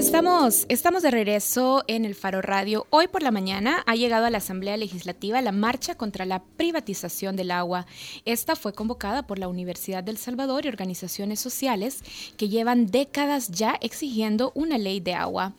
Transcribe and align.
Estamos, 0.00 0.64
estamos 0.70 1.02
de 1.02 1.10
regreso 1.10 1.84
en 1.86 2.06
el 2.06 2.14
Faro 2.14 2.40
Radio. 2.40 2.86
Hoy 2.88 3.06
por 3.06 3.22
la 3.22 3.30
mañana 3.30 3.82
ha 3.86 3.96
llegado 3.96 4.24
a 4.24 4.30
la 4.30 4.38
Asamblea 4.38 4.78
Legislativa 4.78 5.42
la 5.42 5.52
marcha 5.52 5.94
contra 5.94 6.24
la 6.24 6.42
privatización 6.42 7.36
del 7.36 7.50
agua. 7.50 7.84
Esta 8.24 8.56
fue 8.56 8.72
convocada 8.72 9.26
por 9.26 9.38
la 9.38 9.46
Universidad 9.46 10.02
del 10.02 10.16
Salvador 10.16 10.64
y 10.64 10.68
organizaciones 10.68 11.38
sociales 11.38 12.02
que 12.38 12.48
llevan 12.48 12.86
décadas 12.86 13.50
ya 13.50 13.76
exigiendo 13.82 14.52
una 14.54 14.78
ley 14.78 15.00
de 15.00 15.12
agua. 15.12 15.52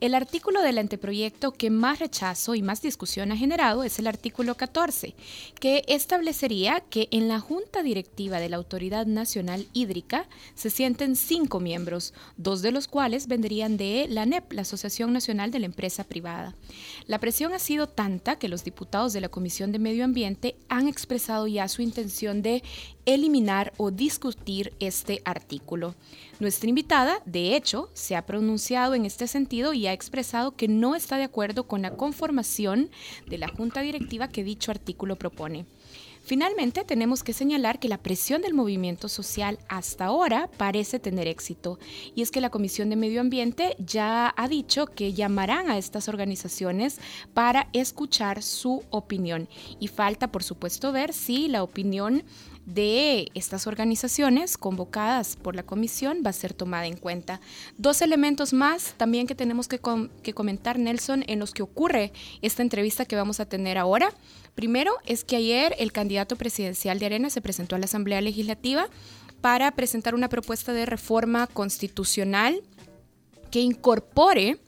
El 0.00 0.14
artículo 0.14 0.62
del 0.62 0.78
anteproyecto 0.78 1.50
que 1.50 1.68
más 1.68 1.98
rechazo 1.98 2.54
y 2.54 2.62
más 2.62 2.80
discusión 2.80 3.32
ha 3.32 3.36
generado 3.36 3.82
es 3.82 3.98
el 3.98 4.06
artículo 4.06 4.54
14, 4.54 5.16
que 5.58 5.82
establecería 5.88 6.84
que 6.88 7.08
en 7.10 7.26
la 7.26 7.40
Junta 7.40 7.82
Directiva 7.82 8.38
de 8.38 8.48
la 8.48 8.58
Autoridad 8.58 9.06
Nacional 9.06 9.66
Hídrica 9.72 10.28
se 10.54 10.70
sienten 10.70 11.16
cinco 11.16 11.58
miembros, 11.58 12.14
dos 12.36 12.62
de 12.62 12.70
los 12.70 12.86
cuales 12.86 13.26
vendrían 13.26 13.76
de 13.76 13.87
la 14.08 14.22
ANEP, 14.22 14.52
la 14.52 14.62
Asociación 14.62 15.12
Nacional 15.12 15.50
de 15.50 15.58
la 15.58 15.66
Empresa 15.66 16.04
Privada. 16.04 16.54
La 17.06 17.18
presión 17.18 17.52
ha 17.52 17.58
sido 17.58 17.88
tanta 17.88 18.38
que 18.38 18.48
los 18.48 18.64
diputados 18.64 19.12
de 19.12 19.20
la 19.20 19.28
Comisión 19.28 19.72
de 19.72 19.78
Medio 19.78 20.04
Ambiente 20.04 20.56
han 20.68 20.88
expresado 20.88 21.46
ya 21.46 21.68
su 21.68 21.82
intención 21.82 22.42
de 22.42 22.62
eliminar 23.06 23.72
o 23.76 23.90
discutir 23.90 24.74
este 24.80 25.22
artículo. 25.24 25.94
Nuestra 26.40 26.68
invitada, 26.68 27.22
de 27.24 27.56
hecho, 27.56 27.90
se 27.94 28.14
ha 28.16 28.26
pronunciado 28.26 28.94
en 28.94 29.06
este 29.06 29.26
sentido 29.26 29.72
y 29.72 29.86
ha 29.86 29.92
expresado 29.92 30.54
que 30.54 30.68
no 30.68 30.94
está 30.94 31.16
de 31.16 31.24
acuerdo 31.24 31.66
con 31.66 31.82
la 31.82 31.96
conformación 31.96 32.90
de 33.26 33.38
la 33.38 33.48
Junta 33.48 33.80
Directiva 33.80 34.28
que 34.28 34.44
dicho 34.44 34.70
artículo 34.70 35.16
propone. 35.16 35.66
Finalmente, 36.28 36.84
tenemos 36.84 37.24
que 37.24 37.32
señalar 37.32 37.78
que 37.78 37.88
la 37.88 37.96
presión 37.96 38.42
del 38.42 38.52
movimiento 38.52 39.08
social 39.08 39.58
hasta 39.66 40.04
ahora 40.04 40.50
parece 40.58 40.98
tener 40.98 41.26
éxito, 41.26 41.78
y 42.14 42.20
es 42.20 42.30
que 42.30 42.42
la 42.42 42.50
Comisión 42.50 42.90
de 42.90 42.96
Medio 42.96 43.22
Ambiente 43.22 43.76
ya 43.78 44.34
ha 44.36 44.46
dicho 44.46 44.84
que 44.84 45.14
llamarán 45.14 45.70
a 45.70 45.78
estas 45.78 46.06
organizaciones 46.06 46.98
para 47.32 47.70
escuchar 47.72 48.42
su 48.42 48.84
opinión. 48.90 49.48
Y 49.80 49.88
falta, 49.88 50.30
por 50.30 50.42
supuesto, 50.42 50.92
ver 50.92 51.14
si 51.14 51.48
la 51.48 51.62
opinión 51.62 52.24
de 52.68 53.30
estas 53.34 53.66
organizaciones 53.66 54.58
convocadas 54.58 55.36
por 55.36 55.56
la 55.56 55.62
comisión 55.62 56.22
va 56.24 56.30
a 56.30 56.34
ser 56.34 56.52
tomada 56.52 56.86
en 56.86 56.96
cuenta. 56.96 57.40
Dos 57.78 58.02
elementos 58.02 58.52
más 58.52 58.94
también 58.98 59.26
que 59.26 59.34
tenemos 59.34 59.68
que, 59.68 59.80
que 60.22 60.34
comentar, 60.34 60.78
Nelson, 60.78 61.24
en 61.28 61.38
los 61.38 61.54
que 61.54 61.62
ocurre 61.62 62.12
esta 62.42 62.62
entrevista 62.62 63.06
que 63.06 63.16
vamos 63.16 63.40
a 63.40 63.46
tener 63.46 63.78
ahora. 63.78 64.12
Primero 64.54 64.92
es 65.06 65.24
que 65.24 65.36
ayer 65.36 65.74
el 65.78 65.92
candidato 65.92 66.36
presidencial 66.36 66.98
de 66.98 67.06
Arena 67.06 67.30
se 67.30 67.40
presentó 67.40 67.74
a 67.74 67.78
la 67.78 67.86
Asamblea 67.86 68.20
Legislativa 68.20 68.88
para 69.40 69.70
presentar 69.70 70.14
una 70.14 70.28
propuesta 70.28 70.72
de 70.74 70.84
reforma 70.84 71.46
constitucional 71.46 72.62
que 73.50 73.60
incorpore 73.60 74.58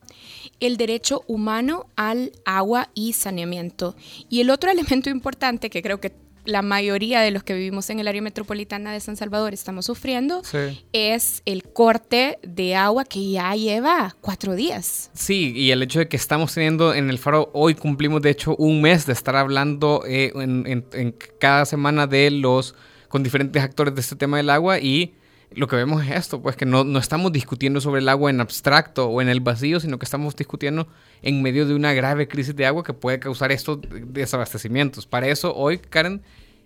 el 0.59 0.79
derecho 0.79 1.23
humano 1.27 1.87
al 1.97 2.33
agua 2.47 2.89
y 2.95 3.13
saneamiento. 3.13 3.95
Y 4.31 4.41
el 4.41 4.49
otro 4.49 4.71
elemento 4.71 5.11
importante 5.11 5.69
que 5.69 5.83
creo 5.83 6.01
que 6.01 6.13
la 6.45 6.63
mayoría 6.63 7.21
de 7.21 7.31
los 7.31 7.43
que 7.43 7.55
vivimos 7.55 7.91
en 7.91 8.01
el 8.01 8.09
área 8.09 8.23
metropolitana 8.23 8.93
de 8.93 9.01
San 9.01 9.17
Salvador 9.17 9.53
estamos 9.53 9.87
sufriendo 9.87 10.43
es 10.93 11.43
el 11.47 11.65
corte 11.65 12.39
de 12.43 12.75
agua 12.75 13.05
que 13.05 13.31
ya 13.31 13.55
lleva 13.55 14.17
cuatro 14.21 14.55
días. 14.55 15.11
Sí, 15.15 15.53
y 15.55 15.71
el 15.71 15.83
hecho 15.83 16.01
de 16.01 16.09
que 16.09 16.17
estamos 16.17 16.55
teniendo 16.55 16.95
en 16.95 17.11
el 17.11 17.19
faro, 17.19 17.51
hoy 17.53 17.75
cumplimos 17.75 18.23
de 18.23 18.31
hecho 18.31 18.57
un 18.57 18.81
mes 18.81 19.07
de 19.07 19.13
estar 19.13 19.37
hablando 19.37 20.05
eh, 20.07 20.33
en, 20.35 21.15
cada 21.39 21.65
semana 21.65 22.07
de 22.07 22.31
los, 22.31 22.75
con 23.09 23.23
diferentes 23.23 23.63
actores 23.63 23.95
de 23.95 24.01
este 24.01 24.17
tema 24.17 24.37
del 24.37 24.51
agua 24.51 24.79
y 24.79 25.15
lo 25.53 25.67
que 25.67 25.77
vemos 25.77 26.05
es 26.05 26.11
esto, 26.13 26.41
pues 26.41 26.57
que 26.57 26.65
no, 26.65 26.85
no, 26.85 26.99
estamos 26.99 27.33
discutiendo 27.33 27.81
sobre 27.81 28.01
el 28.01 28.09
agua 28.09 28.31
en 28.31 28.41
abstracto 28.41 29.09
o 29.09 29.21
en 29.21 29.29
el 29.29 29.41
vacío, 29.41 29.81
sino 29.81 29.99
que 29.99 30.05
estamos 30.05 30.37
discutiendo 30.37 30.89
en 31.23 31.43
medio 31.43 31.67
de 31.67 31.75
una 31.75 31.93
grave 31.93 32.29
crisis 32.29 32.55
de 32.55 32.67
agua 32.67 32.85
que 32.85 32.93
puede 32.93 33.19
causar 33.19 33.51
estos 33.51 33.79
desabastecimientos. 34.07 35.07
Para 35.07 35.29
eso 35.29 35.55
hoy, 35.55 35.79
Karen... 35.79 36.23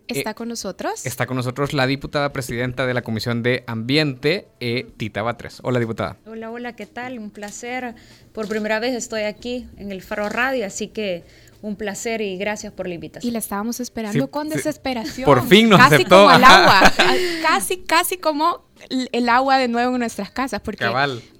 ¿Está 0.06 0.32
eh, 0.32 0.34
con 0.34 0.48
nosotros? 0.48 1.06
Está 1.06 1.26
con 1.26 1.38
nosotros 1.38 1.72
la 1.72 1.86
diputada 1.86 2.30
presidenta 2.30 2.86
de 2.86 2.92
la 2.92 3.00
Comisión 3.00 3.42
de 3.42 3.64
Ambiente, 3.66 4.48
eh, 4.60 4.86
Tita 4.98 5.22
Batres. 5.22 5.60
Hola, 5.62 5.80
diputada. 5.80 6.18
Hola, 6.26 6.50
hola, 6.50 6.76
¿qué 6.76 6.84
tal? 6.84 7.18
Un 7.18 7.30
placer. 7.30 7.94
Por 8.34 8.46
primera 8.46 8.80
vez 8.80 8.94
estoy 8.94 9.22
aquí 9.22 9.66
en 9.78 9.92
el 9.92 10.02
Faro 10.02 10.28
Radio, 10.28 10.66
así 10.66 10.88
que 10.88 11.24
un 11.64 11.76
placer 11.76 12.20
y 12.20 12.36
gracias 12.36 12.74
por 12.74 12.86
la 12.86 12.94
invitación. 12.94 13.26
Y 13.26 13.32
la 13.32 13.38
estábamos 13.38 13.80
esperando 13.80 14.30
con 14.30 14.50
desesperación. 14.50 15.24
Por 15.24 15.46
fin 15.48 15.70
nos 15.70 15.78
casi 15.78 15.94
aceptó. 15.94 16.24
Como 16.24 16.36
el 16.36 16.44
agua, 16.44 16.92
casi, 17.42 17.78
casi 17.78 18.18
como 18.18 18.66
el 18.90 19.28
agua 19.28 19.58
de 19.58 19.68
nuevo 19.68 19.94
en 19.94 20.00
nuestras 20.00 20.30
casas, 20.30 20.60
porque 20.60 20.84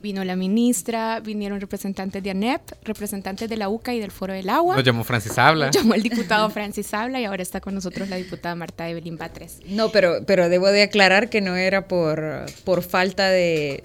vino 0.02 0.24
la 0.24 0.36
ministra, 0.36 1.20
vinieron 1.20 1.60
representantes 1.60 2.22
de 2.22 2.30
ANEP, 2.30 2.60
representantes 2.84 3.48
de 3.48 3.56
la 3.56 3.68
UCA 3.68 3.94
y 3.94 4.00
del 4.00 4.10
Foro 4.10 4.32
del 4.32 4.50
Agua. 4.50 4.76
Nos 4.76 4.84
llamó 4.84 5.04
Francis 5.04 5.38
Habla. 5.38 5.66
Nos 5.66 5.76
llamó 5.76 5.94
el 5.94 6.02
diputado 6.02 6.50
Francis 6.50 6.92
Habla 6.92 7.20
y 7.20 7.24
ahora 7.24 7.42
está 7.42 7.60
con 7.60 7.74
nosotros 7.74 8.08
la 8.08 8.16
diputada 8.16 8.54
Marta 8.54 8.88
Evelyn 8.88 9.16
Batres. 9.16 9.60
No, 9.66 9.90
pero, 9.90 10.24
pero 10.26 10.48
debo 10.48 10.68
de 10.68 10.82
aclarar 10.82 11.30
que 11.30 11.40
no 11.40 11.56
era 11.56 11.88
por, 11.88 12.46
por 12.64 12.82
falta 12.82 13.28
de, 13.28 13.82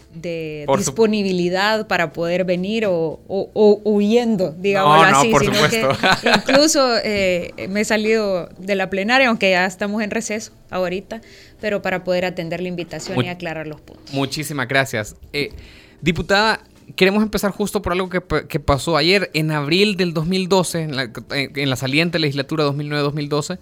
disponibilidad 0.78 1.88
para 1.88 2.12
poder 2.12 2.44
venir 2.44 2.86
o, 2.88 3.20
huyendo, 3.28 4.52
digamos 4.52 5.06
así, 5.06 5.32
por 5.32 5.44
sino 5.44 5.70
que 5.70 6.30
incluso 6.36 6.98
eh, 7.04 7.54
me 7.70 7.82
he 7.82 7.86
salido 7.86 8.50
de 8.58 8.76
la 8.76 8.90
plenaria, 8.90 9.30
aunque 9.30 9.52
ya 9.52 9.66
estamos 9.66 10.02
en 10.02 10.12
receso 10.12 10.52
ahorita, 10.70 11.22
pero 11.60 11.82
para 11.82 12.04
poder 12.04 12.26
atender 12.26 12.62
la 12.62 12.68
invitación 12.68 13.24
y 13.24 13.30
aclarar 13.30 13.68
los 13.68 13.82
puntos. 13.82 14.14
Muchísimas 14.14 14.68
gracias. 14.68 15.16
Eh, 15.34 15.52
diputada, 16.02 16.62
queremos 16.96 17.24
empezar 17.24 17.52
justo 17.52 17.82
por 17.82 17.94
algo 17.94 18.10
que, 18.10 18.60
pasó 18.60 18.98
ayer, 18.98 19.30
en 19.34 19.52
abril 19.52 19.98
del 19.98 20.14
2012, 20.14 20.82
en 20.82 20.96
la, 20.96 21.12
en 21.32 21.70
la 21.70 21.76
saliente 21.76 22.20
legislatura 22.20 22.66
2009-2012 22.66 23.60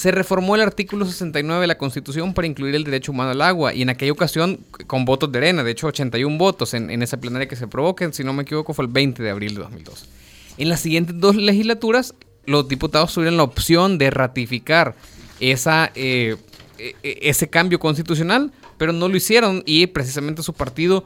se 0.00 0.12
reformó 0.12 0.54
el 0.54 0.62
artículo 0.62 1.04
69 1.04 1.60
de 1.60 1.66
la 1.66 1.76
Constitución 1.76 2.32
para 2.32 2.46
incluir 2.46 2.74
el 2.74 2.84
derecho 2.84 3.12
humano 3.12 3.32
al 3.32 3.42
agua 3.42 3.74
y 3.74 3.82
en 3.82 3.90
aquella 3.90 4.12
ocasión 4.12 4.58
con 4.86 5.04
votos 5.04 5.30
de 5.30 5.36
arena, 5.36 5.62
de 5.62 5.72
hecho 5.72 5.88
81 5.88 6.38
votos 6.38 6.72
en, 6.72 6.88
en 6.88 7.02
esa 7.02 7.18
plenaria 7.18 7.46
que 7.46 7.54
se 7.54 7.68
provoquen, 7.68 8.14
si 8.14 8.24
no 8.24 8.32
me 8.32 8.44
equivoco 8.44 8.72
fue 8.72 8.86
el 8.86 8.90
20 8.90 9.22
de 9.22 9.28
abril 9.28 9.56
de 9.56 9.60
2012. 9.60 10.06
En 10.56 10.70
las 10.70 10.80
siguientes 10.80 11.18
dos 11.18 11.36
legislaturas 11.36 12.14
los 12.46 12.66
diputados 12.66 13.12
tuvieron 13.12 13.36
la 13.36 13.42
opción 13.42 13.98
de 13.98 14.10
ratificar 14.10 14.94
esa 15.40 15.90
eh, 15.94 16.36
e, 16.78 16.94
e, 17.02 17.18
ese 17.22 17.48
cambio 17.48 17.78
constitucional, 17.78 18.52
pero 18.78 18.92
no 18.92 19.08
lo 19.08 19.16
hicieron 19.16 19.62
y 19.66 19.86
precisamente 19.88 20.42
su 20.42 20.52
partido 20.52 21.04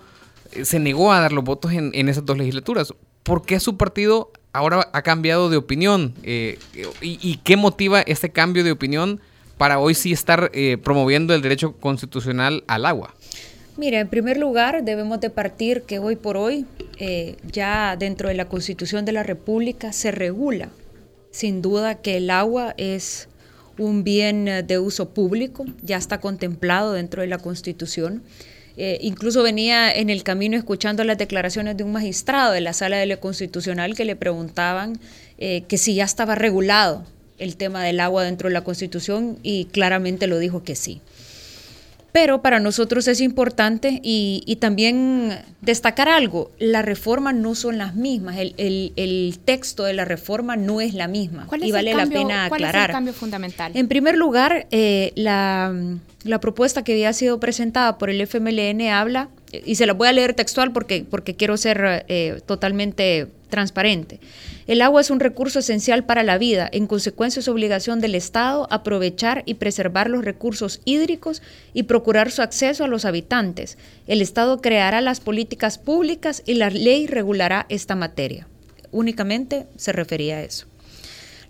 eh, 0.52 0.64
se 0.64 0.78
negó 0.78 1.12
a 1.12 1.20
dar 1.20 1.32
los 1.32 1.44
votos 1.44 1.72
en, 1.72 2.08
esas 2.08 2.26
dos 2.26 2.36
legislaturas. 2.36 2.92
¿Por 3.22 3.46
qué 3.46 3.58
su 3.60 3.76
partido 3.76 4.30
ahora 4.52 4.88
ha 4.92 5.02
cambiado 5.02 5.48
de 5.48 5.56
opinión? 5.56 6.14
Eh, 6.22 6.58
y, 7.00 7.38
qué 7.38 7.56
motiva 7.56 8.02
este 8.02 8.30
cambio 8.30 8.62
de 8.62 8.72
opinión 8.72 9.20
para 9.56 9.78
hoy 9.78 9.94
sí 9.94 10.12
estar 10.12 10.50
promoviendo 10.82 11.34
el 11.34 11.40
derecho 11.40 11.72
constitucional 11.72 12.64
al 12.66 12.84
agua? 12.84 13.14
Mira, 13.76 13.98
en 14.00 14.08
primer 14.08 14.36
lugar 14.36 14.84
debemos 14.84 15.20
de 15.20 15.30
partir 15.30 15.82
que 15.82 15.98
hoy 15.98 16.16
por 16.16 16.36
hoy 16.36 16.66
ya 17.50 17.96
dentro 17.96 18.28
de 18.28 18.34
la 18.34 18.44
Constitución 18.44 19.04
de 19.04 19.12
la 19.12 19.22
República 19.22 19.92
se 19.92 20.10
regula 20.10 20.68
sin 21.34 21.62
duda 21.62 21.96
que 21.96 22.18
el 22.18 22.30
agua 22.30 22.74
es 22.76 23.28
un 23.78 24.04
bien 24.04 24.48
eh, 24.48 24.62
de 24.62 24.78
uso 24.78 25.10
público, 25.10 25.64
ya 25.82 25.96
está 25.96 26.20
contemplado 26.20 26.92
dentro 26.92 27.22
de 27.22 27.28
la 27.28 27.38
Constitución. 27.38 28.22
Eh, 28.76 28.98
incluso 29.02 29.42
venía 29.42 29.92
en 29.92 30.10
el 30.10 30.24
camino 30.24 30.56
escuchando 30.56 31.04
las 31.04 31.16
declaraciones 31.16 31.76
de 31.76 31.84
un 31.84 31.92
magistrado 31.92 32.52
de 32.52 32.60
la 32.60 32.72
sala 32.72 32.96
de 32.96 33.06
lo 33.06 33.20
constitucional 33.20 33.94
que 33.94 34.04
le 34.04 34.16
preguntaban 34.16 34.98
eh, 35.38 35.62
que 35.68 35.78
si 35.78 35.94
ya 35.94 36.04
estaba 36.04 36.34
regulado 36.34 37.04
el 37.38 37.56
tema 37.56 37.84
del 37.84 38.00
agua 38.00 38.24
dentro 38.24 38.48
de 38.48 38.54
la 38.54 38.64
Constitución 38.64 39.38
y 39.42 39.66
claramente 39.66 40.26
lo 40.26 40.38
dijo 40.38 40.64
que 40.64 40.74
sí. 40.74 41.00
Pero 42.14 42.42
para 42.42 42.60
nosotros 42.60 43.08
es 43.08 43.20
importante 43.20 43.98
y, 44.00 44.56
también 44.60 45.36
destacar 45.62 46.08
algo, 46.08 46.52
la 46.60 46.80
reforma 46.80 47.32
no 47.32 47.56
son 47.56 47.76
las 47.76 47.96
mismas, 47.96 48.36
el, 48.38 49.38
texto 49.44 49.82
de 49.82 49.94
la 49.94 50.04
reforma 50.04 50.54
no 50.54 50.80
es 50.80 50.94
la 50.94 51.08
misma 51.08 51.48
y 51.60 51.72
vale 51.72 51.92
la 51.92 52.06
pena 52.06 52.44
aclarar. 52.44 52.48
¿Cuál 52.48 52.64
es 52.64 52.74
el 52.74 52.92
cambio 52.92 53.12
fundamental? 53.14 53.72
En 53.74 53.88
primer 53.88 54.16
lugar, 54.16 54.68
eh, 54.70 55.10
la, 55.16 55.74
propuesta 56.40 56.84
que 56.84 56.92
había 56.92 57.12
sido 57.12 57.38
presentada 57.38 57.98
por 57.98 58.10
el 58.10 58.20
FMLN 58.20 58.88
habla, 58.88 59.28
y 59.64 59.76
se 59.76 59.86
la 59.86 59.92
voy 59.92 60.08
a 60.08 60.12
leer 60.12 60.34
textual 60.34 60.72
porque, 60.72 61.04
porque 61.08 61.36
quiero 61.36 61.56
ser 61.56 62.04
eh, 62.08 62.40
totalmente 62.46 63.28
transparente. 63.50 64.18
El 64.66 64.82
agua 64.82 65.00
es 65.00 65.10
un 65.10 65.20
recurso 65.20 65.60
esencial 65.60 66.04
para 66.04 66.22
la 66.22 66.38
vida, 66.38 66.68
en 66.72 66.86
consecuencia 66.86 67.40
es 67.40 67.48
obligación 67.48 68.00
del 68.00 68.14
Estado 68.14 68.66
aprovechar 68.70 69.42
y 69.46 69.54
preservar 69.54 70.10
los 70.10 70.24
recursos 70.24 70.80
hídricos 70.84 71.42
y 71.72 71.84
procurar 71.84 72.30
su 72.30 72.42
acceso 72.42 72.84
a 72.84 72.88
los 72.88 73.04
habitantes. 73.04 73.78
El 74.06 74.22
Estado 74.22 74.60
creará 74.60 75.00
las 75.02 75.20
políticas 75.20 75.78
públicas 75.78 76.42
y 76.46 76.54
la 76.54 76.70
ley 76.70 77.06
regulará 77.06 77.66
esta 77.68 77.94
materia. 77.94 78.48
Únicamente 78.90 79.66
se 79.76 79.92
refería 79.92 80.38
a 80.38 80.42
eso. 80.42 80.66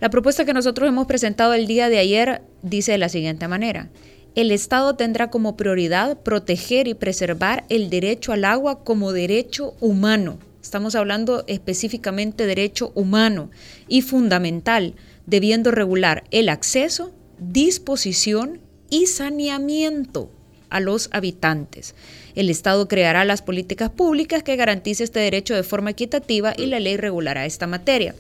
La 0.01 0.11
propuesta 0.11 0.45
que 0.45 0.53
nosotros 0.53 0.89
hemos 0.89 1.07
presentado 1.07 1.55
el 1.55 1.67
día 1.67 1.89
de 1.89 1.99
ayer 1.99 2.43
dice 2.63 2.93
de 2.93 2.99
la 2.99 3.09
siguiente 3.09 3.49
manera. 3.49 3.89
El 4.35 4.51
Estado 4.51 4.97
tendrá 4.97 5.31
como 5.31 5.57
prioridad 5.57 6.19
proteger 6.19 6.89
y 6.89 6.95
preservar 6.95 7.65
el 7.69 7.89
derecho 7.89 8.33
al 8.33 8.45
agua 8.45 8.83
como 8.83 9.13
derecho 9.13 9.75
humano. 9.81 10.39
Estamos 10.61 10.97
hablando 10.97 11.45
específicamente 11.47 12.43
de 12.45 12.49
derecho 12.49 12.91
humano 12.95 13.51
y 13.87 14.03
fundamental, 14.03 14.95
debiendo 15.27 15.71
regular 15.71 16.25
el 16.33 16.49
acceso, 16.49 17.13
disposición 17.39 18.61
y 18.91 19.07
saneamiento 19.07 20.31
a 20.69 20.81
los 20.81 21.09
habitantes. 21.13 21.95
El 22.35 22.51
Estado 22.51 22.89
creará 22.89 23.25
las 23.25 23.43
políticas 23.43 23.91
públicas 23.91 24.43
que 24.43 24.57
garanticen 24.57 25.05
este 25.05 25.21
derecho 25.21 25.55
de 25.55 25.63
forma 25.63 25.91
equitativa 25.91 26.55
y 26.57 26.67
la 26.67 26.81
ley 26.81 26.97
regulará 26.97 27.47
esta 27.47 27.69
materia. 27.69 28.17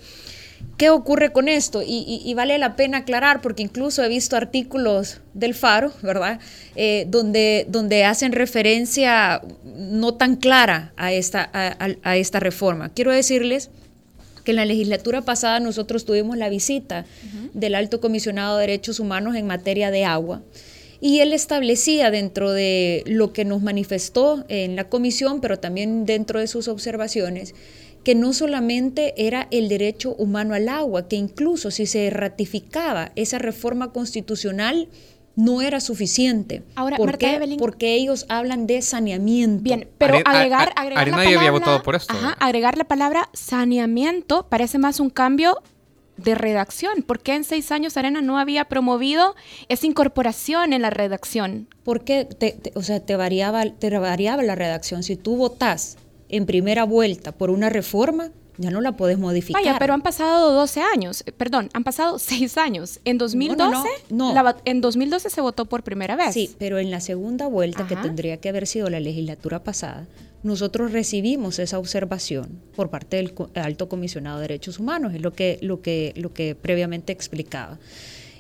¿Qué 0.77 0.91
ocurre 0.91 1.33
con 1.33 1.49
esto? 1.49 1.83
Y, 1.87 2.33
vale 2.35 2.59
la 2.59 2.75
pena 2.75 2.99
aclarar, 2.99 3.41
porque 3.41 3.63
incluso 3.63 4.03
he 4.03 4.09
visto 4.09 4.37
artículos 4.37 5.21
del 5.33 5.55
Faro, 5.55 5.93
¿verdad? 6.03 6.41
Eh, 6.75 7.07
donde, 7.09 7.67
donde 7.69 8.05
hacen 8.05 8.33
referencia 8.33 9.41
no 9.65 10.15
tan 10.15 10.37
clara 10.37 10.93
a 10.97 11.13
esta, 11.13 11.49
a, 11.53 12.17
esta 12.17 12.41
reforma. 12.41 12.93
Quiero 12.93 13.13
decirles 13.13 13.71
que 14.45 14.51
en 14.51 14.57
la 14.57 14.65
legislatura 14.65 15.23
pasada 15.23 15.61
nosotros 15.61 16.05
tuvimos 16.05 16.37
la 16.37 16.49
visita 16.49 17.07
del 17.55 17.77
Alto 17.77 18.01
Comisionado 18.01 18.57
de 18.57 18.67
Derechos 18.67 18.99
Humanos 18.99 19.37
en 19.37 19.47
materia 19.47 19.91
de 19.91 20.05
agua. 20.05 20.43
Y 21.01 21.21
él 21.21 21.33
establecía 21.33 22.11
dentro 22.11 22.53
de 22.53 23.03
lo 23.07 23.33
que 23.33 23.45
nos 23.45 23.63
manifestó 23.63 24.45
en 24.49 24.75
la 24.75 24.89
comisión, 24.89 25.41
pero 25.41 25.59
también 25.59 26.07
dentro 26.07 26.41
de 26.41 26.47
sus 26.47 26.67
observaciones, 26.67 27.55
que 28.05 28.15
no 28.15 28.33
solamente 28.33 29.15
era 29.17 29.49
el 29.51 29.69
derecho 29.69 30.15
humano 30.17 30.55
al 30.55 30.69
agua, 30.69 31.09
que 31.09 31.17
incluso 31.17 31.71
si 31.71 31.87
se 31.87 32.11
ratificaba 32.11 33.13
esa 33.17 33.39
reforma 33.39 33.93
constitucional, 33.93 34.89
no 35.37 35.63
era 35.63 35.81
suficiente. 35.81 36.63
Ahora, 36.77 36.97
¿Por 36.97 37.19
qué? 37.19 37.57
Porque 37.59 37.95
ellos 37.95 38.27
hablan 38.29 38.67
de 38.67 38.83
saneamiento. 38.83 39.63
Bien, 39.63 39.89
pero 39.99 40.19
agregar, 40.25 40.73
agregar 40.77 41.09
la 41.09 41.17
palabra, 41.17 41.39
había 41.39 41.51
votado 41.51 41.83
por 41.83 41.97
esto. 41.97 42.15
agregar 42.39 42.79
la 42.79 42.85
palabra 42.85 43.31
saneamiento 43.33 44.47
parece 44.49 44.79
más 44.79 45.01
un 45.01 45.11
cambio 45.11 45.61
de 46.17 46.35
redacción. 46.35 47.03
¿Por 47.03 47.21
qué 47.21 47.35
en 47.35 47.43
seis 47.43 47.73
años 47.73 47.97
Arena 47.97 48.21
no 48.21 48.39
había 48.39 48.67
promovido 48.67 49.35
esa 49.69 49.87
incorporación 49.87 50.73
en 50.73 50.83
la 50.83 50.91
redacción? 50.91 51.69
Porque 51.83 52.29
o 52.75 52.83
sea, 52.83 53.01
te 53.01 53.17
variaba, 53.17 53.65
te 53.65 53.91
variaba 53.99 54.43
la 54.43 54.55
redacción. 54.55 55.03
Si 55.03 55.17
tú 55.17 55.37
votás 55.37 55.97
en 56.29 56.47
primera 56.47 56.85
vuelta 56.85 57.33
por 57.33 57.51
una 57.51 57.71
reforma, 57.71 58.31
ya 58.57 58.71
no 58.71 58.81
la 58.81 58.97
puedes 58.97 59.19
modificar. 59.19 59.63
Vaya, 59.63 59.79
pero 59.79 59.95
han 59.95 60.03
pasado 60.03 60.53
12 60.53 60.81
años, 60.81 61.25
eh, 61.27 61.33
perdón, 61.33 61.71
han 61.73 61.85
pasado 61.85 62.19
6 62.21 62.57
años. 62.59 63.01
En 63.05 63.19
2012, 63.19 63.89
no, 64.11 64.35
en 64.65 64.81
2012 64.81 65.31
se 65.31 65.41
votó 65.41 65.67
por 65.67 65.83
primera 65.83 66.17
vez. 66.17 66.35
Sí, 66.35 66.55
pero 66.59 66.79
en 66.79 66.91
la 66.91 67.01
segunda 67.01 67.47
vuelta, 67.47 67.87
que 67.87 67.97
tendría 67.97 68.39
que 68.39 68.49
haber 68.49 68.67
sido 68.67 68.89
la 68.91 69.01
legislatura 69.01 69.63
pasada, 69.63 70.07
nosotros 70.43 70.93
recibimos 70.93 71.59
esa 71.59 71.79
observación 71.79 72.61
por 72.77 72.91
parte 72.91 73.17
del 73.17 73.33
Alto 73.55 73.89
Comisionado 73.89 74.39
de 74.39 74.43
Derechos 74.43 74.79
Humanos, 74.79 75.15
es 75.15 75.23
lo 75.23 75.33
que, 75.33 75.59
lo 75.63 75.81
que, 75.81 76.13
lo 76.17 76.33
que 76.33 76.55
previamente 76.55 77.13
explicaba. 77.13 77.79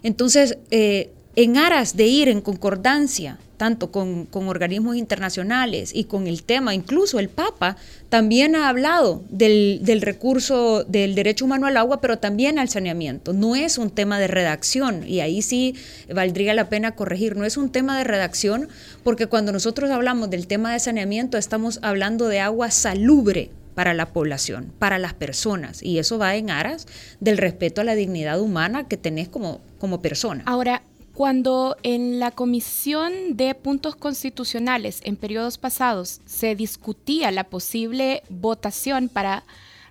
Entonces, 0.02 0.58
eh, 0.70 1.12
en 1.36 1.56
aras 1.56 1.96
de 1.96 2.06
ir 2.06 2.28
en 2.28 2.40
concordancia 2.40 3.38
tanto 3.56 3.90
con, 3.90 4.28
organismos 4.32 4.96
internacionales 4.96 5.92
y 5.94 6.04
con 6.04 6.26
el 6.26 6.42
tema, 6.42 6.74
incluso 6.74 7.18
el 7.18 7.28
Papa 7.28 7.76
también 8.08 8.56
ha 8.56 8.68
hablado 8.68 9.22
del, 9.30 9.80
recurso 10.02 10.84
del 10.84 11.14
derecho 11.14 11.44
humano 11.44 11.66
al 11.66 11.76
agua, 11.76 12.00
pero 12.00 12.18
también 12.18 12.58
al 12.58 12.68
saneamiento. 12.68 13.32
No 13.32 13.56
es 13.56 13.78
un 13.78 13.90
tema 13.90 14.18
de 14.18 14.26
redacción, 14.26 15.08
y 15.08 15.20
ahí 15.20 15.42
sí 15.42 15.76
valdría 16.12 16.54
la 16.54 16.68
pena 16.68 16.92
corregir, 16.92 17.36
no 17.36 17.44
es 17.44 17.56
un 17.56 17.70
tema 17.70 17.96
de 17.96 18.04
redacción, 18.04 18.68
porque 19.02 19.26
cuando 19.26 19.52
nosotros 19.52 19.90
hablamos 19.90 20.30
del 20.30 20.46
tema 20.46 20.72
de 20.72 20.80
saneamiento 20.80 21.38
estamos 21.38 21.78
hablando 21.82 22.28
de 22.28 22.40
agua 22.40 22.70
salubre, 22.70 23.50
para 23.74 23.92
la 23.92 24.12
población, 24.12 24.72
para 24.78 24.98
las 24.98 25.14
personas. 25.14 25.82
Y 25.82 25.98
eso 25.98 26.16
va 26.16 26.36
en 26.36 26.50
aras 26.50 26.86
del 27.18 27.38
respeto 27.38 27.80
a 27.80 27.84
la 27.84 27.96
dignidad 27.96 28.40
humana 28.40 28.86
que 28.86 28.96
tenés 28.96 29.28
como, 29.28 29.60
como 29.80 30.00
persona. 30.00 30.44
Ahora, 30.46 30.82
cuando 31.14 31.76
en 31.84 32.18
la 32.18 32.32
Comisión 32.32 33.12
de 33.36 33.54
Puntos 33.54 33.94
Constitucionales 33.94 35.00
en 35.04 35.16
periodos 35.16 35.58
pasados 35.58 36.20
se 36.26 36.56
discutía 36.56 37.30
la 37.30 37.44
posible 37.44 38.22
votación 38.28 39.08
para 39.08 39.44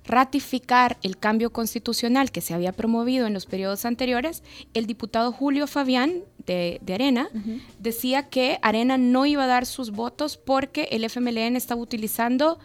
ratificar 0.06 0.98
el 1.02 1.18
cambio 1.18 1.52
constitucional 1.52 2.30
que 2.30 2.42
se 2.42 2.54
había 2.54 2.74
promovido 2.74 3.26
en 3.26 3.34
los 3.34 3.46
periodos 3.46 3.86
anteriores, 3.86 4.44
el 4.74 4.86
diputado 4.86 5.32
Julio 5.32 5.66
Fabián 5.66 6.24
de, 6.46 6.82
Arena 6.94 7.30
decía 7.80 8.28
que 8.28 8.60
Arena 8.62 8.98
no 8.98 9.26
iba 9.26 9.46
a 9.46 9.48
dar 9.48 9.66
sus 9.66 9.92
votos 9.92 10.36
porque 10.36 10.90
el 10.92 11.06
FMLN 11.06 11.56
estaba 11.56 11.80
utilizando 11.80 12.60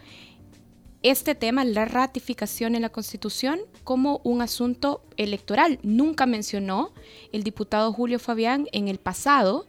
este 1.01 1.35
tema, 1.35 1.63
la 1.63 1.85
ratificación 1.85 2.75
en 2.75 2.81
la 2.81 2.89
Constitución, 2.89 3.59
como 3.83 4.21
un 4.23 4.41
asunto 4.41 5.01
electoral. 5.17 5.79
Nunca 5.81 6.25
mencionó 6.25 6.93
el 7.31 7.43
diputado 7.43 7.93
Julio 7.93 8.19
Fabián 8.19 8.67
en 8.71 8.87
el 8.87 8.99
pasado 8.99 9.65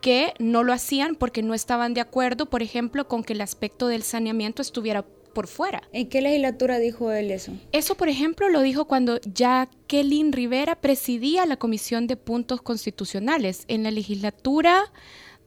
que 0.00 0.32
no 0.38 0.62
lo 0.62 0.72
hacían 0.72 1.16
porque 1.16 1.42
no 1.42 1.54
estaban 1.54 1.94
de 1.94 2.00
acuerdo, 2.00 2.46
por 2.46 2.62
ejemplo, 2.62 3.08
con 3.08 3.24
que 3.24 3.32
el 3.32 3.40
aspecto 3.40 3.88
del 3.88 4.04
saneamiento 4.04 4.62
estuviera 4.62 5.04
por 5.34 5.46
fuera. 5.46 5.82
¿En 5.92 6.08
qué 6.08 6.22
legislatura 6.22 6.78
dijo 6.78 7.12
él 7.12 7.30
eso? 7.30 7.52
Eso, 7.72 7.96
por 7.96 8.08
ejemplo, 8.08 8.48
lo 8.48 8.60
dijo 8.60 8.86
cuando 8.86 9.20
Jacqueline 9.20 10.32
Rivera 10.32 10.76
presidía 10.76 11.46
la 11.46 11.56
Comisión 11.56 12.06
de 12.06 12.16
Puntos 12.16 12.62
Constitucionales 12.62 13.64
en 13.68 13.82
la 13.82 13.90
legislatura 13.90 14.84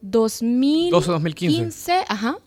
2012-2015. 0.02 2.04
Ajá. 2.08 2.38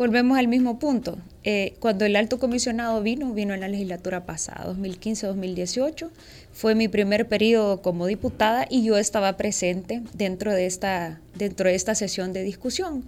Volvemos 0.00 0.38
al 0.38 0.48
mismo 0.48 0.78
punto. 0.78 1.18
Eh, 1.44 1.74
cuando 1.78 2.06
el 2.06 2.16
alto 2.16 2.38
comisionado 2.38 3.02
vino, 3.02 3.34
vino 3.34 3.52
en 3.52 3.60
la 3.60 3.68
legislatura 3.68 4.24
pasada, 4.24 4.64
2015-2018, 4.72 6.08
fue 6.54 6.74
mi 6.74 6.88
primer 6.88 7.28
periodo 7.28 7.82
como 7.82 8.06
diputada 8.06 8.66
y 8.70 8.82
yo 8.82 8.96
estaba 8.96 9.36
presente 9.36 10.00
dentro 10.14 10.54
de 10.54 10.64
esta, 10.64 11.20
dentro 11.34 11.68
de 11.68 11.74
esta 11.74 11.94
sesión 11.94 12.32
de 12.32 12.44
discusión. 12.44 13.04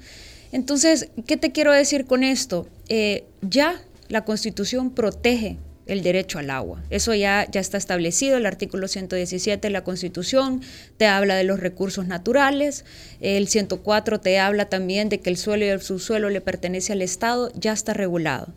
Entonces, 0.53 1.09
¿qué 1.27 1.39
te 1.39 1.51
quiero 1.51 1.73
decir 1.73 2.05
con 2.05 2.23
esto? 2.23 2.67
Eh, 2.91 3.25
ya 3.41 3.81
la 4.11 4.27
constitución 4.27 4.91
protege 4.91 5.57
el 5.87 6.03
derecho 6.03 6.39
al 6.39 6.51
agua. 6.51 6.83
Eso 6.91 7.15
ya, 7.15 7.47
ya 7.51 7.61
está 7.61 7.79
establecido, 7.79 8.37
el 8.37 8.47
artículo 8.47 8.89
117 8.89 9.67
de 9.67 9.73
la 9.73 9.85
Constitución 9.85 10.61
te 10.97 11.07
habla 11.07 11.35
de 11.37 11.45
los 11.45 11.61
recursos 11.61 12.07
naturales, 12.07 12.85
el 13.21 13.49
104 13.49 14.21
te 14.21 14.39
habla 14.39 14.67
también 14.69 15.09
de 15.09 15.21
que 15.21 15.31
el 15.31 15.37
suelo 15.37 15.65
y 15.65 15.69
el 15.69 15.81
subsuelo 15.81 16.31
le 16.31 16.41
pertenece 16.41 16.93
al 16.93 17.03
Estado, 17.03 17.51
ya 17.55 17.73
está 17.73 17.95
regulado. 17.95 18.53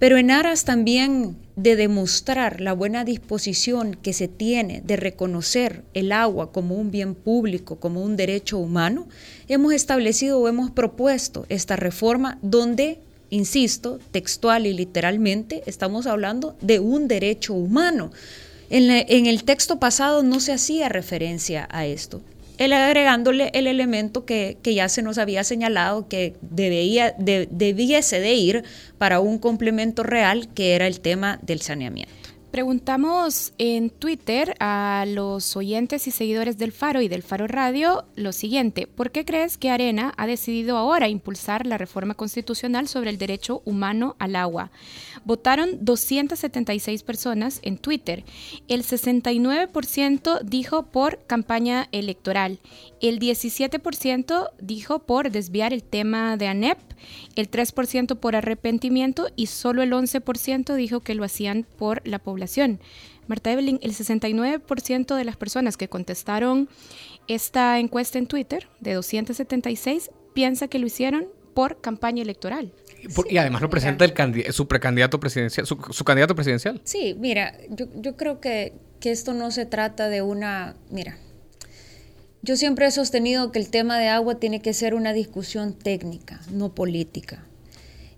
Pero 0.00 0.16
en 0.16 0.30
aras 0.30 0.64
también 0.64 1.36
de 1.56 1.76
demostrar 1.76 2.62
la 2.62 2.72
buena 2.72 3.04
disposición 3.04 3.94
que 3.94 4.14
se 4.14 4.28
tiene 4.28 4.80
de 4.80 4.96
reconocer 4.96 5.84
el 5.92 6.10
agua 6.10 6.52
como 6.52 6.76
un 6.76 6.90
bien 6.90 7.14
público, 7.14 7.78
como 7.78 8.02
un 8.02 8.16
derecho 8.16 8.56
humano, 8.56 9.08
hemos 9.46 9.74
establecido 9.74 10.38
o 10.38 10.48
hemos 10.48 10.70
propuesto 10.70 11.44
esta 11.50 11.76
reforma 11.76 12.38
donde 12.40 12.98
insisto, 13.30 13.98
textual 14.10 14.66
y 14.66 14.72
literalmente, 14.72 15.62
estamos 15.66 16.06
hablando 16.06 16.56
de 16.60 16.80
un 16.80 17.08
derecho 17.08 17.54
humano. 17.54 18.10
En, 18.68 19.26
el 19.26 19.44
texto 19.44 19.80
pasado 19.80 20.22
no 20.22 20.38
se 20.38 20.52
hacía 20.52 20.88
referencia 20.88 21.66
a 21.70 21.86
esto. 21.86 22.20
Él 22.58 22.72
agregándole 22.72 23.50
el 23.54 23.66
elemento 23.66 24.24
que, 24.24 24.58
ya 24.62 24.88
se 24.88 25.02
nos 25.02 25.18
había 25.18 25.42
señalado 25.44 26.06
que 26.08 26.34
debía, 26.42 27.14
debiese 27.18 28.20
de 28.20 28.34
ir 28.34 28.64
para 28.98 29.18
un 29.18 29.38
complemento 29.38 30.02
real, 30.02 30.48
que 30.52 30.74
era 30.74 30.86
el 30.86 31.00
tema 31.00 31.40
del 31.42 31.62
saneamiento. 31.62 32.19
Preguntamos 32.50 33.52
en 33.58 33.90
Twitter 33.90 34.56
a 34.58 35.04
los 35.06 35.56
oyentes 35.56 36.08
y 36.08 36.10
seguidores 36.10 36.58
del 36.58 36.72
Faro 36.72 37.00
y 37.00 37.06
del 37.06 37.22
Faro 37.22 37.46
Radio 37.46 38.06
lo 38.16 38.32
siguiente, 38.32 38.88
¿por 38.88 39.12
qué 39.12 39.24
crees 39.24 39.56
que 39.56 39.70
Arena 39.70 40.12
ha 40.16 40.26
decidido 40.26 40.76
ahora 40.76 41.08
impulsar 41.08 41.64
la 41.64 41.78
reforma 41.78 42.14
constitucional 42.14 42.88
sobre 42.88 43.10
el 43.10 43.18
derecho 43.18 43.62
humano 43.64 44.16
al 44.18 44.34
agua? 44.34 44.72
Votaron 45.24 45.84
276 45.84 47.04
personas 47.04 47.60
en 47.62 47.78
Twitter. 47.78 48.24
El 48.66 48.82
69% 48.82 50.40
dijo 50.42 50.86
por 50.86 51.24
campaña 51.28 51.88
electoral, 51.92 52.58
el 53.00 53.20
17% 53.20 54.50
dijo 54.60 54.98
por 54.98 55.30
desviar 55.30 55.72
el 55.72 55.84
tema 55.84 56.36
de 56.36 56.48
ANEP, 56.48 56.78
el 57.36 57.48
3% 57.48 58.16
por 58.16 58.34
arrepentimiento 58.34 59.28
y 59.36 59.46
solo 59.46 59.82
el 59.82 59.92
11% 59.92 60.74
dijo 60.74 61.00
que 61.00 61.14
lo 61.14 61.22
hacían 61.22 61.64
por 61.78 62.06
la 62.06 62.18
población 62.18 62.39
Marta 63.26 63.52
Evelyn, 63.52 63.78
el 63.82 63.92
69% 63.92 65.14
de 65.14 65.24
las 65.24 65.36
personas 65.36 65.76
que 65.76 65.88
contestaron 65.88 66.68
esta 67.28 67.78
encuesta 67.78 68.18
en 68.18 68.26
Twitter, 68.26 68.68
de 68.80 68.94
276, 68.94 70.10
piensa 70.34 70.68
que 70.68 70.78
lo 70.78 70.86
hicieron 70.86 71.28
por 71.54 71.80
campaña 71.80 72.22
electoral. 72.22 72.72
y 73.28 73.36
además 73.36 73.62
lo 73.62 73.70
presenta 73.70 74.04
el 74.04 74.52
su 74.52 74.66
precandidato 74.66 75.20
presidencial, 75.20 75.66
su, 75.66 76.04
candidato 76.04 76.34
presidencial. 76.34 76.80
Sí, 76.84 77.16
mira, 77.18 77.54
yo, 77.68 78.16
creo 78.16 78.40
que, 78.40 78.74
que 78.98 79.10
esto 79.10 79.32
no 79.32 79.50
se 79.50 79.66
trata 79.66 80.08
de 80.08 80.22
una, 80.22 80.74
mira, 80.90 81.16
Yo 82.42 82.56
siempre 82.56 82.86
he 82.86 82.90
sostenido 82.90 83.52
que 83.52 83.58
el 83.58 83.70
tema 83.70 83.98
de 83.98 84.08
agua 84.08 84.40
tiene 84.40 84.60
que 84.60 84.72
ser 84.72 84.94
una 84.94 85.12
discusión 85.12 85.74
técnica, 85.74 86.40
no 86.50 86.74
política. 86.74 87.44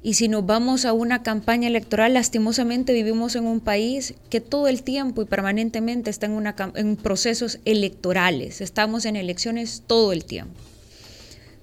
Y 0.05 0.15
si 0.15 0.27
nos 0.27 0.45
vamos 0.45 0.85
a 0.85 0.93
una 0.93 1.23
campaña 1.23 1.69
electoral, 1.69 2.15
lastimosamente 2.15 2.93
vivimos 2.93 3.37
en 3.37 3.47
un 3.47 3.61
país 3.61 4.15
que 4.31 4.41
todo 4.41 4.67
el 4.67 4.83
tiempo 4.83 5.23
y 5.23 5.27
permanentemente 5.27 6.11
está 6.11 6.27
en, 6.27 6.33
una, 6.33 6.57
en 6.75 6.97
procesos 6.97 7.61
electorales. 7.65 8.61
Estamos 8.61 9.05
en 9.05 9.15
elecciones 9.15 9.85
todo 9.87 10.13
el 10.13 10.25
tiempo. 10.25 10.55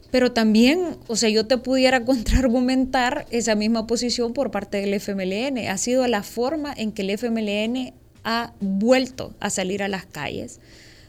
Pero 0.09 0.31
también, 0.31 0.97
o 1.07 1.17
sea, 1.17 1.29
yo 1.29 1.47
te 1.47 1.57
pudiera 1.57 2.05
contraargumentar 2.05 3.25
esa 3.29 3.55
misma 3.55 3.87
posición 3.87 4.31
por 4.31 4.51
parte 4.51 4.77
del 4.77 4.93
FMLN. 4.93 5.67
Ha 5.67 5.77
sido 5.77 6.07
la 6.07 6.23
forma 6.23 6.73
en 6.75 6.93
que 6.93 7.01
el 7.01 7.09
FMLN 7.09 7.93
ha 8.23 8.53
vuelto 8.61 9.33
a 9.41 9.49
salir 9.49 9.83
a 9.83 9.89
las 9.89 10.05
calles. 10.05 10.61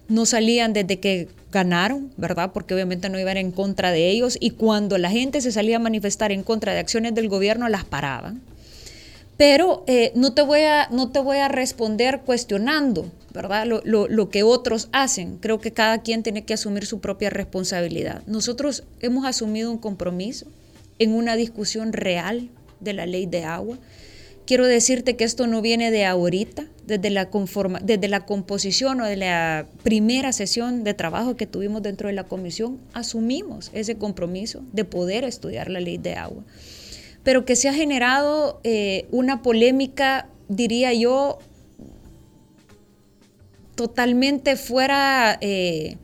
No 0.09 0.27
salían 0.27 0.73
desde 0.73 0.99
que 0.99 1.29
ganaron, 1.53 2.13
¿verdad? 2.17 2.51
Porque 2.53 2.75
obviamente 2.75 3.09
no 3.09 3.19
iban 3.19 3.37
en 3.37 3.53
contra 3.53 3.91
de 3.91 4.09
ellos 4.09 4.37
y 4.41 4.51
cuando 4.51 4.99
la 4.99 5.11
gente 5.11 5.41
se 5.41 5.53
salía 5.53 5.77
a 5.77 5.81
manifestar 5.81 6.33
en 6.33 6.43
contra 6.43 6.73
de 6.73 6.79
acciones 6.79 7.15
del 7.15 7.29
gobierno 7.29 7.69
las 7.69 7.85
paraban. 7.85 8.41
Pero 9.37 9.85
eh, 9.87 10.13
no, 10.15 10.35
te 10.35 10.43
voy 10.43 10.61
a, 10.61 10.89
no 10.91 11.11
te 11.13 11.19
voy 11.19 11.39
a 11.39 11.49
responder 11.49 12.21
cuestionando, 12.27 13.11
¿verdad? 13.33 13.65
Lo, 13.65 13.81
lo, 13.85 14.29
que 14.29 14.43
otros 14.43 14.91
hacen. 14.93 15.39
Creo 15.39 15.61
que 15.61 15.73
cada 15.73 16.03
quien 16.03 16.23
tiene 16.23 16.45
que 16.45 16.53
asumir 16.53 16.85
su 16.85 17.01
propia 17.01 17.31
responsabilidad. 17.31 18.23
Nosotros 18.27 18.85
hemos 19.01 19.25
asumido 19.25 19.71
un 19.71 19.79
compromiso 19.79 20.45
en 20.99 21.15
una 21.15 21.37
discusión 21.37 21.95
real 21.95 22.51
de 22.81 22.93
la 22.93 23.07
ley 23.07 23.25
de 23.25 23.45
agua. 23.45 23.79
Quiero 24.51 24.67
decirte 24.67 25.15
que 25.15 25.23
esto 25.23 25.47
no 25.47 25.63
viene 25.63 25.93
de 25.93 26.05
ahorita, 26.07 26.67
desde 26.85 27.09
la, 27.11 27.31
conforma, 27.31 27.79
desde 27.79 28.09
la 28.09 28.27
composición 28.27 29.01
o 29.01 29.05
de 29.05 29.15
la 29.15 29.69
primera 29.85 30.33
sesión 30.33 30.83
de 30.83 30.93
trabajo 30.93 31.37
que 31.37 31.47
tuvimos 31.47 31.83
dentro 31.83 32.09
de 32.09 32.15
la 32.15 32.25
comisión, 32.25 32.81
asumimos 32.93 33.71
ese 33.75 33.95
compromiso 33.95 34.65
de 34.73 34.85
poder 34.85 35.23
estudiar 35.23 35.71
la 35.71 35.79
ley 35.79 35.99
de 35.99 36.17
agua. 36.17 36.43
Pero 37.23 37.45
que 37.45 37.55
se 37.55 37.69
ha 37.69 37.73
generado 37.73 38.61
eh, 38.65 39.07
una 39.13 39.41
polémica, 39.41 40.29
diría 40.49 40.93
yo, 40.95 41.39
totalmente 43.77 44.57
fuera 44.57 45.39
eh, 45.41 45.97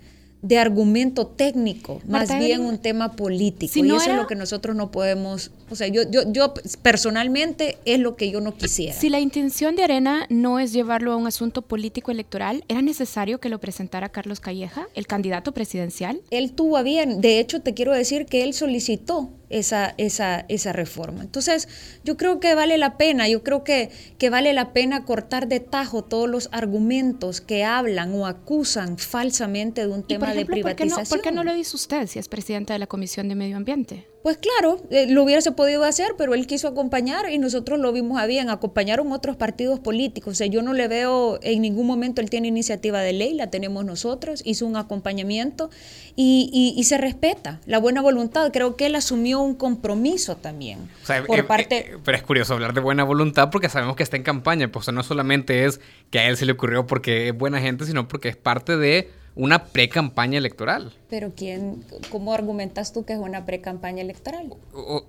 de 0.42 0.58
argumento 0.58 1.26
técnico, 1.26 2.00
más 2.06 2.38
bien 2.38 2.60
un 2.60 2.78
tema 2.78 3.12
político. 3.12 3.72
y 3.84 3.90
eso 3.90 4.10
es 4.10 4.16
lo 4.16 4.26
que 4.26 4.34
nosotros 4.34 4.76
no 4.76 4.90
podemos, 4.90 5.50
o 5.70 5.74
sea, 5.74 5.88
yo, 5.88 6.02
yo, 6.08 6.30
yo 6.30 6.54
personalmente 6.82 7.78
es 7.84 7.98
lo 7.98 8.16
que 8.16 8.30
yo 8.30 8.40
no 8.40 8.54
quisiera. 8.54 8.94
Si 8.94 9.08
la 9.08 9.18
intención 9.18 9.76
de 9.76 9.84
Arena 9.84 10.26
no 10.28 10.60
es 10.60 10.72
llevarlo 10.72 11.12
a 11.12 11.16
un 11.16 11.26
asunto 11.26 11.62
político 11.62 12.10
electoral, 12.10 12.64
¿era 12.68 12.82
necesario 12.82 13.40
que 13.40 13.48
lo 13.48 13.58
presentara 13.58 14.10
Carlos 14.10 14.40
Calleja, 14.40 14.86
el 14.94 15.06
candidato 15.06 15.52
presidencial? 15.52 16.20
Él 16.30 16.52
tuvo 16.52 16.76
a 16.76 16.82
bien, 16.82 17.20
de 17.20 17.40
hecho 17.40 17.60
te 17.60 17.74
quiero 17.74 17.92
decir 17.92 18.26
que 18.26 18.44
él 18.44 18.54
solicitó 18.54 19.30
esa, 19.50 19.94
esa, 19.98 20.44
esa 20.48 20.72
reforma. 20.72 21.22
Entonces, 21.22 21.68
yo 22.04 22.16
creo 22.16 22.40
que 22.40 22.54
vale 22.54 22.78
la 22.78 22.96
pena, 22.96 23.28
yo 23.28 23.42
creo 23.42 23.64
que, 23.64 23.90
que 24.18 24.30
vale 24.30 24.52
la 24.52 24.72
pena 24.72 25.04
cortar 25.04 25.48
de 25.48 25.60
tajo 25.60 26.02
todos 26.02 26.28
los 26.28 26.48
argumentos 26.52 27.40
que 27.40 27.64
hablan 27.64 28.14
o 28.14 28.26
acusan 28.26 28.98
falsamente 28.98 29.82
de 29.82 29.92
un 29.92 30.02
tema 30.02 30.32
de 30.34 30.44
privatización. 30.44 31.06
¿por 31.08 31.20
qué, 31.20 31.32
no, 31.32 31.44
lo 31.44 31.54
dice 31.54 31.76
usted 31.76 32.06
si 32.06 32.18
es 32.18 32.28
presidenta 32.28 32.72
de 32.72 32.78
la 32.78 32.86
Comisión 32.86 33.28
de 33.28 33.34
Medio 33.34 33.56
Ambiente? 33.56 34.06
Pues 34.26 34.38
claro, 34.38 34.80
eh, 34.90 35.06
lo 35.08 35.22
hubiese 35.22 35.52
podido 35.52 35.84
hacer, 35.84 36.08
pero 36.18 36.34
él 36.34 36.48
quiso 36.48 36.66
acompañar 36.66 37.30
y 37.30 37.38
nosotros 37.38 37.78
lo 37.78 37.92
vimos 37.92 38.20
a 38.20 38.26
bien. 38.26 38.50
Acompañaron 38.50 39.12
otros 39.12 39.36
partidos 39.36 39.78
políticos. 39.78 40.32
O 40.32 40.34
sea, 40.34 40.48
yo 40.48 40.62
no 40.62 40.72
le 40.72 40.88
veo 40.88 41.38
en 41.42 41.62
ningún 41.62 41.86
momento 41.86 42.20
él 42.20 42.28
tiene 42.28 42.48
iniciativa 42.48 43.02
de 43.02 43.12
ley, 43.12 43.34
la 43.34 43.50
tenemos 43.50 43.84
nosotros, 43.84 44.42
hizo 44.44 44.66
un 44.66 44.74
acompañamiento 44.74 45.70
y, 46.16 46.74
y, 46.76 46.82
se 46.82 46.98
respeta 46.98 47.60
la 47.66 47.78
buena 47.78 48.00
voluntad. 48.00 48.50
Creo 48.52 48.74
que 48.74 48.86
él 48.86 48.96
asumió 48.96 49.38
un 49.38 49.54
compromiso 49.54 50.36
también. 50.36 50.90
por 51.28 51.38
eh, 51.38 51.44
parte... 51.44 51.78
Eh, 51.78 51.98
pero 52.04 52.16
es 52.16 52.24
curioso 52.24 52.54
hablar 52.54 52.74
de 52.74 52.80
buena 52.80 53.04
voluntad 53.04 53.50
porque 53.52 53.68
sabemos 53.68 53.94
que 53.94 54.02
está 54.02 54.16
en 54.16 54.24
campaña. 54.24 54.72
Pues 54.72 54.90
no 54.92 55.04
solamente 55.04 55.66
es 55.66 55.80
que 56.10 56.18
a 56.18 56.28
él 56.28 56.36
se 56.36 56.46
le 56.46 56.50
ocurrió 56.50 56.84
porque 56.84 57.28
es 57.28 57.38
buena 57.38 57.60
gente, 57.60 57.84
sino 57.84 58.08
porque 58.08 58.30
es 58.30 58.36
parte 58.36 58.76
de 58.76 59.08
una 59.36 59.66
pre-campaña 59.66 60.38
electoral. 60.38 60.92
Pero 61.10 61.32
quién, 61.36 61.84
¿cómo 62.10 62.32
argumentas 62.32 62.94
tú 62.94 63.04
que 63.04 63.12
es 63.12 63.18
una 63.18 63.44
pre-campaña 63.44 64.00
electoral? 64.00 64.54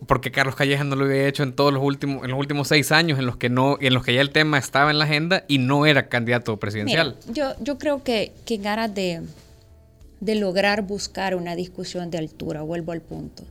Porque 0.05 0.31
Carlos 0.31 0.55
Calleja 0.55 0.83
no 0.83 0.97
lo 0.97 1.05
había 1.05 1.27
hecho 1.27 1.43
en 1.43 1.53
todos 1.53 1.73
los 1.73 1.81
últimos, 1.81 2.23
en 2.25 2.31
los 2.31 2.39
últimos 2.39 2.67
seis 2.67 2.91
años, 2.91 3.17
en 3.19 3.25
los 3.25 3.37
que 3.37 3.49
no, 3.49 3.77
en 3.79 3.93
los 3.93 4.03
que 4.03 4.13
ya 4.13 4.21
el 4.21 4.31
tema 4.31 4.57
estaba 4.57 4.91
en 4.91 4.99
la 4.99 5.05
agenda 5.05 5.45
y 5.47 5.59
no 5.59 5.85
era 5.85 6.09
candidato 6.09 6.57
presidencial. 6.57 7.15
yo, 7.31 7.53
yo 7.61 7.77
creo 7.77 8.03
que, 8.03 8.33
que 8.45 8.55
en 8.55 8.67
aras 8.67 8.93
de, 8.93 9.21
de 10.19 10.35
lograr 10.35 10.81
buscar 10.81 11.33
una 11.33 11.55
discusión 11.55 12.11
de 12.11 12.17
altura, 12.17 12.61
vuelvo 12.63 12.91
al 12.91 13.01
punto. 13.01 13.43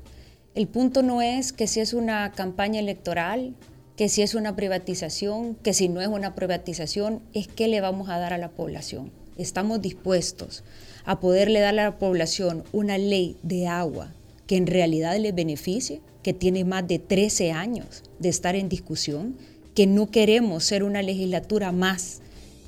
El 0.54 0.68
punto 0.68 1.02
no 1.02 1.22
es 1.22 1.54
que 1.54 1.66
si 1.66 1.80
es 1.80 1.94
una 1.94 2.32
campaña 2.32 2.80
electoral, 2.80 3.54
que 3.96 4.10
si 4.10 4.20
es 4.20 4.34
una 4.34 4.56
privatización, 4.56 5.54
que 5.54 5.72
si 5.72 5.88
no 5.88 6.02
es 6.02 6.08
una 6.08 6.34
privatización, 6.34 7.22
es 7.32 7.48
qué 7.48 7.66
le 7.66 7.80
vamos 7.80 8.10
a 8.10 8.18
dar 8.18 8.34
a 8.34 8.38
la 8.38 8.50
población 8.50 9.10
estamos 9.36 9.82
dispuestos 9.82 10.64
a 11.04 11.20
poderle 11.20 11.60
dar 11.60 11.78
a 11.78 11.84
la 11.84 11.98
población 11.98 12.64
una 12.72 12.98
ley 12.98 13.36
de 13.42 13.68
agua 13.68 14.12
que 14.46 14.56
en 14.56 14.66
realidad 14.66 15.18
le 15.18 15.32
beneficie, 15.32 16.00
que 16.22 16.32
tiene 16.32 16.64
más 16.64 16.86
de 16.86 16.98
13 16.98 17.52
años 17.52 18.02
de 18.18 18.28
estar 18.28 18.56
en 18.56 18.68
discusión, 18.68 19.36
que 19.74 19.86
no 19.86 20.10
queremos 20.10 20.64
ser 20.64 20.82
una 20.82 21.02
legislatura 21.02 21.72
más 21.72 22.20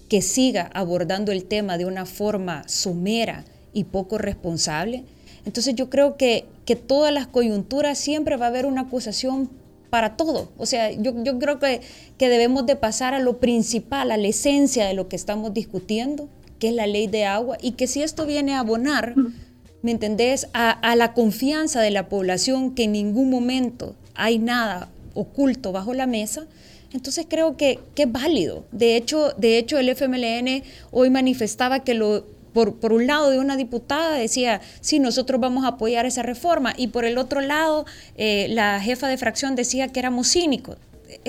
que 0.09 0.23
siga 0.23 0.71
abordando 0.75 1.33
el 1.33 1.45
tema 1.45 1.79
de 1.79 1.85
una 1.85 2.07
forma 2.07 2.67
somera 2.69 3.45
y 3.73 3.85
poco 3.85 4.19
responsable. 4.19 5.05
Entonces 5.45 5.75
yo 5.75 5.91
creo 5.91 6.17
que, 6.17 6.47
que 6.65 6.77
todas 6.77 7.13
las 7.13 7.27
coyunturas 7.27 7.99
siempre 7.99 8.37
va 8.37 8.47
a 8.47 8.49
haber 8.49 8.67
una 8.67 8.83
acusación 8.83 9.51
para 9.91 10.17
todo. 10.17 10.51
O 10.59 10.67
sea, 10.67 10.91
yo, 10.93 11.15
yo 11.25 11.39
creo 11.39 11.59
que, 11.59 11.81
que 12.17 12.29
debemos 12.29 12.67
de 12.67 12.77
pasar 12.77 13.15
a 13.15 13.21
lo 13.21 13.39
principal, 13.39 14.11
a 14.11 14.17
la 14.17 14.29
esencia 14.29 14.87
de 14.87 14.95
lo 14.95 15.09
que 15.09 15.17
estamos 15.17 15.55
discutiendo, 15.55 16.29
que 16.59 16.69
es 16.69 16.75
la 16.75 16.87
ley 16.87 17.07
de 17.07 17.25
agua, 17.25 17.57
y 17.61 17.73
que 17.73 17.87
si 17.87 18.03
esto 18.03 18.27
viene 18.27 18.55
a 18.55 18.61
abonar, 18.61 19.15
¿me 19.83 19.91
entendés?, 19.91 20.49
a, 20.53 20.95
la 20.97 21.15
confianza 21.15 21.81
de 21.81 21.91
la 21.91 22.09
población 22.09 22.75
que 22.75 22.85
en 22.85 22.93
ningún 22.93 23.31
momento 23.31 23.95
hay 24.15 24.39
nada 24.39 24.89
oculto 25.15 25.73
bajo 25.73 25.95
la 25.95 26.07
mesa, 26.07 26.47
entonces 26.93 27.27
creo 27.29 27.57
que, 27.57 27.79
es 27.97 28.13
válido. 28.13 28.65
De 28.73 28.97
hecho, 28.97 29.33
de 29.37 29.59
hecho, 29.59 29.79
el 29.79 29.89
FMLN 29.91 30.63
hoy 30.91 31.11
manifestaba 31.11 31.81
que 31.81 31.95
lo, 31.95 32.25
por, 32.53 32.81
por, 32.81 32.93
un 32.93 33.07
lado 33.07 33.31
de 33.31 33.39
una 33.39 33.57
diputada 33.57 34.15
decía, 34.15 34.61
sí, 34.81 34.99
nosotros 34.99 35.41
vamos 35.41 35.65
a 35.65 35.69
apoyar 35.69 36.07
esa 36.07 36.23
reforma, 36.23 36.75
y 36.77 36.89
por 36.89 37.05
el 37.05 37.19
otro 37.19 37.41
lado, 37.41 37.85
eh, 38.17 38.47
la 38.51 38.81
jefa 38.81 39.09
de 39.09 39.19
fracción 39.19 39.55
decía 39.55 39.89
que 39.89 40.01
éramos 40.01 40.33
cínicos 40.33 40.77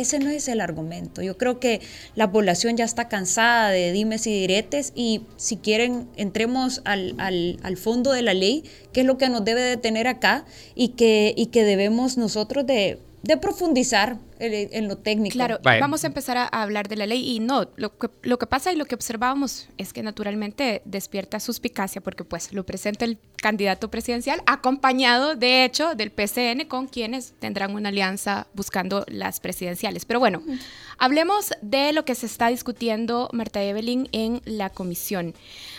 ese 0.01 0.19
no 0.19 0.29
es 0.29 0.47
el 0.47 0.61
argumento. 0.61 1.21
Yo 1.21 1.37
creo 1.37 1.59
que 1.59 1.81
la 2.15 2.31
población 2.31 2.77
ya 2.77 2.85
está 2.85 3.07
cansada 3.07 3.69
de 3.69 3.91
dimes 3.91 4.27
y 4.27 4.31
diretes 4.31 4.91
y 4.95 5.21
si 5.37 5.57
quieren 5.57 6.07
entremos 6.15 6.81
al, 6.85 7.15
al, 7.17 7.77
fondo 7.77 8.11
de 8.11 8.21
la 8.21 8.33
ley, 8.33 8.63
que 8.93 9.01
es 9.01 9.07
lo 9.07 9.17
que 9.17 9.29
nos 9.29 9.45
debe 9.45 9.61
de 9.61 9.77
tener 9.77 10.07
acá 10.07 10.45
y 10.75 10.89
que, 10.89 11.33
y 11.35 11.47
que 11.47 11.63
debemos 11.63 12.17
nosotros 12.17 12.65
de 12.65 12.99
de 13.21 13.37
profundizar 13.37 14.17
en, 14.39 14.87
lo 14.87 14.97
técnico. 14.97 15.33
Claro, 15.33 15.59
vamos 15.63 16.03
a 16.03 16.07
empezar 16.07 16.37
a, 16.37 16.45
hablar 16.45 16.87
de 16.87 16.95
la 16.95 17.05
ley 17.05 17.29
y 17.29 17.39
no, 17.39 17.67
lo 17.75 17.97
que, 17.97 18.09
lo 18.21 18.39
que 18.39 18.47
pasa 18.47 18.71
y 18.71 18.75
lo 18.75 18.85
que 18.85 18.95
observábamos 18.95 19.67
es 19.77 19.91
que 19.91 20.01
naturalmente 20.01 20.81
despierta 20.85 21.39
suspicacia 21.39 22.01
porque 22.01 22.23
pues 22.23 22.53
lo 22.53 22.65
presenta 22.65 23.05
el 23.05 23.17
candidato 23.35 23.89
presidencial 23.89 24.41
acompañado 24.45 25.35
de 25.35 25.65
hecho 25.65 25.95
del 25.95 26.11
PCN 26.11 26.67
con 26.67 26.87
quienes 26.87 27.33
tendrán 27.39 27.75
una 27.75 27.89
alianza 27.89 28.47
buscando 28.53 29.05
las 29.07 29.39
presidenciales. 29.39 30.05
Pero 30.05 30.19
bueno, 30.19 30.41
hablemos 30.97 31.51
de 31.61 31.91
lo 31.91 32.05
que 32.05 32.15
se 32.15 32.25
está 32.25 32.47
discutiendo 32.47 33.29
Marta 33.33 33.61
Evelyn 33.61 34.07
en 34.11 34.41
la 34.45 34.69
comisión. 34.69 35.33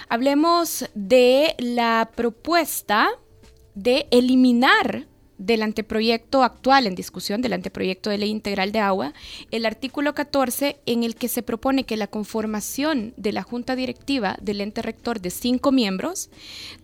Hablemos 0.09 0.85
de 0.95 1.55
la 1.59 2.11
propuesta 2.15 3.09
de 3.75 4.07
eliminar 4.11 5.07
del 5.41 5.63
anteproyecto 5.63 6.45
actual 6.45 6.87
en 6.87 6.95
discusión, 6.95 7.41
del 7.41 7.55
anteproyecto 7.55 8.11
de 8.11 8.19
ley 8.19 8.29
integral 8.29 8.73
de 8.73 8.79
agua, 8.79 9.15
el 9.51 9.65
artículo 9.65 10.15
14 10.15 10.79
en 10.85 11.03
el 11.03 11.17
que 11.17 11.29
se 11.29 11.43
propone 11.43 11.85
que 11.85 11.97
la 11.97 12.07
conformación 12.07 13.15
de 13.17 13.33
la 13.33 13.43
junta 13.43 13.75
directiva 13.75 14.37
del 14.43 14.61
ente 14.61 14.83
rector 14.83 15.21
de 15.21 15.31
cinco 15.31 15.73
miembros 15.73 16.29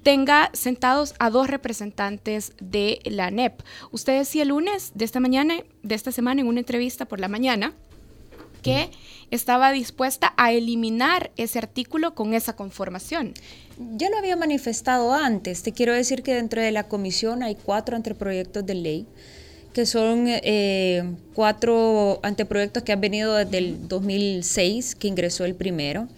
tenga 0.03 0.51
sentados 0.55 1.15
a 1.19 1.29
dos 1.29 1.49
representantes 1.49 2.55
de 2.59 3.01
la 3.05 3.31
NEP. 3.31 3.61
Usted 3.91 4.19
decía 4.19 4.43
el 4.43 4.49
lunes 4.49 4.93
de 4.95 5.05
esta 5.05 5.21
mañana, 5.21 5.57
de 5.83 5.95
esta 5.95 6.11
semana, 6.11 6.41
en 6.41 6.49
una 6.49 6.61
entrevista 6.61 7.05
por 7.05 7.21
la 7.21 7.29
mañana, 7.29 7.75
que 8.63 8.91
estaba 9.31 9.73
dispuesta 9.73 10.33
a 10.37 10.53
eliminar 10.53 11.31
ese 11.37 11.59
artículo 11.59 12.15
con 12.15 12.35
esa 12.35 12.55
conformación. 12.55 13.35
Ya 13.97 14.09
lo 14.11 14.17
había 14.17 14.37
manifestado 14.37 15.13
antes. 15.13 15.63
Te 15.63 15.73
quiero 15.73 15.93
decir 15.93 16.23
que 16.23 16.35
dentro 16.35 16.63
de 16.63 16.73
la 16.73 16.85
comisión 16.85 17.43
hay 17.43 17.57
cuatro 17.57 17.97
anteproyectos 17.97 18.65
de 18.65 18.75
ley, 18.75 19.07
que 19.73 19.85
son 19.85 20.25
eh, 20.29 21.05
cuatro 21.35 22.21
anteproyectos 22.23 22.83
que 22.83 22.93
han 22.93 23.01
venido 23.01 23.35
desde 23.35 23.59
el 23.59 23.89
2006, 23.89 24.95
que 24.95 25.09
ingresó 25.09 25.45
el 25.45 25.55
primero. 25.55 26.09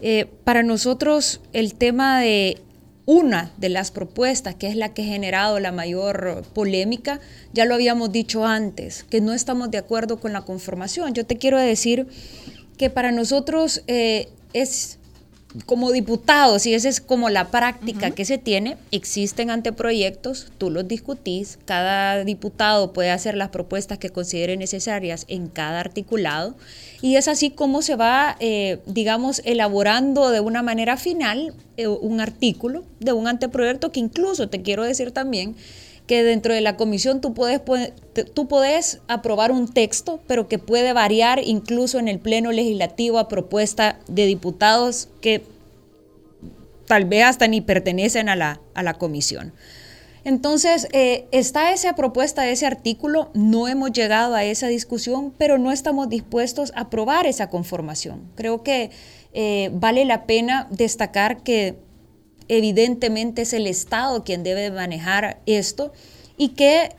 Eh, 0.00 0.26
para 0.44 0.62
nosotros 0.62 1.40
el 1.52 1.74
tema 1.74 2.20
de 2.20 2.58
una 3.04 3.52
de 3.56 3.68
las 3.68 3.90
propuestas, 3.90 4.54
que 4.54 4.68
es 4.68 4.76
la 4.76 4.94
que 4.94 5.02
ha 5.02 5.06
generado 5.06 5.58
la 5.58 5.72
mayor 5.72 6.44
polémica, 6.54 7.20
ya 7.52 7.64
lo 7.64 7.74
habíamos 7.74 8.12
dicho 8.12 8.46
antes, 8.46 9.04
que 9.04 9.20
no 9.20 9.32
estamos 9.32 9.70
de 9.70 9.78
acuerdo 9.78 10.20
con 10.20 10.32
la 10.32 10.42
conformación. 10.42 11.12
Yo 11.14 11.26
te 11.26 11.36
quiero 11.36 11.58
decir 11.58 12.06
que 12.76 12.90
para 12.90 13.10
nosotros 13.10 13.82
eh, 13.86 14.28
es 14.52 14.98
como 15.66 15.92
diputados, 15.92 16.66
y 16.66 16.74
esa 16.74 16.88
es 16.88 17.00
como 17.00 17.28
la 17.28 17.50
práctica 17.50 18.10
que 18.10 18.24
se 18.24 18.38
tiene, 18.38 18.76
existen 18.90 19.50
anteproyectos, 19.50 20.50
tú 20.58 20.70
los 20.70 20.88
discutís, 20.88 21.58
cada 21.64 22.24
diputado 22.24 22.92
puede 22.92 23.10
hacer 23.10 23.36
las 23.36 23.50
propuestas 23.50 23.98
que 23.98 24.10
considere 24.10 24.56
necesarias 24.56 25.24
en 25.28 25.48
cada 25.48 25.80
articulado, 25.80 26.54
y 27.00 27.16
es 27.16 27.28
así 27.28 27.50
como 27.50 27.82
se 27.82 27.96
va, 27.96 28.36
eh, 28.40 28.78
digamos, 28.86 29.42
elaborando 29.44 30.30
de 30.30 30.40
una 30.40 30.62
manera 30.62 30.96
final 30.96 31.52
eh, 31.76 31.86
un 31.86 32.20
artículo 32.20 32.84
de 33.00 33.12
un 33.12 33.26
anteproyecto 33.26 33.92
que 33.92 34.00
incluso 34.00 34.48
te 34.48 34.62
quiero 34.62 34.84
decir 34.84 35.10
también 35.10 35.56
que 36.06 36.22
dentro 36.22 36.52
de 36.52 36.60
la 36.60 36.76
comisión 36.76 37.20
tú 37.20 37.32
puedes, 37.34 37.60
tú 38.34 38.48
puedes 38.48 39.00
aprobar 39.08 39.52
un 39.52 39.72
texto, 39.72 40.20
pero 40.26 40.48
que 40.48 40.58
puede 40.58 40.92
variar 40.92 41.40
incluso 41.44 41.98
en 41.98 42.08
el 42.08 42.18
pleno 42.18 42.52
legislativo 42.52 43.18
a 43.18 43.28
propuesta 43.28 43.98
de 44.08 44.26
diputados 44.26 45.08
que 45.20 45.42
tal 46.86 47.04
vez 47.04 47.24
hasta 47.24 47.46
ni 47.48 47.60
pertenecen 47.60 48.28
a 48.28 48.36
la, 48.36 48.60
a 48.74 48.82
la 48.82 48.94
comisión. 48.94 49.52
Entonces, 50.24 50.86
eh, 50.92 51.26
está 51.32 51.72
esa 51.72 51.94
propuesta 51.94 52.48
ese 52.48 52.66
artículo, 52.66 53.30
no 53.34 53.66
hemos 53.66 53.90
llegado 53.90 54.34
a 54.34 54.44
esa 54.44 54.68
discusión, 54.68 55.32
pero 55.36 55.58
no 55.58 55.72
estamos 55.72 56.08
dispuestos 56.08 56.72
a 56.76 56.82
aprobar 56.82 57.26
esa 57.26 57.48
conformación. 57.48 58.30
Creo 58.36 58.62
que 58.62 58.90
eh, 59.32 59.70
vale 59.72 60.04
la 60.04 60.26
pena 60.26 60.68
destacar 60.70 61.42
que 61.42 61.76
evidentemente 62.48 63.42
es 63.42 63.52
el 63.52 63.66
Estado 63.66 64.24
quien 64.24 64.42
debe 64.42 64.70
manejar 64.70 65.40
esto 65.46 65.92
y 66.36 66.50
que 66.50 66.90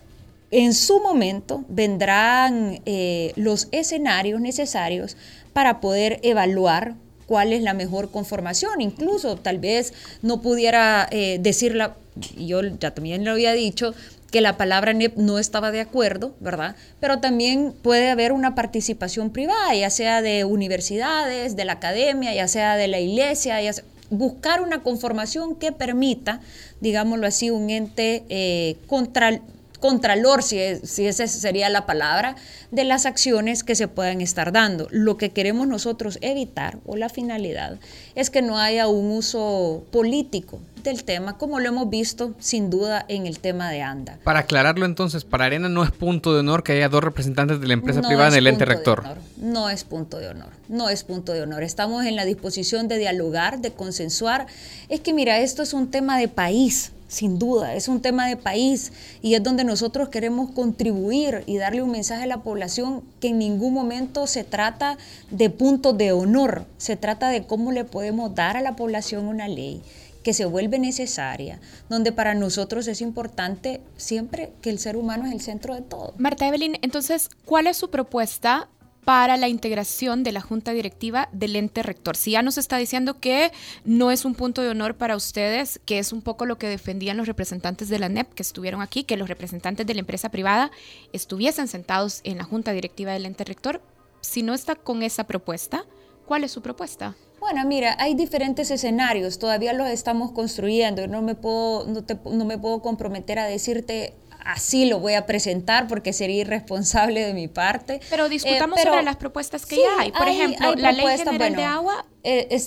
en 0.51 0.73
su 0.73 0.99
momento 0.99 1.65
vendrán 1.67 2.81
eh, 2.85 3.33
los 3.35 3.67
escenarios 3.71 4.39
necesarios 4.39 5.17
para 5.51 5.81
poder 5.81 6.19
evaluar 6.21 6.95
cuál 7.25 7.53
es 7.53 7.63
la 7.63 7.73
mejor 7.73 8.11
conformación. 8.11 8.81
Incluso 8.81 9.35
tal 9.37 9.59
vez 9.59 9.93
no 10.21 10.41
pudiera 10.41 11.07
eh, 11.11 11.39
decirla, 11.41 11.95
yo 12.37 12.61
ya 12.61 12.93
también 12.93 13.25
lo 13.25 13.31
había 13.31 13.53
dicho, 13.53 13.93
que 14.33 14.41
la 14.41 14.57
palabra 14.57 14.93
NEP 14.93 15.15
no 15.15 15.37
estaba 15.37 15.71
de 15.71 15.79
acuerdo, 15.79 16.33
¿verdad? 16.39 16.75
Pero 16.99 17.19
también 17.19 17.71
puede 17.83 18.09
haber 18.09 18.31
una 18.31 18.55
participación 18.55 19.29
privada, 19.29 19.75
ya 19.75 19.91
sea 19.91 20.23
de 20.23 20.43
universidades, 20.43 21.55
de 21.55 21.65
la 21.65 21.73
academia, 21.73 22.33
ya 22.33 22.47
sea 22.47 22.75
de 22.75 22.87
la 22.87 22.99
iglesia, 22.99 23.61
ya 23.61 23.73
sea, 23.73 23.83
buscar 24.13 24.61
una 24.61 24.83
conformación 24.83 25.55
que 25.55 25.71
permita, 25.71 26.39
digámoslo 26.81 27.27
así, 27.27 27.49
un 27.49 27.69
ente 27.69 28.23
eh, 28.29 28.77
contra, 28.87 29.41
contralor, 29.83 30.43
si, 30.43 30.77
si 30.83 31.07
esa 31.07 31.27
sería 31.27 31.67
la 31.67 31.85
palabra, 31.85 32.37
de 32.71 32.85
las 32.85 33.05
acciones 33.05 33.65
que 33.65 33.75
se 33.75 33.89
puedan 33.89 34.21
estar 34.21 34.53
dando. 34.53 34.87
Lo 34.91 35.17
que 35.17 35.31
queremos 35.31 35.67
nosotros 35.67 36.19
evitar, 36.21 36.77
o 36.85 36.95
la 36.95 37.09
finalidad, 37.09 37.77
es 38.15 38.29
que 38.29 38.41
no 38.41 38.57
haya 38.57 38.87
un 38.87 39.11
uso 39.11 39.83
político 39.91 40.61
del 40.85 41.03
tema, 41.03 41.37
como 41.37 41.59
lo 41.59 41.67
hemos 41.67 41.89
visto 41.89 42.33
sin 42.39 42.69
duda 42.69 43.03
en 43.09 43.27
el 43.27 43.39
tema 43.39 43.71
de 43.71 43.81
ANDA. 43.81 44.19
Para 44.23 44.39
aclararlo 44.39 44.85
entonces, 44.85 45.25
para 45.25 45.43
Arena 45.43 45.67
no 45.67 45.83
es 45.83 45.91
punto 45.91 46.33
de 46.33 46.39
honor 46.39 46.63
que 46.63 46.71
haya 46.71 46.87
dos 46.87 47.03
representantes 47.03 47.59
de 47.59 47.67
la 47.67 47.73
empresa 47.73 48.01
privada 48.01 48.29
en 48.29 48.35
el 48.35 48.47
ente 48.47 48.63
rector. 48.63 49.03
no 49.35 49.69
es 49.69 49.83
punto 49.83 50.17
de 50.17 50.29
honor, 50.29 50.51
no 50.69 50.87
es 50.87 51.03
punto 51.03 51.33
de 51.33 51.41
honor. 51.41 51.61
Estamos 51.61 52.05
en 52.05 52.15
la 52.15 52.23
disposición 52.23 52.87
de 52.87 52.99
dialogar, 52.99 53.59
de 53.59 53.73
consensuar. 53.73 54.47
Es 54.87 55.01
que 55.01 55.13
mira, 55.13 55.39
esto 55.39 55.61
es 55.61 55.73
un 55.73 55.91
tema 55.91 56.17
de 56.17 56.29
país 56.29 56.92
sin 57.13 57.37
duda, 57.37 57.75
es 57.75 57.87
un 57.87 58.01
tema 58.01 58.27
de 58.27 58.37
país 58.37 58.91
y 59.21 59.35
es 59.35 59.43
donde 59.43 59.63
nosotros 59.63 60.09
queremos 60.09 60.51
contribuir 60.51 61.43
y 61.45 61.57
darle 61.57 61.83
un 61.83 61.91
mensaje 61.91 62.23
a 62.23 62.27
la 62.27 62.41
población 62.41 63.03
que 63.19 63.29
en 63.29 63.37
ningún 63.37 63.73
momento 63.73 64.25
se 64.27 64.43
trata 64.43 64.97
de 65.29 65.49
puntos 65.49 65.97
de 65.97 66.11
honor, 66.11 66.65
se 66.77 66.95
trata 66.95 67.29
de 67.29 67.45
cómo 67.45 67.71
le 67.71 67.85
podemos 67.85 68.33
dar 68.33 68.57
a 68.57 68.61
la 68.61 68.75
población 68.75 69.27
una 69.27 69.47
ley 69.47 69.81
que 70.23 70.33
se 70.33 70.45
vuelve 70.45 70.79
necesaria, 70.79 71.59
donde 71.89 72.11
para 72.11 72.33
nosotros 72.33 72.87
es 72.87 73.01
importante 73.01 73.81
siempre 73.97 74.53
que 74.61 74.69
el 74.69 74.79
ser 74.79 74.95
humano 74.95 75.25
es 75.27 75.33
el 75.33 75.41
centro 75.41 75.75
de 75.75 75.81
todo. 75.81 76.13
Marta 76.17 76.47
Evelyn, 76.47 76.77
entonces, 76.81 77.29
¿cuál 77.45 77.67
es 77.67 77.77
su 77.77 77.89
propuesta 77.89 78.69
para 79.05 79.37
la 79.37 79.47
integración 79.47 80.23
de 80.23 80.31
la 80.31 80.41
junta 80.41 80.71
directiva 80.71 81.29
del 81.31 81.55
ente 81.55 81.83
rector. 81.83 82.15
Si 82.15 82.31
ya 82.31 82.41
nos 82.41 82.57
está 82.57 82.77
diciendo 82.77 83.19
que 83.19 83.51
no 83.83 84.11
es 84.11 84.25
un 84.25 84.35
punto 84.35 84.61
de 84.61 84.69
honor 84.69 84.95
para 84.95 85.15
ustedes, 85.15 85.79
que 85.85 85.99
es 85.99 86.13
un 86.13 86.21
poco 86.21 86.45
lo 86.45 86.57
que 86.57 86.67
defendían 86.67 87.17
los 87.17 87.27
representantes 87.27 87.89
de 87.89 87.99
la 87.99 88.09
NEP 88.09 88.33
que 88.33 88.43
estuvieron 88.43 88.81
aquí, 88.81 89.03
que 89.03 89.17
los 89.17 89.27
representantes 89.27 89.85
de 89.85 89.93
la 89.93 89.99
empresa 89.99 90.29
privada 90.29 90.71
estuviesen 91.11 91.67
sentados 91.67 92.21
en 92.23 92.37
la 92.37 92.43
junta 92.43 92.71
directiva 92.71 93.11
del 93.11 93.25
ente 93.25 93.43
rector, 93.43 93.81
si 94.21 94.41
no 94.41 94.53
está 94.53 94.75
con 94.75 95.03
esa 95.03 95.25
propuesta, 95.25 95.85
¿cuál 96.25 96.43
es 96.43 96.51
su 96.51 96.61
propuesta? 96.61 97.15
Bueno, 97.39 97.65
mira, 97.65 97.97
hay 97.99 98.15
diferentes 98.15 98.71
escenarios, 98.71 99.37
todavía 99.37 99.73
los 99.73 99.89
estamos 99.89 100.31
construyendo, 100.31 101.07
no 101.07 101.21
me 101.21 101.35
puedo, 101.35 101.85
no, 101.85 102.01
no 102.31 102.45
me 102.45 102.57
puedo 102.57 102.81
comprometer 102.81 103.37
a 103.37 103.45
decirte 103.45 104.13
así 104.45 104.85
lo 104.85 104.99
voy 104.99 105.13
a 105.13 105.25
presentar 105.25 105.87
porque 105.87 106.13
sería 106.13 106.41
irresponsable 106.41 107.25
de 107.25 107.33
mi 107.33 107.47
parte. 107.47 107.99
Pero 108.09 108.29
discutamos 108.29 108.79
eh, 108.79 108.83
sobre 108.83 109.03
las 109.03 109.17
propuestas 109.17 109.65
que 109.65 109.77
ya 109.77 109.99
hay. 109.99 110.11
Por 110.11 110.27
ejemplo, 110.27 110.75
la 110.75 110.91
Ley 110.91 111.17
General 111.17 111.55
de 111.55 111.63
Agua. 111.63 112.05
Eh, 112.25 112.57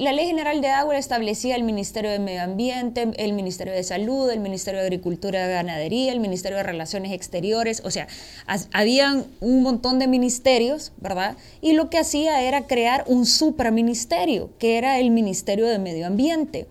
la 0.00 0.12
Ley 0.12 0.26
General 0.26 0.60
de 0.60 0.68
Agua 0.68 0.96
establecía 0.98 1.54
el 1.54 1.62
Ministerio 1.62 2.10
de 2.10 2.18
Medio 2.18 2.42
Ambiente, 2.42 3.12
el 3.16 3.32
Ministerio 3.32 3.72
de 3.72 3.84
Salud, 3.84 4.28
el 4.28 4.40
Ministerio 4.40 4.80
de 4.80 4.86
Agricultura 4.86 5.46
y 5.46 5.50
Ganadería, 5.50 6.12
el 6.12 6.18
Ministerio 6.18 6.56
de 6.56 6.64
Relaciones 6.64 7.12
Exteriores. 7.12 7.82
O 7.84 7.92
sea, 7.92 8.08
habían 8.72 9.26
un 9.40 9.62
montón 9.62 10.00
de 10.00 10.08
ministerios, 10.08 10.92
¿verdad? 10.96 11.36
Y 11.60 11.74
lo 11.74 11.90
que 11.90 11.98
hacía 11.98 12.42
era 12.42 12.66
crear 12.66 13.04
un 13.06 13.24
supraministerio, 13.24 14.50
que 14.58 14.78
era 14.78 14.98
el 14.98 15.10
Ministerio 15.10 15.66
de 15.66 15.78
Medio 15.78 16.08
Ambiente. 16.08 16.66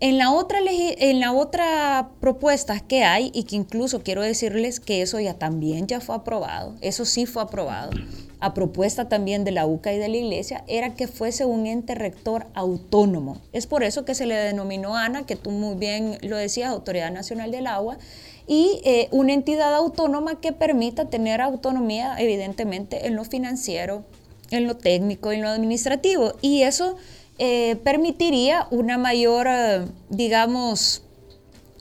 En 0.00 0.16
la, 0.16 0.32
otra 0.32 0.60
en 0.68 1.18
la 1.18 1.32
otra 1.32 2.10
propuesta 2.20 2.78
que 2.78 3.02
hay, 3.02 3.32
y 3.34 3.42
que 3.42 3.56
incluso 3.56 4.04
quiero 4.04 4.22
decirles 4.22 4.78
que 4.78 5.02
eso 5.02 5.18
ya 5.18 5.34
también 5.34 5.88
ya 5.88 6.00
fue 6.00 6.14
aprobado, 6.14 6.76
eso 6.82 7.04
sí 7.04 7.26
fue 7.26 7.42
aprobado, 7.42 7.90
a 8.38 8.54
propuesta 8.54 9.08
también 9.08 9.42
de 9.42 9.50
la 9.50 9.66
UCA 9.66 9.92
y 9.92 9.98
de 9.98 10.08
la 10.08 10.16
Iglesia, 10.16 10.62
era 10.68 10.94
que 10.94 11.08
fuese 11.08 11.46
un 11.46 11.66
ente 11.66 11.96
rector 11.96 12.46
autónomo. 12.54 13.40
Es 13.52 13.66
por 13.66 13.82
eso 13.82 14.04
que 14.04 14.14
se 14.14 14.26
le 14.26 14.36
denominó 14.36 14.96
ANA, 14.96 15.26
que 15.26 15.34
tú 15.34 15.50
muy 15.50 15.74
bien 15.74 16.18
lo 16.22 16.36
decías, 16.36 16.70
Autoridad 16.70 17.10
Nacional 17.10 17.50
del 17.50 17.66
Agua, 17.66 17.98
y 18.46 18.80
eh, 18.84 19.08
una 19.10 19.32
entidad 19.32 19.74
autónoma 19.74 20.40
que 20.40 20.52
permita 20.52 21.10
tener 21.10 21.40
autonomía, 21.40 22.14
evidentemente, 22.18 23.08
en 23.08 23.16
lo 23.16 23.24
financiero, 23.24 24.04
en 24.50 24.66
lo 24.66 24.76
técnico, 24.76 25.32
en 25.32 25.42
lo 25.42 25.48
administrativo. 25.48 26.34
Y 26.40 26.62
eso 26.62 26.96
eh, 27.38 27.76
permitiría 27.84 28.66
una 28.70 28.98
mayor, 28.98 29.46
eh, 29.48 29.86
digamos, 30.10 31.02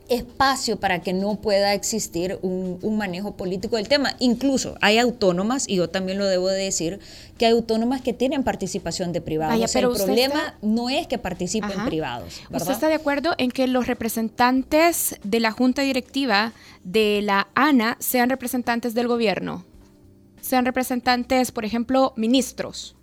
espacio 0.09 0.79
para 0.79 1.01
que 1.01 1.13
no 1.13 1.35
pueda 1.35 1.73
existir 1.73 2.39
un, 2.41 2.79
manejo 2.97 3.35
político 3.35 3.75
del 3.75 3.87
tema. 3.87 4.15
Incluso 4.19 4.75
hay 4.81 4.97
autónomas, 4.97 5.67
y 5.67 5.75
yo 5.75 5.89
también 5.89 6.17
lo 6.17 6.25
debo 6.25 6.47
de 6.47 6.63
decir, 6.63 6.99
que 7.37 7.45
hay 7.45 7.51
autónomas 7.53 8.01
que 8.01 8.13
tienen 8.13 8.43
participación 8.43 9.11
de 9.11 9.21
privados. 9.21 9.71
pero 9.73 9.91
el 9.91 9.97
problema 9.97 10.55
no 10.61 10.89
es 10.89 11.07
que 11.07 11.17
participen 11.17 11.85
privados. 11.85 12.41
¿Usted 12.51 12.71
está 12.71 12.87
de 12.87 12.95
acuerdo 12.95 13.33
en 13.37 13.51
que 13.51 13.67
los 13.67 13.87
representantes 13.87 15.17
de 15.23 15.39
la 15.39 15.51
junta 15.51 15.81
directiva 15.81 16.53
de 16.83 17.21
la 17.21 17.47
ANA 17.55 17.97
sean 17.99 18.29
representantes 18.29 18.93
del 18.93 19.07
gobierno? 19.07 19.65
Sean 20.41 20.65
representantes, 20.65 21.51
por 21.51 21.65
ejemplo, 21.65 22.13
ministros. 22.15 22.96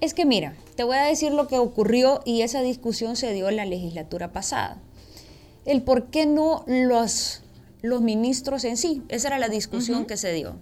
Es 0.00 0.14
que 0.14 0.24
mira, 0.24 0.54
te 0.76 0.84
voy 0.84 0.96
a 0.96 1.04
decir 1.04 1.32
lo 1.32 1.46
que 1.46 1.58
ocurrió 1.58 2.22
y 2.24 2.40
esa 2.40 2.62
discusión 2.62 3.16
se 3.16 3.34
dio 3.34 3.48
en 3.48 3.56
la 3.56 3.66
legislatura 3.66 4.32
pasada. 4.32 4.78
El 5.66 5.82
por 5.82 6.06
qué 6.06 6.24
no 6.24 6.64
los, 6.66 7.42
los 7.82 8.00
ministros 8.00 8.64
en 8.64 8.78
sí, 8.78 9.02
esa 9.08 9.28
era 9.28 9.38
la 9.38 9.48
discusión 9.48 10.06
que 10.06 10.16
se 10.16 10.32
dio. 10.32 10.56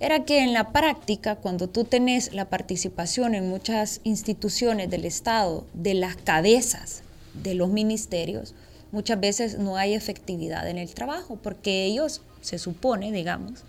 Era 0.00 0.24
que 0.24 0.40
en 0.40 0.52
la 0.52 0.72
práctica, 0.72 1.36
cuando 1.36 1.68
tú 1.68 1.84
tenés 1.84 2.34
la 2.34 2.50
participación 2.50 3.36
en 3.36 3.48
muchas 3.48 4.00
instituciones 4.02 4.90
del 4.90 5.04
Estado, 5.04 5.64
de 5.74 5.94
las 5.94 6.16
cabezas 6.16 7.04
de 7.34 7.54
los 7.54 7.68
ministerios, 7.68 8.52
muchas 8.90 9.20
veces 9.20 9.58
no 9.58 9.76
hay 9.76 9.94
efectividad 9.94 10.68
en 10.68 10.78
el 10.78 10.92
trabajo, 10.92 11.38
porque 11.40 11.84
ellos, 11.84 12.20
se 12.40 12.58
supone, 12.58 13.12
digamos, 13.12 13.62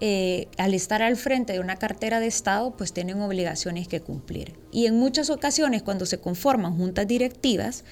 eh, 0.00 0.48
al 0.58 0.74
estar 0.74 1.02
al 1.02 1.16
frente 1.16 1.52
de 1.52 1.60
una 1.60 1.76
cartera 1.76 2.20
de 2.20 2.26
Estado, 2.26 2.76
pues 2.76 2.92
tienen 2.92 3.20
obligaciones 3.20 3.88
que 3.88 4.00
cumplir. 4.00 4.54
Y 4.70 4.86
en 4.86 4.96
muchas 4.96 5.28
ocasiones, 5.30 5.82
cuando 5.82 6.06
se 6.06 6.18
conforman 6.18 6.76
juntas 6.76 7.06
directivas, 7.06 7.84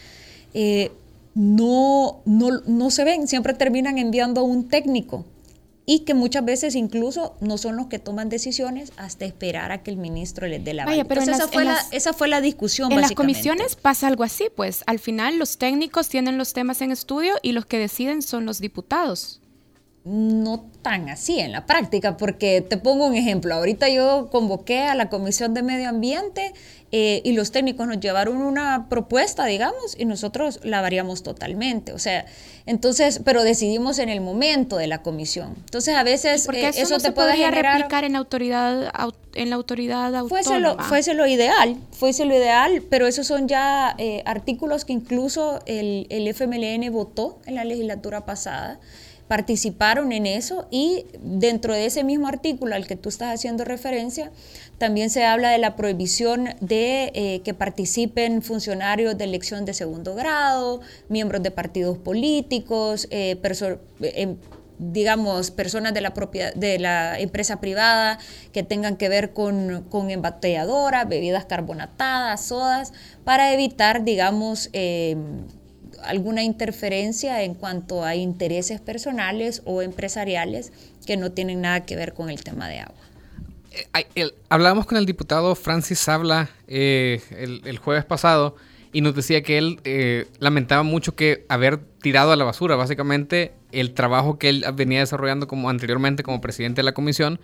eh, 0.55 0.93
no, 1.35 2.23
no, 2.25 2.61
no 2.67 2.91
se 2.91 3.05
ven, 3.05 3.27
siempre 3.27 3.55
terminan 3.55 3.99
enviando 3.99 4.41
a 4.41 4.45
un 4.45 4.69
técnico 4.69 5.25
y 5.85 6.01
que 6.01 6.15
muchas 6.15 6.45
veces 6.45 6.75
incluso 6.75 7.37
no 7.41 7.59
son 7.59 7.77
los 7.77 7.87
que 7.87 7.99
toman 7.99 8.29
decisiones 8.29 8.93
hasta 8.97 9.25
esperar 9.25 9.71
a 9.71 9.83
que 9.83 9.91
el 9.91 9.97
ministro 9.97 10.47
les 10.49 10.63
dé 10.65 10.75
la 10.75 10.85
Vaya, 10.85 11.05
pero 11.05 11.23
esa, 11.23 11.47
fue 11.49 11.65
la, 11.65 11.79
esa 11.93 12.13
fue 12.13 12.29
la 12.29 12.41
discusión. 12.41 12.91
En 12.91 13.01
las 13.01 13.13
comisiones 13.13 13.77
pasa 13.77 14.09
algo 14.09 14.25
así, 14.25 14.47
pues 14.55 14.83
al 14.87 14.99
final 14.99 15.39
los 15.39 15.59
técnicos 15.59 16.09
tienen 16.09 16.39
los 16.39 16.53
temas 16.53 16.83
en 16.83 16.91
estudio 16.91 17.35
y 17.43 17.53
los 17.53 17.67
que 17.67 17.79
deciden 17.79 18.23
son 18.23 18.47
los 18.47 18.61
diputados 18.61 19.41
no 20.07 20.65
tan 20.83 21.09
así 21.09 21.41
en 21.41 21.51
la 21.51 21.67
práctica, 21.67 22.17
porque 22.17 22.61
te 22.61 22.77
pongo 22.77 23.07
un 23.07 23.17
ejemplo. 23.17 23.55
Ahorita 23.57 23.89
yo 23.89 24.29
convoqué 24.31 24.85
a 24.85 24.95
la 24.95 25.09
Comisión 25.09 25.53
de 25.53 25.65
Medio 25.65 25.89
Ambiente 25.89 26.53
eh, 26.93 27.23
y 27.25 27.33
los 27.33 27.51
técnicos 27.51 27.89
nos 27.89 27.99
llevaron 27.99 28.37
una 28.37 28.89
propuesta, 28.89 29.45
digamos, 29.47 29.97
y 29.99 30.05
nosotros 30.05 30.61
la 30.63 30.81
variamos 30.81 31.25
totalmente. 31.25 31.93
O 31.93 31.99
sea, 31.99 32.25
entonces, 32.67 33.21
pero 33.25 33.43
decidimos 33.43 33.99
en 33.99 34.09
el 34.09 34.21
momento 34.21 34.77
de 34.77 34.87
la 34.87 35.03
comisión. 35.03 35.57
Entonces, 35.57 35.97
a 35.97 36.05
veces 36.05 36.47
porque 36.47 36.69
eh, 36.69 36.73
eso, 36.77 36.99
te 36.99 37.11
puede 37.11 37.37
generar 37.37 37.79
replicar 37.79 38.05
en 38.05 38.13
la 38.13 38.19
autoridad 38.19 38.93
en 39.35 39.51
la 39.51 39.57
autoridad 39.57 40.15
autónoma. 40.15 40.85
Fuese 40.85 41.15
lo, 41.15 41.27
ideal, 41.27 41.77
fuese 41.91 42.25
lo 42.27 42.35
ideal, 42.35 42.81
pero 42.89 43.09
esos 43.09 43.27
son 43.27 43.49
ya 43.49 43.97
eh, 43.99 44.23
artículos 44.25 44.85
que 44.85 44.93
incluso 44.93 45.61
el, 45.67 46.07
el 46.11 46.29
FMLN 46.29 46.93
votó 46.93 47.41
en 47.45 47.57
la 47.57 47.65
legislatura 47.65 48.25
pasada 48.25 48.79
participaron 49.29 50.13
en 50.13 50.27
eso 50.27 50.67
y 50.71 51.07
dentro 51.21 51.75
de 51.75 51.87
ese 51.87 52.05
mismo 52.05 52.29
artículo 52.29 52.75
al 52.75 52.87
que 52.87 52.97
tú 52.97 53.09
estás 53.09 53.35
haciendo 53.35 53.65
referencia, 53.65 54.31
también 54.79 55.11
se 55.11 55.25
habla 55.25 55.51
de 55.51 55.59
la 55.59 55.75
prohibición 55.75 56.51
de 56.61 57.11
eh, 57.15 57.41
que 57.45 57.55
participen 57.55 58.43
funcionarios 58.43 59.19
de 59.19 59.25
elección 59.25 59.65
de 59.65 59.75
segundo 59.75 60.15
grado, 60.15 60.81
miembros 61.09 61.43
de 61.43 61.51
partidos 61.51 61.99
políticos, 61.99 63.09
eh, 63.11 63.41
em, 64.01 64.37
digamos, 64.79 65.51
personas 65.51 65.95
de 65.95 66.03
la, 66.03 66.13
propiedad, 66.13 66.55
de 66.55 66.79
la 66.79 67.19
empresa 67.19 67.61
privada 67.61 68.19
que 68.53 68.63
tengan 68.63 68.97
que 68.97 69.09
ver 69.09 69.33
con, 69.33 69.87
con 69.89 70.07
bebidas 70.07 71.47
carbonatadas, 71.47 72.45
sodas, 72.45 72.93
para 73.25 73.55
evitar, 73.55 74.05
digamos, 74.05 74.69
em, 74.73 75.47
alguna 76.07 76.43
interferencia 76.43 77.43
en 77.43 77.55
cuanto 77.55 78.05
a 78.05 78.15
intereses 78.15 78.81
personales 78.81 79.63
o 79.65 79.83
empresariales 79.83 80.73
que 81.07 81.17
no 81.17 81.33
tienen 81.33 81.61
nada 81.61 81.85
que 81.85 81.97
ver 81.97 82.15
con 82.15 82.31
el 82.31 82.43
tema 82.43 82.69
de 82.69 82.81
agua. 82.81 82.97
Eh, 84.15 84.31
hablábamos 84.49 84.87
con 84.87 84.97
el 84.97 85.07
diputado 85.07 85.55
Francis 85.55 85.99
Sabla 85.99 86.49
eh, 86.67 87.21
el, 87.31 87.79
jueves 87.79 88.05
pasado 88.05 88.57
y 88.93 89.03
nos 89.03 89.15
decía 89.15 89.43
que 89.43 89.59
él 89.59 89.81
eh, 89.85 90.27
lamentaba 90.39 90.83
mucho 90.83 91.15
que 91.15 91.45
haber 91.49 91.79
tirado 92.01 92.33
a 92.33 92.37
la 92.37 92.45
basura 92.45 92.77
básicamente 92.77 93.53
el 93.73 93.93
trabajo 93.93 94.39
que 94.39 94.49
él 94.49 94.65
venía 94.75 95.01
desarrollando 95.01 95.47
como 95.47 95.69
anteriormente 95.69 96.23
como 96.23 96.41
presidente 96.41 96.79
de 96.79 96.85
la 96.85 96.95
comisión 96.95 97.39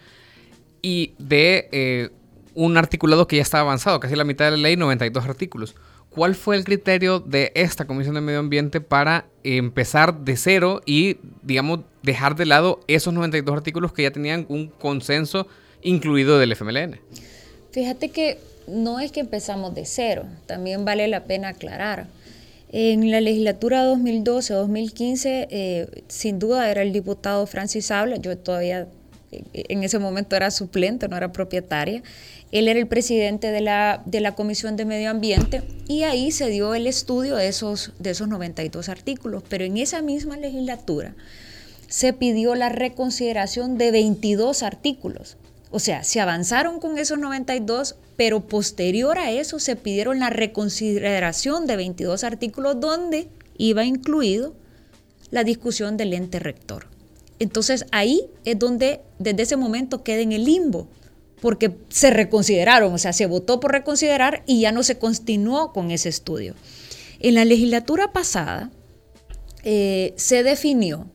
y 0.81 1.14
de 1.18 2.11
un 2.55 2.77
articulado 2.77 3.27
que 3.29 3.37
ya 3.37 3.42
estaba 3.42 3.62
avanzado, 3.62 4.01
casi 4.01 4.16
la 4.16 4.25
mitad 4.25 4.46
de 4.46 4.53
la 4.53 4.57
ley, 4.57 4.77
92 4.77 5.25
artículos. 5.25 5.75
¿Cuál 6.14 6.35
fue 6.35 6.57
el 6.57 6.64
criterio 6.64 7.20
de 7.20 7.53
esta 7.55 7.87
Comisión 7.87 8.14
de 8.14 8.20
Medio 8.20 8.40
Ambiente 8.40 8.83
para 8.83 9.25
empezar 9.44 10.20
de 10.20 10.37
cero 10.37 10.83
y, 10.85 11.16
digamos, 11.42 11.81
dejar 12.03 12.37
de 12.37 12.44
lado 12.44 12.81
esos 12.87 13.14
92 13.14 13.57
artículos 13.57 13.94
que 13.94 14.03
ya 14.03 14.11
tenían 14.11 14.44
un 14.51 14.68
consenso 14.68 15.46
incluido 15.81 16.38
del 16.38 16.53
FMLN? 16.53 17.01
Fíjate 17.70 18.11
que 18.11 18.38
no 18.66 19.01
es 19.01 19.11
que 19.11 19.20
empezamos 19.20 19.75
de 19.75 19.87
cero, 19.87 20.27
también 20.46 20.85
vale 20.85 21.09
la 21.09 21.25
pena 21.25 21.48
aclarar. 21.48 22.09
En 22.70 23.11
la 23.11 23.20
legislatura 23.20 23.87
2012-2015, 23.87 25.46
eh, 25.51 25.87
sin 26.09 26.38
duda 26.38 26.70
era 26.70 26.83
el 26.83 26.92
diputado 26.92 27.46
Francis 27.46 27.90
Habla, 27.90 28.16
yo 28.16 28.37
todavía 28.37 28.87
en 29.52 29.82
ese 29.82 29.98
momento 29.98 30.36
era 30.36 30.50
suplente, 30.50 31.08
no 31.08 31.16
era 31.16 31.32
propietaria, 31.32 32.02
él 32.52 32.68
era 32.68 32.78
el 32.78 32.86
presidente 32.86 33.50
de 33.50 33.62
la, 33.62 34.02
de 34.04 34.20
la 34.20 34.34
Comisión 34.34 34.76
de 34.76 34.84
Medio 34.84 35.10
Ambiente 35.10 35.62
y 35.88 36.02
ahí 36.02 36.30
se 36.30 36.48
dio 36.50 36.74
el 36.74 36.86
estudio 36.86 37.36
de 37.36 37.48
esos, 37.48 37.92
de 37.98 38.10
esos 38.10 38.28
92 38.28 38.88
artículos. 38.88 39.42
Pero 39.48 39.64
en 39.64 39.78
esa 39.78 40.02
misma 40.02 40.36
legislatura 40.36 41.14
se 41.88 42.12
pidió 42.12 42.54
la 42.54 42.68
reconsideración 42.68 43.78
de 43.78 43.90
22 43.90 44.62
artículos. 44.62 45.36
O 45.70 45.78
sea, 45.78 46.04
se 46.04 46.20
avanzaron 46.20 46.78
con 46.78 46.98
esos 46.98 47.18
92, 47.18 47.96
pero 48.16 48.46
posterior 48.46 49.18
a 49.18 49.30
eso 49.30 49.58
se 49.58 49.74
pidieron 49.74 50.18
la 50.18 50.28
reconsideración 50.28 51.66
de 51.66 51.76
22 51.76 52.24
artículos 52.24 52.78
donde 52.78 53.28
iba 53.56 53.84
incluido 53.84 54.54
la 55.30 55.44
discusión 55.44 55.96
del 55.96 56.12
ente 56.12 56.38
rector. 56.38 56.91
Entonces 57.42 57.87
ahí 57.90 58.31
es 58.44 58.57
donde 58.57 59.00
desde 59.18 59.42
ese 59.42 59.57
momento 59.57 60.05
queda 60.05 60.20
en 60.20 60.31
el 60.31 60.44
limbo 60.44 60.87
porque 61.40 61.76
se 61.88 62.11
reconsideraron, 62.11 62.94
o 62.94 62.98
sea, 62.98 63.12
se 63.12 63.26
votó 63.26 63.59
por 63.59 63.72
reconsiderar 63.72 64.44
y 64.46 64.61
ya 64.61 64.70
no 64.70 64.85
se 64.85 64.98
continuó 64.98 65.72
con 65.72 65.90
ese 65.90 66.09
estudio. 66.09 66.55
En 67.18 67.35
la 67.35 67.44
legislatura 67.44 68.12
pasada 68.12 68.70
eh, 69.64 70.14
se 70.16 70.44
definió 70.44 71.11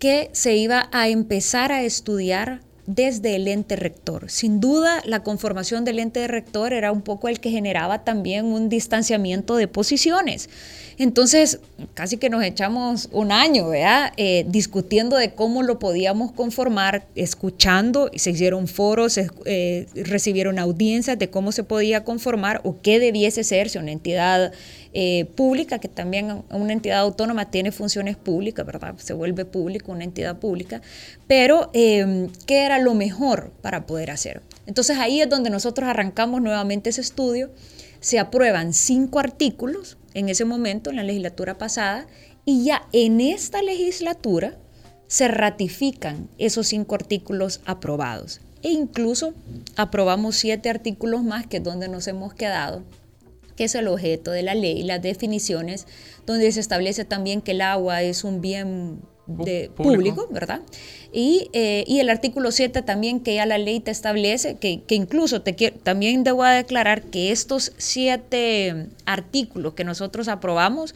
que 0.00 0.28
se 0.32 0.56
iba 0.56 0.88
a 0.90 1.08
empezar 1.08 1.70
a 1.70 1.84
estudiar 1.84 2.62
desde 2.86 3.36
el 3.36 3.46
ente 3.46 3.76
rector. 3.76 4.30
Sin 4.30 4.58
duda, 4.58 5.02
la 5.04 5.22
conformación 5.22 5.84
del 5.84 6.00
ente 6.00 6.26
rector 6.26 6.72
era 6.72 6.90
un 6.90 7.02
poco 7.02 7.28
el 7.28 7.38
que 7.38 7.50
generaba 7.50 8.02
también 8.02 8.46
un 8.46 8.68
distanciamiento 8.68 9.54
de 9.54 9.68
posiciones. 9.68 10.50
Entonces, 10.98 11.60
casi 11.94 12.16
que 12.16 12.28
nos 12.28 12.42
echamos 12.42 13.08
un 13.12 13.30
año, 13.30 13.68
¿verdad? 13.68 14.12
Eh, 14.16 14.44
discutiendo 14.48 15.16
de 15.16 15.32
cómo 15.32 15.62
lo 15.62 15.78
podíamos 15.78 16.32
conformar, 16.32 17.06
escuchando, 17.14 18.10
se 18.16 18.30
hicieron 18.30 18.66
foros, 18.66 19.16
eh, 19.16 19.86
recibieron 19.94 20.58
audiencias 20.58 21.16
de 21.16 21.30
cómo 21.30 21.52
se 21.52 21.62
podía 21.62 22.02
conformar 22.02 22.60
o 22.64 22.80
qué 22.82 22.98
debiese 22.98 23.44
ser 23.44 23.68
si 23.68 23.78
una 23.78 23.92
entidad 23.92 24.52
eh, 24.92 25.26
pública, 25.36 25.78
que 25.78 25.86
también 25.86 26.42
una 26.50 26.72
entidad 26.72 26.98
autónoma 26.98 27.48
tiene 27.48 27.70
funciones 27.70 28.16
públicas, 28.16 28.66
¿verdad? 28.66 28.96
Se 28.96 29.12
vuelve 29.12 29.44
público, 29.44 29.92
una 29.92 30.02
entidad 30.02 30.40
pública, 30.40 30.82
pero 31.28 31.70
qué 31.72 32.28
era 32.48 32.80
lo 32.80 32.94
mejor 32.94 33.52
para 33.62 33.86
poder 33.86 34.10
hacer. 34.10 34.42
Entonces 34.66 34.98
ahí 34.98 35.20
es 35.20 35.28
donde 35.28 35.50
nosotros 35.50 35.88
arrancamos 35.88 36.42
nuevamente 36.42 36.90
ese 36.90 37.02
estudio, 37.02 37.50
se 38.00 38.18
aprueban 38.18 38.72
cinco 38.72 39.18
artículos, 39.18 39.97
en 40.14 40.28
ese 40.28 40.44
momento, 40.44 40.90
en 40.90 40.96
la 40.96 41.02
legislatura 41.02 41.58
pasada, 41.58 42.06
y 42.44 42.64
ya 42.64 42.82
en 42.92 43.20
esta 43.20 43.62
legislatura 43.62 44.56
se 45.06 45.28
ratifican 45.28 46.28
esos 46.38 46.68
cinco 46.68 46.94
artículos 46.94 47.60
aprobados. 47.64 48.40
E 48.62 48.70
incluso 48.70 49.34
aprobamos 49.76 50.36
siete 50.36 50.68
artículos 50.68 51.22
más, 51.22 51.46
que 51.46 51.58
es 51.58 51.64
donde 51.64 51.88
nos 51.88 52.08
hemos 52.08 52.34
quedado, 52.34 52.82
que 53.56 53.64
es 53.64 53.74
el 53.74 53.88
objeto 53.88 54.30
de 54.30 54.42
la 54.42 54.54
ley, 54.54 54.82
las 54.82 55.02
definiciones, 55.02 55.86
donde 56.26 56.50
se 56.52 56.60
establece 56.60 57.04
también 57.04 57.40
que 57.40 57.52
el 57.52 57.60
agua 57.60 58.02
es 58.02 58.24
un 58.24 58.40
bien 58.40 59.00
de 59.28 59.70
público, 59.74 60.26
¿verdad? 60.30 60.62
Y, 61.12 61.48
eh, 61.52 61.84
y, 61.86 62.00
el 62.00 62.10
artículo 62.10 62.50
7 62.50 62.82
también 62.82 63.20
que 63.20 63.34
ya 63.34 63.46
la 63.46 63.58
ley 63.58 63.80
te 63.80 63.90
establece, 63.90 64.56
que, 64.56 64.82
que 64.82 64.94
incluso 64.94 65.42
te 65.42 65.52
también 65.70 66.24
debo 66.24 66.44
declarar 66.44 67.02
que 67.02 67.30
estos 67.30 67.72
siete 67.76 68.88
artículos 69.04 69.74
que 69.74 69.84
nosotros 69.84 70.28
aprobamos, 70.28 70.94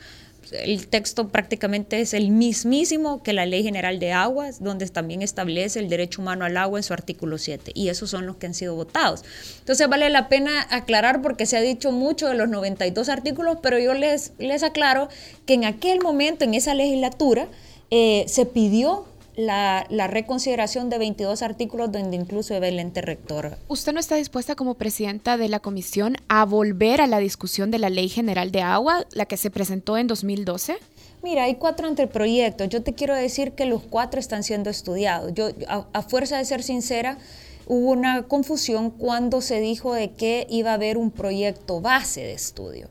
el 0.53 0.87
texto 0.87 1.29
prácticamente 1.29 2.01
es 2.01 2.15
el 2.15 2.31
mismísimo 2.31 3.23
que 3.23 3.33
la 3.33 3.47
Ley 3.47 3.63
General 3.63 3.99
de 3.99 4.13
Aguas, 4.13 4.63
donde 4.63 4.87
también 4.89 5.23
establece 5.23 5.79
el 5.79 5.89
derecho 5.89 6.21
humano 6.21 6.45
al 6.45 6.57
agua 6.57 6.79
en 6.79 6.83
su 6.83 6.93
artículo 6.93 7.39
7, 7.39 7.73
y 7.75 7.89
esos 7.89 8.11
son 8.11 8.27
los 8.27 8.37
que 8.37 8.47
han 8.47 8.55
sido 8.55 8.75
votados. 8.75 9.25
Entonces 9.61 9.89
vale 9.89 10.09
la 10.11 10.29
pena 10.29 10.67
aclarar 10.71 11.23
porque 11.23 11.47
se 11.47 11.57
ha 11.57 11.61
dicho 11.61 11.93
mucho 11.93 12.29
de 12.29 12.35
los 12.35 12.49
92 12.49 13.09
artículos, 13.09 13.59
pero 13.63 13.79
yo 13.79 13.95
les, 13.95 14.33
les 14.39 14.63
aclaro 14.63 15.09
que 15.47 15.55
en 15.55 15.65
aquel 15.65 16.01
momento, 16.01 16.45
en 16.45 16.55
esa 16.55 16.75
legislatura, 16.75 17.49
eh, 17.95 18.25
se 18.27 18.47
pidió 18.47 19.05
la, 19.37 19.87
reconsideración 20.09 20.89
de 20.89 20.97
22 20.97 21.43
artículos 21.43 21.93
donde 21.93 22.17
incluso 22.17 22.55
el 22.55 22.79
ente 22.79 23.03
rector. 23.03 23.59
¿Usted 23.69 23.93
no 23.93 24.01
está 24.01 24.17
dispuesta 24.17 24.55
como 24.55 24.77
presidenta 24.77 25.37
de 25.37 25.51
la 25.51 25.61
comisión 25.61 26.17
a 26.29 26.47
volver 26.47 27.03
a 27.03 27.07
la 27.07 27.19
discusión 27.19 27.71
de 27.71 27.79
la 27.79 27.91
Ley 27.91 28.09
General 28.09 28.51
de 28.51 28.63
Agua, 28.63 29.05
la 29.13 29.27
que 29.27 29.37
se 29.37 29.51
presentó 29.51 29.99
en 29.99 30.07
2012? 30.07 30.79
Mira, 31.23 31.45
hay 31.45 31.57
cuatro 31.57 31.87
anteproyectos. 31.87 32.71
Yo 32.71 32.83
te 32.83 32.95
quiero 32.95 33.15
decir 33.15 33.53
que 33.53 33.67
los 33.67 33.83
cuatro 33.83 34.19
están 34.19 34.43
siendo 34.43 34.71
estudiados. 34.71 35.35
Yo, 35.35 35.51
a, 35.69 36.01
fuerza 36.01 36.39
de 36.39 36.47
ser 36.47 36.63
sincera, 36.63 37.19
hubo 37.67 37.91
una 37.91 38.23
confusión 38.23 38.89
cuando 38.89 39.43
se 39.43 39.61
dijo 39.61 39.93
de 39.93 40.13
que 40.13 40.47
iba 40.49 40.71
a 40.71 40.75
haber 40.75 40.97
un 40.97 41.11
proyecto 41.11 41.83
base 41.83 42.23
de 42.23 42.33
estudio. 42.33 42.89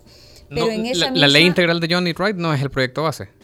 Pero 0.48 0.70
en 0.70 0.86
esa 0.86 1.10
la, 1.10 1.22
la 1.22 1.28
ley 1.28 1.48
integral 1.48 1.80
de 1.80 1.88
Johnny 1.92 2.14
Wright 2.14 2.36
no 2.36 2.54
es 2.54 2.62
el 2.62 2.70
proyecto 2.70 3.02
base 3.02 3.41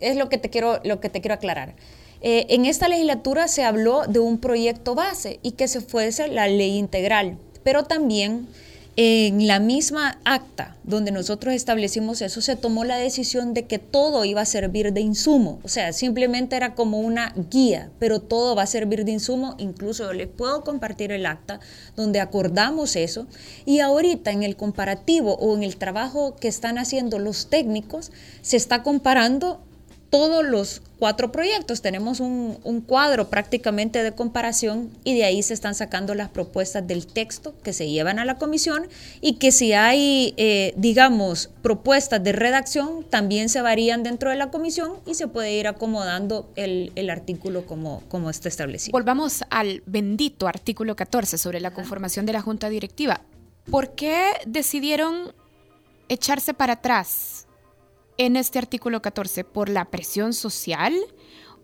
es 0.00 0.16
lo 0.16 0.28
que 0.28 0.38
te 0.38 0.50
quiero, 0.50 0.80
lo 0.84 1.00
que 1.00 1.08
te 1.08 1.20
quiero 1.20 1.34
aclarar. 1.34 1.74
Eh, 2.20 2.46
en 2.48 2.64
esta 2.64 2.88
legislatura 2.88 3.48
se 3.48 3.64
habló 3.64 4.06
de 4.06 4.18
un 4.18 4.38
proyecto 4.38 4.94
base 4.94 5.40
y 5.42 5.52
que 5.52 5.68
se 5.68 5.80
fuese 5.80 6.28
la 6.28 6.48
ley 6.48 6.78
integral, 6.78 7.38
pero 7.62 7.84
también 7.84 8.48
en 8.96 9.46
la 9.48 9.58
misma 9.58 10.18
acta 10.24 10.76
donde 10.84 11.10
nosotros 11.10 11.54
establecimos 11.54 12.22
eso, 12.22 12.40
se 12.40 12.54
tomó 12.54 12.84
la 12.84 12.96
decisión 12.96 13.54
de 13.54 13.66
que 13.66 13.78
todo 13.78 14.24
iba 14.24 14.42
a 14.42 14.46
servir 14.46 14.92
de 14.92 15.00
insumo. 15.00 15.58
O 15.64 15.68
sea, 15.68 15.92
simplemente 15.92 16.56
era 16.56 16.74
como 16.74 17.00
una 17.00 17.34
guía, 17.50 17.90
pero 17.98 18.20
todo 18.20 18.54
va 18.54 18.62
a 18.62 18.66
servir 18.66 19.04
de 19.04 19.12
insumo. 19.12 19.56
Incluso 19.58 20.12
les 20.12 20.28
puedo 20.28 20.62
compartir 20.62 21.10
el 21.10 21.26
acta 21.26 21.58
donde 21.96 22.20
acordamos 22.20 22.96
eso. 22.96 23.26
Y 23.64 23.80
ahorita 23.80 24.30
en 24.30 24.42
el 24.42 24.56
comparativo 24.56 25.34
o 25.34 25.56
en 25.56 25.64
el 25.64 25.76
trabajo 25.76 26.36
que 26.36 26.48
están 26.48 26.78
haciendo 26.78 27.18
los 27.18 27.48
técnicos, 27.48 28.12
se 28.42 28.56
está 28.56 28.82
comparando 28.82 29.60
todos 30.10 30.44
los 30.44 30.82
cuatro 31.04 31.30
proyectos. 31.30 31.82
Tenemos 31.82 32.18
un, 32.20 32.82
cuadro 32.86 33.28
prácticamente 33.28 34.02
de 34.02 34.12
comparación 34.12 34.90
y 35.04 35.14
de 35.14 35.26
ahí 35.26 35.42
se 35.42 35.52
están 35.52 35.74
sacando 35.74 36.14
las 36.14 36.30
propuestas 36.30 36.86
del 36.86 37.06
texto 37.06 37.54
que 37.62 37.74
se 37.74 37.90
llevan 37.90 38.18
a 38.18 38.24
la 38.24 38.36
comisión 38.38 38.86
y 39.20 39.34
que 39.34 39.52
si 39.52 39.74
hay, 39.74 40.32
eh, 40.38 40.72
digamos, 40.78 41.50
propuestas 41.60 42.24
de 42.24 42.32
redacción, 42.32 43.04
también 43.10 43.50
se 43.50 43.60
varían 43.60 44.02
dentro 44.02 44.30
de 44.30 44.36
la 44.36 44.48
comisión 44.48 44.94
y 45.04 45.12
se 45.12 45.28
puede 45.28 45.52
ir 45.52 45.68
acomodando 45.68 46.50
el, 46.56 47.10
artículo 47.10 47.66
como, 47.66 48.02
como 48.08 48.30
está 48.30 48.48
establecido. 48.48 48.92
Volvamos 48.92 49.44
al 49.50 49.82
bendito 49.84 50.48
artículo 50.48 50.96
14 50.96 51.36
sobre 51.36 51.60
la 51.60 51.72
conformación 51.72 52.24
de 52.24 52.32
la 52.32 52.40
Junta 52.40 52.70
Directiva. 52.70 53.20
¿Por 53.70 53.94
qué 53.94 54.24
decidieron 54.46 55.34
echarse 56.08 56.54
para 56.54 56.72
atrás? 56.72 57.46
En 58.18 58.36
este 58.36 58.58
artículo 58.58 59.02
14 59.02 59.44
por 59.44 59.68
la 59.68 59.86
presión 59.86 60.32
social 60.32 60.94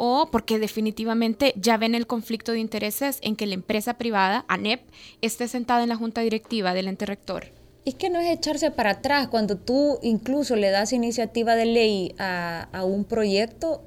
o 0.03 0.31
porque 0.31 0.59
definitivamente 0.59 1.53
ya 1.57 1.77
ven 1.77 1.95
el 1.95 2.07
conflicto 2.07 2.53
de 2.53 2.59
intereses 2.59 3.19
en 3.21 3.37
que 3.37 3.47
la 3.47 3.53
empresa 3.53 3.95
privada, 3.95 4.47
ANEP, 4.49 4.81
esté 5.21 5.47
sentada 5.47 5.83
en 5.83 5.91
la 5.91 5.97
junta 5.97 6.23
directiva 6.23 6.73
del 6.73 6.89
ente 6.89 7.05
rector? 7.05 7.49
Es 7.85 7.97
que 7.97 8.09
no 8.09 8.19
es 8.19 8.31
echarse 8.31 8.71
para 8.71 8.93
atrás. 8.93 9.29
Cuando 9.29 9.57
tú 9.57 9.99
incluso 10.03 10.57
le 10.57 10.71
das 10.71 10.95
iniciativa 10.95 11.55
de 11.55 11.67
ley 11.67 12.15
a, 12.19 12.83
un 12.83 13.05
proyecto, 13.05 13.83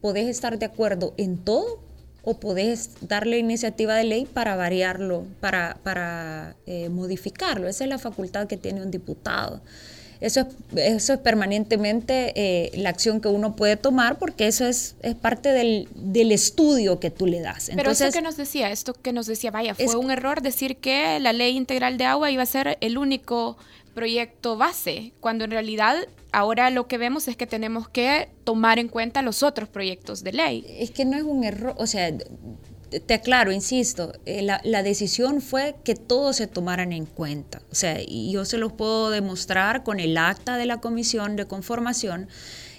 podés 0.00 0.28
estar 0.28 0.58
de 0.58 0.64
acuerdo 0.64 1.12
en 1.18 1.36
todo 1.36 1.78
o 2.22 2.40
podés 2.40 2.96
darle 3.02 3.38
iniciativa 3.38 3.96
de 3.96 4.04
ley 4.04 4.24
para 4.24 4.56
variarlo, 4.56 5.26
para, 5.40 5.78
para 5.82 6.56
eh, 6.64 6.88
modificarlo. 6.88 7.68
Esa 7.68 7.84
es 7.84 7.90
la 7.90 7.98
facultad 7.98 8.46
que 8.46 8.56
tiene 8.56 8.82
un 8.82 8.90
diputado. 8.90 9.60
Eso 10.20 10.40
es, 10.40 10.46
eso 10.76 11.12
es 11.14 11.18
permanentemente 11.20 12.32
eh, 12.36 12.70
la 12.76 12.90
acción 12.90 13.20
que 13.20 13.28
uno 13.28 13.56
puede 13.56 13.76
tomar 13.76 14.18
porque 14.18 14.46
eso 14.46 14.66
es, 14.66 14.96
es 15.02 15.14
parte 15.14 15.50
del, 15.50 15.88
del, 15.94 16.32
estudio 16.32 17.00
que 17.00 17.10
tú 17.10 17.26
le 17.26 17.40
das. 17.40 17.70
Pero 17.74 17.90
eso 17.90 18.10
que 18.10 18.22
nos 18.22 18.36
decía, 18.36 18.70
esto 18.70 18.94
que 18.94 19.12
nos 19.12 19.26
decía, 19.26 19.50
vaya, 19.50 19.74
fue 19.74 19.96
un 19.96 20.10
error 20.10 20.42
decir 20.42 20.76
que 20.76 21.18
la 21.20 21.32
ley 21.32 21.56
integral 21.56 21.98
de 21.98 22.04
agua 22.04 22.30
iba 22.30 22.42
a 22.42 22.46
ser 22.46 22.78
el 22.80 22.98
único 22.98 23.56
proyecto 23.94 24.56
base, 24.56 25.12
cuando 25.20 25.44
en 25.44 25.52
realidad 25.52 25.96
ahora 26.32 26.70
lo 26.70 26.86
que 26.88 26.98
vemos 26.98 27.28
es 27.28 27.36
que 27.36 27.46
tenemos 27.46 27.88
que 27.88 28.28
tomar 28.42 28.78
en 28.78 28.88
cuenta 28.88 29.22
los 29.22 29.42
otros 29.42 29.68
proyectos 29.68 30.24
de 30.24 30.32
ley. 30.32 30.66
Es 30.68 30.90
que 30.90 31.04
no 31.04 31.16
es 31.16 31.22
un 31.22 31.44
error, 31.44 31.74
o 31.78 31.86
sea, 31.86 32.12
te 33.00 33.14
aclaro, 33.14 33.52
insisto, 33.52 34.12
eh, 34.26 34.42
la, 34.42 34.82
decisión 34.82 35.40
fue 35.40 35.76
que 35.84 35.94
todos 35.94 36.36
se 36.36 36.46
tomaran 36.46 36.92
en 36.92 37.06
cuenta. 37.06 37.62
O 37.70 37.74
sea, 37.74 37.98
y 38.00 38.32
yo 38.32 38.44
se 38.44 38.58
los 38.58 38.72
puedo 38.72 39.10
demostrar 39.10 39.82
con 39.82 40.00
el 40.00 40.16
acta 40.16 40.56
de 40.56 40.66
la 40.66 40.80
comisión 40.80 41.36
de 41.36 41.46
conformación. 41.46 42.28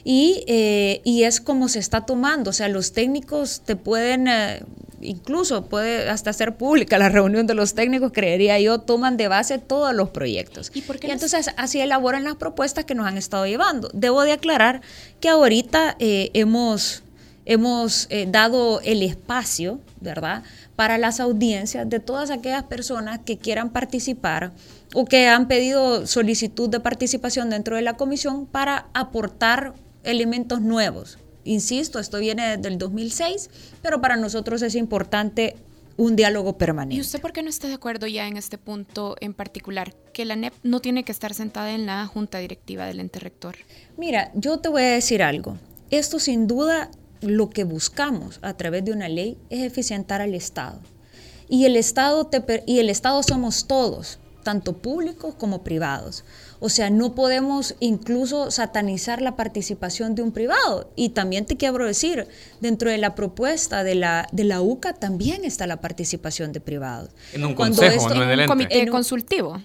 Y, 0.04 0.44
eh, 0.48 1.02
y 1.04 1.24
es 1.24 1.42
como 1.42 1.68
se 1.68 1.80
está 1.80 2.06
tomando. 2.06 2.52
O 2.52 2.54
sea, 2.54 2.68
los 2.70 2.94
técnicos 2.94 3.62
te 3.66 3.76
pueden, 3.76 4.28
eh, 4.28 4.62
incluso 5.02 5.66
puede 5.66 6.10
hasta 6.10 6.32
ser 6.34 6.58
pública 6.58 7.00
la 7.00 7.10
reunión 7.10 7.48
de 7.48 7.56
los 7.56 7.74
técnicos, 7.74 8.12
creería 8.12 8.60
yo, 8.60 8.80
toman 8.80 9.18
de 9.18 9.28
base 9.28 9.58
todos 9.58 9.96
los 9.96 10.10
proyectos. 10.10 10.72
Y, 10.76 10.84
entonces 11.10 11.50
así 11.58 11.80
elaboran 11.80 12.24
las 12.24 12.36
propuestas 12.36 12.86
que 12.86 12.94
nos 12.94 13.08
han 13.08 13.18
estado 13.18 13.48
llevando. 13.48 13.90
Debo 13.94 14.22
de 14.22 14.34
aclarar 14.34 14.82
que 15.20 15.30
ahorita 15.30 15.96
hemos 16.00 17.05
hemos 17.46 18.08
eh, 18.10 18.28
dado 18.30 18.82
el 18.82 19.04
espacio, 19.04 19.80
¿verdad?, 20.02 20.44
para 20.76 20.98
las 20.98 21.20
audiencias 21.20 21.90
de 21.90 22.00
todas 22.00 22.32
aquellas 22.32 22.64
personas 22.64 23.20
que 23.24 23.38
quieran 23.38 23.70
participar 23.70 24.52
o 24.94 25.06
que 25.06 25.28
han 25.28 25.48
pedido 25.48 26.06
solicitud 26.08 26.70
de 26.70 26.80
participación 26.80 27.50
dentro 27.50 27.76
de 27.76 27.82
la 27.82 27.94
comisión 27.94 28.46
para 28.46 28.88
aportar 28.94 29.74
elementos 30.04 30.62
nuevos. 30.62 31.18
Insisto, 31.44 32.00
esto 32.00 32.18
viene 32.20 32.58
desde 32.58 32.70
el 32.70 32.78
2006, 32.78 33.50
pero 33.82 34.02
para 34.02 34.18
nosotros 34.18 34.62
es 34.64 34.76
importante 34.76 35.56
un 35.98 36.16
diálogo 36.16 36.58
permanente. 36.58 36.96
¿Y 36.96 37.02
usted 37.02 37.22
por 37.22 37.32
qué 37.32 37.42
no 37.42 37.50
está 37.50 37.68
de 37.68 37.76
acuerdo 37.76 38.08
ya 38.08 38.28
en 38.28 38.36
este 38.36 38.58
punto 38.58 39.16
en 39.22 39.34
particular? 39.34 39.94
Que 40.14 40.26
la 40.26 40.36
NEP 40.36 40.54
no 40.64 40.82
tiene 40.82 41.04
que 41.04 41.12
estar 41.12 41.34
sentada 41.34 41.72
en 41.72 41.86
la 41.86 42.06
junta 42.08 42.40
directiva 42.40 42.86
del 42.86 43.00
ente 43.00 43.20
rector. 43.20 43.56
Mira, 43.96 44.32
yo 44.34 44.58
te 44.58 44.70
voy 44.70 44.82
a 44.82 44.90
decir 44.90 45.24
algo. 45.24 45.58
Esto 45.92 46.20
sin 46.20 46.48
duda 46.48 46.90
lo 47.26 47.50
que 47.50 47.64
buscamos 47.64 48.40
a 48.42 48.56
través 48.56 48.86
de 48.86 48.92
una 48.92 49.10
ley 49.10 49.38
es 49.50 49.64
eficientar 49.64 50.22
al 50.22 50.34
Estado. 50.34 50.80
Y 51.48 51.66
el 51.66 51.76
Estado, 51.76 52.30
y 52.66 52.80
el 52.80 52.90
Estado 52.90 53.22
somos 53.22 53.68
todos, 53.68 54.20
tanto 54.44 54.78
públicos 54.78 55.36
como 55.36 55.64
privados. 55.64 56.24
O 56.60 56.70
sea, 56.70 56.90
no 56.90 57.14
podemos 57.14 57.76
incluso 57.80 58.50
satanizar 58.50 59.22
la 59.22 59.36
participación 59.36 60.16
de 60.16 60.22
un 60.22 60.32
privado. 60.32 60.90
Y 60.96 61.10
también 61.10 61.46
te 61.46 61.58
quiero 61.58 61.86
decir, 61.86 62.28
dentro 62.62 62.90
de 62.90 62.98
la 62.98 63.14
propuesta 63.14 63.84
de 63.84 63.96
la, 63.96 64.28
de 64.32 64.46
la 64.46 64.62
UCA 64.62 64.94
también 64.94 65.44
está 65.46 65.68
la 65.68 65.82
participación 65.82 66.54
de 66.54 66.62
privados. 66.62 67.10
En 67.34 67.46
un 67.46 67.54
consejo, 67.54 68.10
no 68.10 68.32
en 68.32 68.40
un 68.40 68.48
comité 68.48 68.88
consultivo 68.88 69.62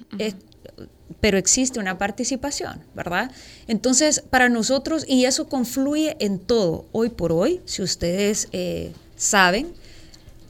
pero 1.21 1.39
existe 1.39 1.79
una 1.79 1.99
participación, 1.99 2.83
¿verdad? 2.95 3.31
Entonces, 3.69 4.23
para 4.31 4.49
nosotros, 4.49 5.05
y 5.07 5.25
eso 5.25 5.49
confluye 5.49 6.17
en 6.21 6.39
todo, 6.39 6.87
hoy 6.93 7.11
por 7.11 7.33
hoy, 7.33 7.61
si 7.65 7.83
ustedes 7.83 8.49
eh, 8.53 8.93
saben, 9.17 9.73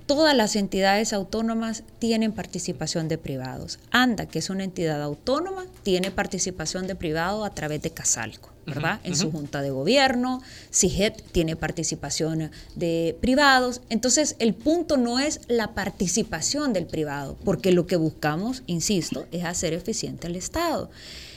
todas 0.06 0.36
las 0.36 0.56
entidades 0.56 1.12
autónomas 1.12 1.84
tienen 1.98 2.32
participación 2.32 3.08
de 3.08 3.18
privados. 3.18 3.78
ANDA, 3.90 4.26
que 4.26 4.40
es 4.40 4.50
una 4.50 4.64
entidad 4.64 5.02
autónoma, 5.02 5.66
tiene 5.82 6.10
participación 6.10 6.86
de 6.86 6.96
privado 6.96 7.44
a 7.44 7.50
través 7.50 7.82
de 7.82 7.90
Casalco. 7.90 8.50
¿Verdad? 8.70 9.00
en 9.04 9.16
su 9.16 9.30
junta 9.30 9.62
de 9.62 9.70
gobierno, 9.70 10.42
CIGET 10.72 11.22
tiene 11.32 11.56
participación 11.56 12.50
de 12.74 13.16
privados. 13.20 13.82
Entonces, 13.90 14.36
el 14.38 14.54
punto 14.54 14.96
no 14.96 15.18
es 15.18 15.40
la 15.48 15.74
participación 15.74 16.72
del 16.72 16.86
privado, 16.86 17.36
porque 17.44 17.72
lo 17.72 17.86
que 17.86 17.96
buscamos, 17.96 18.62
insisto, 18.66 19.26
es 19.32 19.44
hacer 19.44 19.74
eficiente 19.74 20.26
el 20.26 20.36
Estado. 20.36 20.90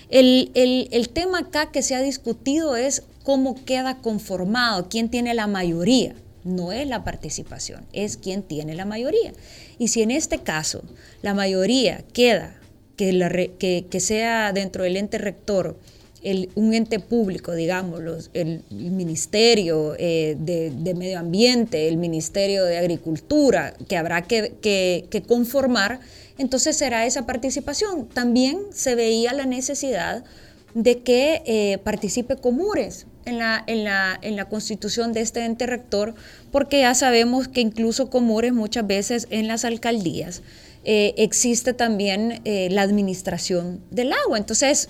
El, 0.09 0.51
el 0.53 1.09
tema 1.09 1.39
acá 1.39 1.71
que 1.71 1.81
se 1.81 1.95
ha 1.95 2.01
discutido 2.01 2.75
es 2.75 3.03
cómo 3.23 3.63
queda 3.65 3.97
conformado, 3.97 4.87
quién 4.89 5.09
tiene 5.09 5.33
la 5.33 5.47
mayoría 5.47 6.15
no 6.43 6.71
es 6.71 6.87
la 6.87 7.03
participación, 7.03 7.85
es 7.93 8.17
quién 8.17 8.43
tiene 8.43 8.75
la 8.75 8.85
mayoría. 8.85 9.33
Y 9.77 9.89
si 9.89 10.01
en 10.01 10.11
este 10.11 10.39
caso 10.39 10.83
la 11.21 11.33
mayoría 11.33 12.03
queda 12.13 12.55
que, 12.97 13.51
que, 13.59 13.85
que 13.89 13.99
sea 13.99 14.53
dentro 14.53 14.83
del 14.83 14.97
ente 14.97 15.17
rector 15.17 15.77
un 16.55 16.73
ente 16.73 16.99
público, 16.99 17.53
digamos, 17.53 18.29
el, 18.33 18.63
Ministerio 18.69 19.95
eh, 19.97 20.35
de, 20.39 20.93
Medio 20.93 21.19
Ambiente, 21.19 21.87
el 21.87 21.97
Ministerio 21.97 22.63
de 22.63 22.77
Agricultura, 22.77 23.73
que 23.87 23.97
habrá 23.97 24.21
que, 24.21 25.23
conformar, 25.27 25.99
entonces 26.37 26.77
será 26.77 27.05
esa 27.05 27.25
participación. 27.25 28.07
También 28.07 28.59
se 28.71 28.95
veía 28.95 29.33
la 29.33 29.45
necesidad 29.45 30.23
de 30.73 31.01
que 31.01 31.43
eh, 31.45 31.77
participe 31.83 32.35
Comures 32.37 33.05
en 33.25 33.37
la, 33.37 34.47
constitución 34.49 35.13
de 35.13 35.21
este 35.21 35.45
ente 35.45 35.67
rector, 35.67 36.15
porque 36.51 36.81
ya 36.81 36.95
sabemos 36.95 37.47
que 37.47 37.61
incluso 37.61 38.09
Comures 38.09 38.53
muchas 38.53 38.87
veces 38.87 39.27
en 39.29 39.47
las 39.47 39.65
alcaldías 39.65 40.41
eh, 40.85 41.13
existe 41.17 41.73
también 41.73 42.41
la 42.43 42.81
administración 42.81 43.81
del 43.91 44.11
agua. 44.13 44.37
Entonces, 44.37 44.89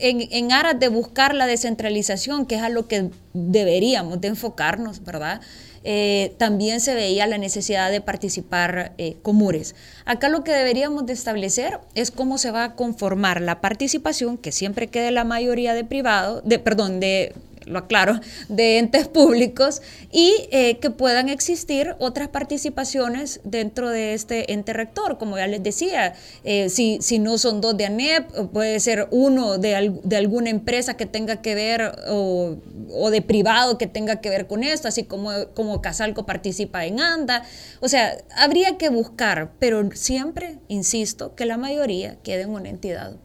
en, 0.00 0.52
aras 0.52 0.78
de 0.78 0.88
buscar 0.88 1.34
la 1.34 1.46
descentralización, 1.46 2.46
que 2.46 2.56
es 2.56 2.62
a 2.62 2.68
lo 2.68 2.88
que 2.88 3.10
deberíamos 3.32 4.20
de 4.20 4.28
enfocarnos, 4.28 5.04
¿verdad? 5.04 5.40
Eh, 5.82 6.34
también 6.36 6.80
se 6.80 6.94
veía 6.94 7.26
la 7.26 7.38
necesidad 7.38 7.90
de 7.90 8.00
participar 8.00 8.92
eh, 8.98 9.16
comures. 9.22 9.74
Acá 10.04 10.28
lo 10.28 10.44
que 10.44 10.52
deberíamos 10.52 11.06
de 11.06 11.14
establecer 11.14 11.80
es 11.94 12.10
cómo 12.10 12.36
se 12.36 12.50
va 12.50 12.64
a 12.64 12.74
conformar 12.74 13.40
la 13.40 13.60
participación, 13.60 14.36
que 14.36 14.52
siempre 14.52 14.88
quede 14.88 15.10
la 15.10 15.24
mayoría 15.24 15.72
de 15.72 15.84
privado, 15.84 16.42
de, 16.42 16.58
perdón, 16.58 17.00
de 17.00 17.34
lo 17.70 17.78
aclaro, 17.78 18.20
de 18.48 18.78
entes 18.78 19.08
públicos 19.08 19.80
y 20.10 20.32
eh, 20.50 20.78
que 20.78 20.90
puedan 20.90 21.28
existir 21.28 21.94
otras 21.98 22.28
participaciones 22.28 23.40
dentro 23.44 23.90
de 23.90 24.14
este 24.14 24.52
ente 24.52 24.72
rector, 24.72 25.18
como 25.18 25.36
ya 25.36 25.46
les 25.46 25.62
decía, 25.62 26.14
eh, 26.44 26.68
si, 26.68 26.98
si 27.00 27.18
no 27.18 27.38
son 27.38 27.60
dos 27.60 27.76
de 27.76 27.86
ANEP, 27.86 28.30
puede 28.52 28.80
ser 28.80 29.08
uno 29.10 29.58
de, 29.58 29.94
de 30.02 30.16
alguna 30.16 30.50
empresa 30.50 30.96
que 30.96 31.06
tenga 31.06 31.42
que 31.42 31.54
ver 31.54 31.92
o, 32.08 32.56
o, 32.90 33.10
de 33.10 33.22
privado 33.22 33.78
que 33.78 33.86
tenga 33.86 34.20
que 34.20 34.30
ver 34.30 34.46
con 34.46 34.64
esto, 34.64 34.88
así 34.88 35.04
como, 35.04 35.30
como 35.54 35.80
Casalco 35.80 36.26
participa 36.26 36.84
en 36.84 37.00
ANDA, 37.00 37.44
o 37.80 37.88
sea, 37.88 38.16
habría 38.36 38.76
que 38.78 38.88
buscar, 38.88 39.52
pero 39.58 39.88
siempre, 39.92 40.58
insisto, 40.68 41.34
que 41.34 41.46
la 41.46 41.56
mayoría 41.56 42.16
quede 42.22 42.42
en 42.42 42.50
una 42.50 42.68
entidad 42.68 43.16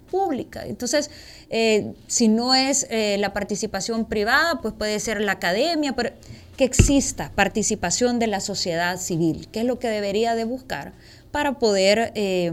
Entonces, 0.66 1.12
eh, 1.50 1.94
si 2.08 2.28
no 2.28 2.56
es 2.56 2.88
eh, 2.90 3.18
la 3.20 3.34
participación 3.34 4.06
privada, 4.06 4.62
pues 4.62 4.74
puede 4.74 5.00
ser 5.00 5.22
la 5.22 5.34
academia, 5.34 5.94
pero 5.94 6.12
que 6.58 6.64
exista 6.64 7.32
participación 7.36 8.20
de 8.20 8.28
la 8.28 8.40
sociedad 8.40 8.98
civil, 8.98 9.48
que 9.52 9.60
es 9.60 9.66
lo 9.66 9.78
que 9.78 9.90
debería 9.90 10.36
de 10.36 10.46
buscar 10.46 10.94
para 11.32 11.60
poder 11.60 12.12
eh, 12.16 12.52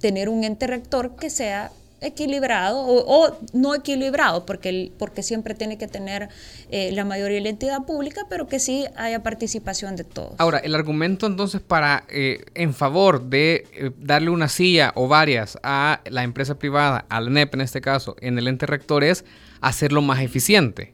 tener 0.00 0.28
un 0.28 0.44
ente 0.44 0.66
rector 0.66 1.16
que 1.16 1.30
sea 1.30 1.72
equilibrado 2.02 2.84
o, 2.84 3.36
no 3.52 3.74
equilibrado, 3.74 4.44
porque, 4.44 4.92
porque 4.98 5.22
siempre 5.22 5.54
tiene 5.54 5.78
que 5.78 5.88
tener 5.88 6.28
eh, 6.70 6.90
la 6.92 7.04
mayoría 7.04 7.36
de 7.36 7.42
la 7.42 7.48
entidad 7.48 7.84
pública, 7.84 8.22
pero 8.28 8.46
que 8.46 8.58
sí 8.58 8.86
haya 8.96 9.22
participación 9.22 9.96
de 9.96 10.04
todos. 10.04 10.34
Ahora, 10.38 10.58
el 10.58 10.74
argumento 10.74 11.26
entonces 11.26 11.60
para 11.60 12.04
eh, 12.08 12.44
en 12.54 12.74
favor 12.74 13.22
de 13.24 13.66
eh, 13.72 13.90
darle 13.98 14.30
una 14.30 14.48
silla 14.48 14.92
o 14.94 15.08
varias 15.08 15.58
a 15.62 16.00
la 16.10 16.22
empresa 16.22 16.58
privada, 16.58 17.06
al 17.08 17.32
NEP 17.32 17.54
en 17.54 17.60
este 17.62 17.80
caso, 17.80 18.16
en 18.20 18.38
el 18.38 18.48
ente 18.48 18.66
rector 18.66 19.04
es 19.04 19.24
hacerlo 19.60 20.02
más 20.02 20.20
eficiente 20.20 20.92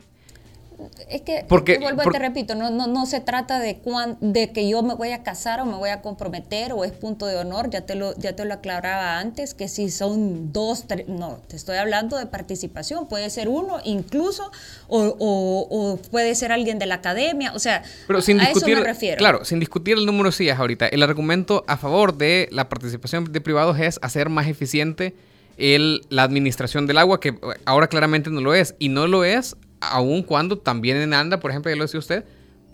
es 1.09 1.23
que, 1.23 1.45
porque, 1.49 1.79
vuelvo 1.79 2.03
te 2.11 2.19
repito, 2.19 2.55
no, 2.55 2.71
no, 2.71 2.87
no 2.87 3.07
se 3.07 3.21
trata 3.21 3.59
de, 3.59 3.81
de 4.21 4.53
que 4.53 4.69
yo 4.69 4.83
me 4.83 4.95
voy 4.95 5.11
a 5.11 5.25
casar 5.25 5.61
o 5.61 5.67
me 5.67 5.77
voy 5.77 5.91
a 5.91 6.03
comprometer 6.03 6.73
o 6.73 6.85
es 6.85 6.93
punto 6.93 7.27
de 7.27 7.37
honor, 7.37 7.69
ya 7.71 7.85
te 7.85 7.97
lo, 7.97 8.15
ya 8.17 8.37
te 8.37 8.45
lo 8.45 8.55
aclaraba 8.55 9.19
antes, 9.19 9.55
que 9.55 9.67
si 9.67 9.91
son 9.91 10.53
dos, 10.53 10.87
tres, 10.87 11.09
no, 11.09 11.41
te 11.49 11.57
estoy 11.57 11.79
hablando 11.79 12.17
de 12.17 12.27
participación, 12.27 13.09
puede 13.09 13.29
ser 13.31 13.49
uno 13.49 13.79
incluso 13.85 14.51
o, 14.87 15.17
o, 15.19 15.97
puede 16.11 16.35
ser 16.37 16.53
alguien 16.53 16.79
de 16.79 16.87
la 16.87 16.97
academia, 16.97 17.53
o 17.55 17.59
sea, 17.59 17.83
Pero 18.07 18.21
sin 18.23 18.41
a 18.41 18.45
discutir, 18.45 18.75
eso 18.75 18.83
me 18.83 18.87
refiero. 18.87 19.19
Claro, 19.19 19.45
sin 19.45 19.59
discutir 19.59 19.99
el 19.99 20.07
número 20.07 20.31
de 20.31 20.37
sillas 20.37 20.61
ahorita, 20.61 20.87
el 20.87 21.03
argumento 21.03 21.65
a 21.67 21.77
favor 21.77 22.17
de 22.17 22.49
la 22.53 22.69
participación 22.69 23.33
de 23.33 23.41
privados 23.41 23.79
es 23.81 23.99
hacer 24.03 24.29
más 24.29 24.47
eficiente 24.47 25.15
el, 25.57 26.03
la 26.09 26.23
administración 26.23 26.87
del 26.87 26.99
agua, 26.99 27.19
que 27.19 27.35
ahora 27.65 27.89
claramente 27.89 28.31
no 28.31 28.41
lo 28.41 28.55
es, 28.55 28.77
y 28.79 28.91
no 28.91 29.09
lo 29.09 29.25
es 29.25 29.57
aun 29.81 30.23
cuando 30.23 30.59
también 30.59 30.97
en 30.99 31.15
ANDA, 31.15 31.41
por 31.41 31.51
ejemplo, 31.51 31.71
ya 31.71 31.77
lo 31.77 31.85
decía 31.85 32.01
usted, 32.01 32.25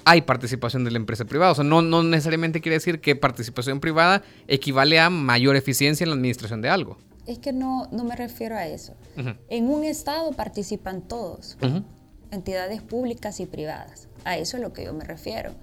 hay 0.04 0.22
participación 0.22 0.84
de 0.84 0.90
la 0.90 0.98
empresa 0.98 1.24
privada. 1.24 1.52
O 1.52 1.54
sea, 1.54 1.64
no, 1.64 1.82
no 1.82 2.02
necesariamente 2.02 2.60
quiere 2.60 2.74
decir 2.74 3.00
que 3.00 3.16
participación 3.16 3.80
privada 3.80 4.22
equivale 4.48 5.00
a 5.00 5.10
mayor 5.10 5.56
eficiencia 5.56 6.04
en 6.04 6.10
la 6.10 6.16
administración 6.16 6.60
de 6.60 6.68
algo. 6.68 6.98
Es 7.26 7.38
que 7.38 7.52
no, 7.52 7.88
no 7.90 8.04
me 8.04 8.16
refiero 8.16 8.54
a 8.54 8.66
eso. 8.66 8.94
En 9.48 9.68
un 9.68 9.84
Estado 9.84 10.32
participan 10.32 11.02
todos, 11.02 11.56
entidades 12.30 12.82
públicas 12.82 13.40
y 13.40 13.46
privadas. 13.46 14.08
A 14.24 14.36
eso 14.36 14.56
es 14.56 14.62
lo 14.62 14.72
que 14.72 14.84
yo 14.84 14.92
me 14.92 15.04
refiero. 15.04 15.54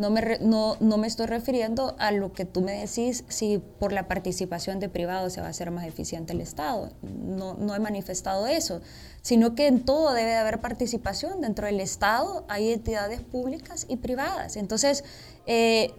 No 0.00 0.08
me, 0.08 0.38
no, 0.40 0.78
no 0.80 0.96
me 0.96 1.06
estoy 1.06 1.26
refiriendo 1.26 1.94
a 1.98 2.10
lo 2.10 2.32
que 2.32 2.46
tú 2.46 2.62
me 2.62 2.72
decís, 2.72 3.22
si 3.28 3.58
por 3.78 3.92
la 3.92 4.08
participación 4.08 4.80
de 4.80 4.88
privados 4.88 5.34
se 5.34 5.42
va 5.42 5.48
a 5.48 5.50
hacer 5.50 5.70
más 5.70 5.86
eficiente 5.86 6.32
el 6.32 6.40
Estado. 6.40 6.90
No, 7.02 7.52
no 7.52 7.74
he 7.74 7.80
manifestado 7.80 8.46
eso, 8.46 8.80
sino 9.20 9.54
que 9.54 9.66
en 9.66 9.84
todo 9.84 10.14
debe 10.14 10.30
de 10.30 10.36
haber 10.36 10.62
participación. 10.62 11.42
Dentro 11.42 11.66
del 11.66 11.80
Estado 11.80 12.46
hay 12.48 12.72
entidades 12.72 13.20
públicas 13.20 13.84
y 13.90 13.98
privadas. 13.98 14.56
Entonces, 14.56 15.04
eh, 15.46 15.92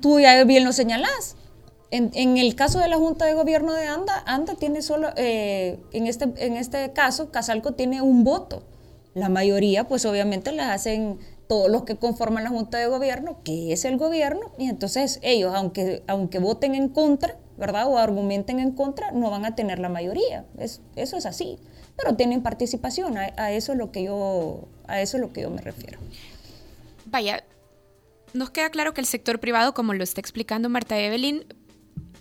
tú, 0.00 0.20
ya 0.20 0.44
bien 0.44 0.62
lo 0.62 0.72
señalás. 0.72 1.34
En, 1.90 2.12
en, 2.14 2.38
el 2.38 2.54
caso 2.54 2.78
de 2.78 2.86
la 2.86 2.98
Junta 2.98 3.26
de 3.26 3.34
Gobierno 3.34 3.72
de 3.72 3.88
ANDA, 3.88 4.22
ANDA 4.26 4.54
tiene 4.54 4.80
solo, 4.80 5.08
eh, 5.16 5.80
en, 5.92 6.06
este, 6.06 6.32
en 6.36 6.56
este 6.56 6.92
caso, 6.92 7.32
Casalco 7.32 7.72
tiene 7.72 8.00
un 8.00 8.22
voto. 8.22 8.62
La 9.14 9.28
mayoría, 9.28 9.88
pues 9.88 10.06
obviamente 10.06 10.52
las 10.52 10.68
hacen 10.70 11.18
todos 11.52 11.70
los 11.70 11.82
que 11.82 11.96
conforman 11.96 12.44
la 12.44 12.48
Junta 12.48 12.78
de 12.78 12.86
Gobierno, 12.86 13.42
que 13.44 13.74
es 13.74 13.84
el 13.84 13.98
gobierno, 13.98 14.52
y 14.56 14.70
entonces 14.70 15.18
ellos, 15.20 15.52
aunque, 15.54 16.02
aunque 16.06 16.38
voten 16.38 16.74
en 16.74 16.88
contra, 16.88 17.36
¿verdad? 17.58 17.88
O 17.88 17.98
argumenten 17.98 18.58
en 18.58 18.72
contra, 18.72 19.10
no 19.10 19.30
van 19.30 19.44
a 19.44 19.54
tener 19.54 19.78
la 19.78 19.90
mayoría. 19.90 20.46
Es, 20.56 20.80
eso 20.96 21.18
es 21.18 21.26
así. 21.26 21.58
Pero 21.94 22.16
tienen 22.16 22.42
participación, 22.42 23.18
a, 23.18 23.52
eso 23.52 23.72
es 23.72 23.78
lo 23.78 23.92
que 23.92 24.02
yo, 24.02 24.66
a 24.86 25.02
eso 25.02 25.18
es 25.18 25.20
lo 25.20 25.34
que 25.34 25.42
yo 25.42 25.50
me 25.50 25.60
refiero. 25.60 25.98
Vaya, 27.04 27.44
nos 28.32 28.48
queda 28.48 28.70
claro 28.70 28.94
que 28.94 29.02
el 29.02 29.06
sector 29.06 29.38
privado, 29.38 29.74
como 29.74 29.92
lo 29.92 30.02
está 30.02 30.22
explicando 30.22 30.70
Marta 30.70 30.98
Evelyn, 30.98 31.44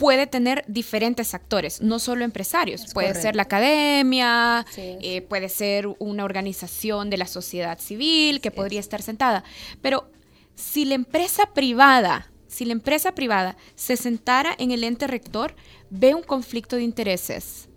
puede 0.01 0.25
tener 0.25 0.65
diferentes 0.67 1.35
actores, 1.35 1.79
no 1.79 1.99
solo 1.99 2.25
empresarios. 2.25 2.91
puede 2.91 3.13
ser 3.13 3.35
la 3.35 3.43
academia, 3.43 4.65
eh, 4.75 5.21
puede 5.21 5.47
ser 5.47 5.87
una 5.99 6.25
organización 6.25 7.11
de 7.11 7.17
la 7.17 7.27
sociedad 7.27 7.77
civil 7.77 8.41
que 8.41 8.49
podría 8.49 8.79
estar 8.79 9.03
sentada. 9.03 9.43
Pero 9.79 10.09
si 10.55 10.85
la 10.85 10.95
empresa 10.95 11.53
privada, 11.53 12.31
si 12.47 12.65
la 12.65 12.71
empresa 12.71 13.11
privada 13.11 13.57
se 13.75 13.95
sentara 13.95 14.55
en 14.57 14.71
el 14.71 14.83
ente 14.83 15.05
rector, 15.05 15.53
ve 15.91 16.15
un 16.15 16.23
conflicto 16.23 16.77
de 16.77 16.81
intereses. 16.81 17.69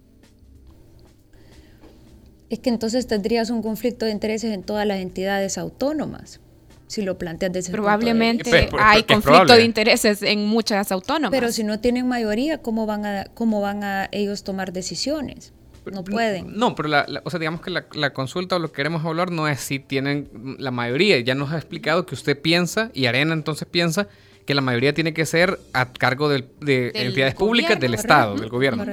Es 2.49 2.59
que 2.61 2.71
entonces 2.71 3.07
tendrías 3.07 3.51
un 3.51 3.61
conflicto 3.61 4.07
de 4.07 4.13
intereses 4.13 4.55
en 4.55 4.63
todas 4.63 4.87
las 4.87 5.01
entidades 5.01 5.59
autónomas 5.59 6.41
si 6.87 7.03
lo 7.03 7.19
planteas 7.19 7.53
desde 7.53 7.73
Probablemente 7.73 8.51
pues, 8.51 8.83
hay 8.83 9.03
conflicto 9.05 9.55
de 9.55 9.65
intereses 9.65 10.23
en 10.23 10.47
muchas 10.47 10.93
autónomas. 10.93 11.31
Pero 11.31 11.51
si 11.51 11.65
no 11.65 11.81
tienen 11.81 12.07
mayoría, 12.07 12.59
¿cómo 12.59 12.87
van 12.87 13.07
a, 13.07 13.25
cómo 13.35 13.61
van 13.61 13.85
a 13.85 14.09
ellos 14.13 14.45
tomar 14.45 14.73
decisiones? 14.73 15.53
No 15.91 16.03
pueden. 16.03 16.57
No, 16.57 16.75
pero 16.75 16.89
la, 16.89 17.07
o 17.25 17.31
sea, 17.31 17.39
digamos 17.39 17.61
que 17.61 17.71
la, 17.71 18.13
consulta 18.13 18.57
o 18.57 18.59
lo 18.59 18.69
que 18.69 18.77
queremos 18.77 19.05
hablar 19.05 19.31
no 19.31 19.49
es 19.49 19.61
si 19.61 19.79
tienen 19.79 20.57
la 20.59 20.71
mayoría. 20.71 21.21
Ya 21.21 21.35
nos 21.35 21.53
ha 21.53 21.57
explicado 21.57 22.07
que 22.07 22.15
usted 22.15 22.41
piensa, 22.41 22.91
y 22.95 23.07
Arena 23.07 23.35
entonces 23.35 23.69
piensa, 23.71 24.09
que 24.47 24.55
la 24.55 24.63
mayoría 24.63 24.95
tiene 24.95 25.13
que 25.13 25.27
ser 25.27 25.59
a 25.73 25.93
cargo 25.93 26.29
de 26.29 26.47
entidades 26.95 27.35
públicas 27.35 27.79
del 27.79 27.95
Estado, 27.95 28.37
del 28.37 28.49
gobierno. 28.49 28.85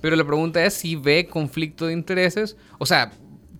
Pero 0.00 0.16
la 0.16 0.24
pregunta 0.24 0.62
es 0.62 0.74
si 0.74 0.96
ve 0.96 1.28
conflicto 1.30 1.86
de 1.86 1.94
intereses. 1.94 2.58
O 2.78 2.84
sea, 2.84 3.12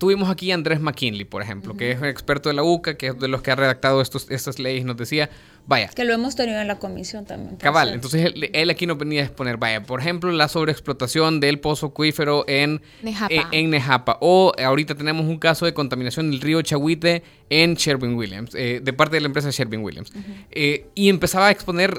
tuvimos 0.04 0.28
aquí 0.28 0.50
a 0.50 0.54
Andrés 0.54 0.80
McKinley, 0.80 1.24
por 1.24 1.40
ejemplo, 1.40 1.74
que 1.78 1.90
es 1.90 1.98
un 1.98 2.04
experto 2.04 2.50
de 2.50 2.54
la 2.54 2.62
UCA, 2.62 2.98
que 2.98 3.06
es 3.06 3.18
de 3.18 3.26
los 3.26 3.40
que 3.40 3.50
ha 3.50 3.56
redactado 3.56 4.02
estos, 4.02 4.30
estas 4.30 4.58
leyes, 4.58 4.84
nos 4.84 4.98
decía, 4.98 5.30
vaya. 5.66 5.88
Que 5.88 6.04
lo 6.04 6.12
hemos 6.12 6.36
tenido 6.36 6.60
en 6.60 6.68
la 6.68 6.78
comisión 6.78 7.24
también. 7.24 7.56
Cabal, 7.56 7.94
entonces 7.94 8.34
él, 8.52 8.68
aquí 8.68 8.86
nos 8.86 8.98
venía 8.98 9.22
a 9.22 9.24
exponer, 9.24 9.56
vaya, 9.56 9.82
por 9.82 10.00
ejemplo, 10.00 10.30
la 10.30 10.48
sobreexplotación 10.48 11.40
del 11.40 11.58
pozo 11.58 11.86
acuífero 11.86 12.44
en 12.46 12.82
Nejapa. 13.02 13.32
Eh, 13.34 13.44
en, 13.52 13.70
Nejapa. 13.70 14.18
O 14.20 14.52
ahorita 14.62 14.94
tenemos 14.94 15.24
un 15.24 15.38
caso 15.38 15.64
de 15.64 15.72
contaminación 15.72 16.30
del 16.30 16.42
río 16.42 16.60
Chahuite 16.60 17.22
en 17.48 17.72
Sherwin 17.72 18.14
Williams, 18.14 18.54
eh, 18.54 18.82
de 18.82 18.92
parte 18.92 19.16
de 19.16 19.22
la 19.22 19.28
empresa 19.28 19.48
Sherwin 19.50 19.80
Williams. 19.80 20.12
Eh, 20.50 20.86
y 20.94 21.08
empezaba 21.08 21.46
a 21.46 21.50
exponer, 21.50 21.98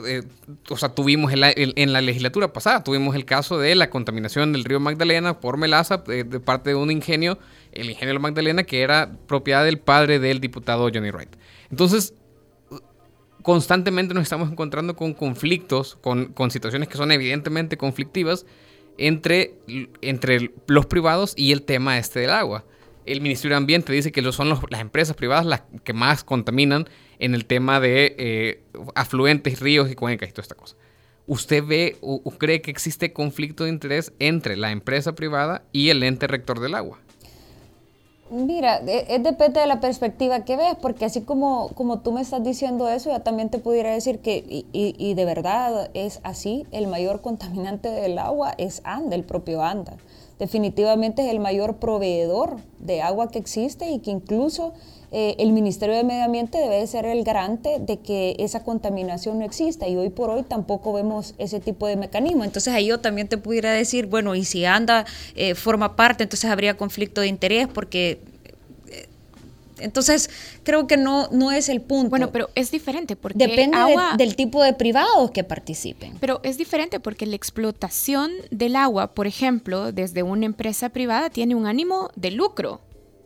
o 0.70 0.78
sea, 0.78 0.90
tuvimos 0.90 1.34
en 1.34 1.92
la 1.94 2.02
legislatura 2.02 2.54
pasada, 2.54 2.84
tuvimos 2.84 3.16
el 3.16 3.26
caso 3.26 3.58
de 3.58 3.74
la 3.74 3.90
contaminación 3.90 4.54
del 4.54 4.64
río 4.64 4.80
Magdalena 4.80 5.40
por 5.40 5.58
melaza 5.58 5.98
de 5.98 6.40
parte 6.40 6.70
de 6.70 6.76
un 6.76 6.92
ingenio 6.92 7.40
el 7.76 7.90
ingeniero 7.90 8.20
Magdalena, 8.20 8.64
que 8.64 8.82
era 8.82 9.18
propiedad 9.28 9.64
del 9.64 9.78
padre 9.78 10.20
del 10.20 10.40
diputado 10.40 10.90
Johnny 10.92 11.12
Wright. 11.12 11.36
Entonces, 11.70 12.14
constantemente 13.46 14.14
nos 14.14 14.24
estamos 14.24 14.52
encontrando 14.52 14.96
con 14.96 15.14
conflictos, 15.14 15.98
con, 16.02 16.34
situaciones 16.50 16.90
que 16.90 16.98
son 16.98 17.12
evidentemente 17.12 17.78
conflictivas 17.78 18.46
entre, 18.98 19.54
entre 20.02 20.52
los 20.68 20.88
privados 20.88 21.34
y 21.38 21.52
el 21.52 21.62
tema 21.62 22.00
este 22.00 22.22
del 22.22 22.32
agua. 22.32 22.66
El 23.06 23.22
Ministerio 23.22 23.52
de 23.52 23.58
Ambiente 23.58 23.94
dice 23.94 24.12
que 24.12 24.32
son 24.32 24.50
las 24.50 24.82
empresas 24.82 25.16
privadas 25.16 25.46
las 25.46 25.62
que 25.84 25.94
más 25.94 26.24
contaminan 26.24 26.90
en 27.20 27.36
el 27.36 27.46
tema 27.46 27.80
de 27.80 28.16
eh, 28.18 28.64
afluentes, 28.96 29.60
ríos 29.60 29.92
y 29.92 29.96
cuencas 29.96 30.30
y 30.30 30.32
toda 30.32 30.42
esta 30.42 30.56
cosa. 30.56 30.76
¿Usted 31.28 31.64
ve 31.64 31.98
o 32.02 32.32
cree 32.32 32.62
que 32.62 32.72
existe 32.72 33.14
conflicto 33.14 33.64
de 33.64 33.72
interés 33.72 34.12
entre 34.20 34.58
la 34.58 34.72
empresa 34.72 35.14
privada 35.14 35.66
y 35.72 35.90
el 35.90 36.02
ente 36.04 36.28
rector 36.28 36.60
del 36.60 36.76
agua? 36.76 37.00
Mira, 38.30 38.82
e, 38.88 39.06
es, 39.08 39.24
depende 39.24 39.60
de 39.60 39.68
la 39.68 39.80
perspectiva 39.80 40.44
que 40.46 40.58
ves, 40.58 40.76
porque 40.82 41.06
así 41.06 41.22
como, 41.22 41.70
como 41.76 42.00
tú 42.00 42.12
me 42.12 42.22
estás 42.22 42.44
diciendo 42.44 42.90
eso, 42.90 43.12
yo 43.12 43.22
también 43.22 43.50
te 43.50 43.60
pudiera 43.60 43.92
decir 43.92 44.20
que, 44.20 44.44
y, 44.50 44.66
y, 44.74 45.14
de 45.14 45.26
verdad 45.26 45.92
es 45.94 46.22
así, 46.24 46.66
el 46.72 46.88
mayor 46.88 47.22
contaminante 47.22 47.90
del 47.90 48.18
agua 48.18 48.56
es 48.58 48.82
ANDA, 48.84 49.16
el 49.16 49.24
propio 49.24 49.62
ANDA. 49.62 49.98
Definitivamente 50.40 51.26
es 51.26 51.32
el 51.32 51.40
mayor 51.40 51.78
proveedor 51.78 52.58
de 52.80 53.02
agua 53.02 53.30
que 53.32 53.40
existe 53.40 53.90
y 53.90 54.00
que 54.00 54.12
incluso 54.12 54.74
eh, 55.12 55.36
el 55.40 55.54
Ministerio 55.54 55.96
de 55.96 56.04
Medio 56.04 56.26
Ambiente 56.26 56.58
debe 56.58 56.86
ser 56.88 57.06
el 57.06 57.24
garante 57.24 57.78
de 57.80 58.00
que 58.00 58.36
esa 58.40 58.64
contaminación 58.64 59.40
no 59.40 59.46
exista 59.46 59.88
y 59.88 59.96
hoy 59.96 60.10
por 60.10 60.30
hoy 60.30 60.44
tampoco 60.44 60.92
vemos 60.92 61.36
ese 61.38 61.62
tipo 61.62 61.88
de 61.88 61.96
mecanismo. 61.96 62.44
Entonces 62.44 62.74
ahí 62.74 62.88
yo 62.88 63.00
también 63.00 63.30
te 63.30 63.38
pudiera 63.38 63.72
decir, 63.72 64.08
bueno, 64.08 64.36
y 64.36 64.44
si 64.44 64.66
ANDA 64.66 65.06
eh, 65.36 65.56
forma 65.56 65.96
parte, 65.96 66.24
entonces 66.24 66.50
habría 66.52 66.76
conflicto 66.76 67.22
de 67.22 67.28
interés 67.28 67.70
porque 67.70 68.20
Entonces, 69.80 70.30
creo 70.64 70.88
que 70.88 70.98
no, 70.98 71.28
no 71.32 71.52
es 71.52 71.70
el 71.70 71.82
punto. 71.82 72.10
Bueno, 72.10 72.32
pero 72.32 72.50
es 72.56 72.72
diferente 72.72 73.16
porque 73.16 73.38
Depende 73.38 73.78
del 74.18 74.36
tipo 74.36 74.64
de 74.64 74.74
privados 74.74 75.32
que 75.32 75.44
participen. 75.44 76.18
Pero 76.20 76.40
es 76.44 76.58
diferente 76.58 77.00
porque 77.00 77.26
la 77.26 77.36
explotación 77.36 78.32
del 78.52 78.76
agua, 78.76 79.14
por 79.14 79.28
ejemplo, 79.28 79.92
desde 79.92 80.24
una 80.24 80.46
empresa 80.46 80.90
privada 80.90 81.30
tiene 81.30 81.56
un 81.56 81.66
ánimo 81.66 82.10
de 82.16 82.32
lucro, 82.32 82.82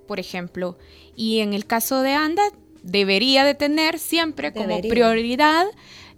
por 0.08 0.20
ejemplo. 0.20 0.78
Y 1.16 1.40
en 1.40 1.54
el 1.54 1.66
caso 1.66 2.02
de 2.02 2.14
ANDA, 2.14 2.44
debería 2.84 3.44
de 3.44 3.56
tener 3.56 4.00
siempre 4.00 4.54
como 4.54 4.82
prioridad 4.82 5.66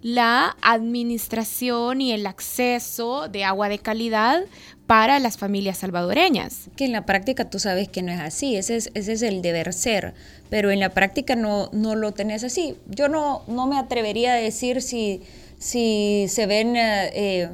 la 0.02 0.56
administración 0.62 2.00
y 2.00 2.12
el 2.12 2.26
acceso 2.26 3.28
de 3.28 3.44
agua 3.44 3.68
de 3.68 3.78
calidad 3.78 4.44
para 4.86 5.20
las 5.20 5.38
familias 5.38 5.78
salvadoreñas. 5.78 6.68
Que 6.76 6.84
en 6.84 6.92
la 6.92 7.06
práctica 7.06 7.48
tú 7.48 7.58
sabes 7.58 7.88
que 7.88 8.02
no 8.02 8.12
es 8.12 8.20
así, 8.20 8.56
ese 8.56 8.76
es, 8.76 8.90
ese 8.94 9.12
es 9.12 9.22
el 9.22 9.40
deber 9.40 9.72
ser, 9.72 10.12
pero 10.50 10.70
en 10.70 10.80
la 10.80 10.90
práctica 10.90 11.36
no, 11.36 11.70
no 11.72 11.94
lo 11.94 12.12
tenés 12.12 12.42
así. 12.42 12.76
Yo 12.88 13.08
no, 13.08 13.42
no 13.46 13.66
me 13.66 13.78
atrevería 13.78 14.34
a 14.34 14.36
decir 14.36 14.82
si, 14.82 15.22
si 15.58 16.26
se 16.28 16.46
ven 16.46 16.74
eh, 16.76 17.10
eh, 17.14 17.48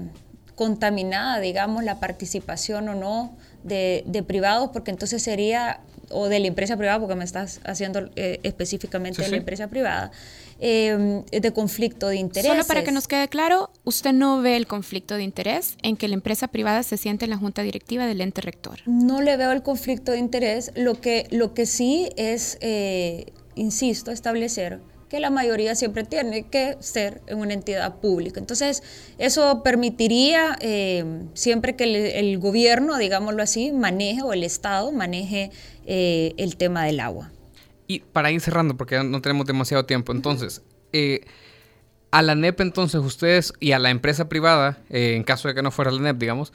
contaminada, 0.55 1.38
digamos, 1.40 1.84
la 1.84 2.01
participación 2.01 2.88
o 2.88 2.94
no 2.94 3.36
de, 3.62 4.05
de 4.07 4.22
privados, 4.22 4.70
porque 4.72 4.90
entonces 4.90 5.22
sería 5.22 5.80
o 6.11 6.28
de 6.28 6.40
la 6.40 6.46
empresa 6.46 6.76
privada, 6.76 6.99
porque 6.99 7.14
me 7.14 7.24
estás 7.24 7.61
haciendo 7.64 8.09
eh, 8.16 8.40
específicamente 8.42 9.22
de 9.22 9.28
la 9.28 9.36
empresa 9.36 9.68
privada, 9.68 10.11
eh, 10.61 11.23
de 11.31 11.53
conflicto 11.53 12.09
de 12.09 12.17
interés. 12.17 12.51
Solo 12.51 12.65
para 12.65 12.85
que 12.85 12.93
nos 12.93 13.09
quede 13.09 13.29
claro, 13.29 13.71
usted 13.85 14.13
no 14.13 14.41
ve 14.41 14.57
el 14.57 14.67
conflicto 14.67 15.15
de 15.15 15.23
interés 15.23 15.77
en 15.83 15.97
que 15.97 16.09
la 16.09 16.15
empresa 16.15 16.49
privada 16.49 16.83
se 16.83 16.97
siente 16.97 17.25
en 17.27 17.31
la 17.31 17.37
junta 17.37 17.63
directiva 17.63 18.07
del 18.07 18.21
ente 18.21 18.41
rector. 18.41 18.81
No 18.87 19.23
le 19.23 19.37
veo 19.37 19.53
el 19.53 19.63
conflicto 19.63 20.13
de 20.13 20.19
interés. 20.19 20.73
Lo 20.75 21.01
que, 21.01 21.27
lo 21.31 21.55
que 21.55 21.67
sí 21.67 22.09
es, 22.17 22.59
eh, 22.61 23.27
insisto, 23.55 24.11
establecer 24.11 24.81
que 25.09 25.21
la 25.21 25.31
mayoría 25.31 25.75
siempre 25.75 26.05
tiene 26.05 26.45
que 26.45 26.77
ser 26.81 27.23
en 27.27 27.39
una 27.39 27.55
entidad 27.55 27.97
pública. 27.97 28.41
Entonces, 28.41 28.83
eso 29.19 29.63
permitiría 29.63 30.57
eh, 30.61 31.05
siempre 31.35 31.77
que 31.77 32.19
el, 32.19 32.39
gobierno, 32.39 32.99
digámoslo 32.99 33.43
así, 33.43 33.73
maneje 33.73 34.23
o 34.23 34.33
el 34.33 34.45
Estado 34.45 34.93
maneje 34.93 35.51
eh, 35.87 36.35
el 36.37 36.57
tema 36.57 36.85
del 36.85 37.01
agua. 37.01 37.33
Y 37.89 38.01
para 38.01 38.30
ir 38.30 38.41
cerrando, 38.41 38.76
porque 38.76 39.03
no 39.03 39.20
tenemos 39.20 39.47
demasiado 39.47 39.84
tiempo, 39.84 40.12
entonces, 40.12 40.62
eh, 40.93 41.22
a 42.12 42.22
la 42.22 42.36
NEP 42.36 42.61
entonces 42.61 43.01
ustedes 43.01 43.53
y 43.59 43.72
a 43.72 43.80
la 43.80 43.91
empresa 43.91 44.28
privada, 44.28 44.78
en 44.91 45.24
caso 45.24 45.49
de 45.49 45.55
que 45.55 45.62
no 45.62 45.70
fuera 45.70 45.91
la 45.91 46.01
NEP, 46.01 46.18
digamos, 46.18 46.53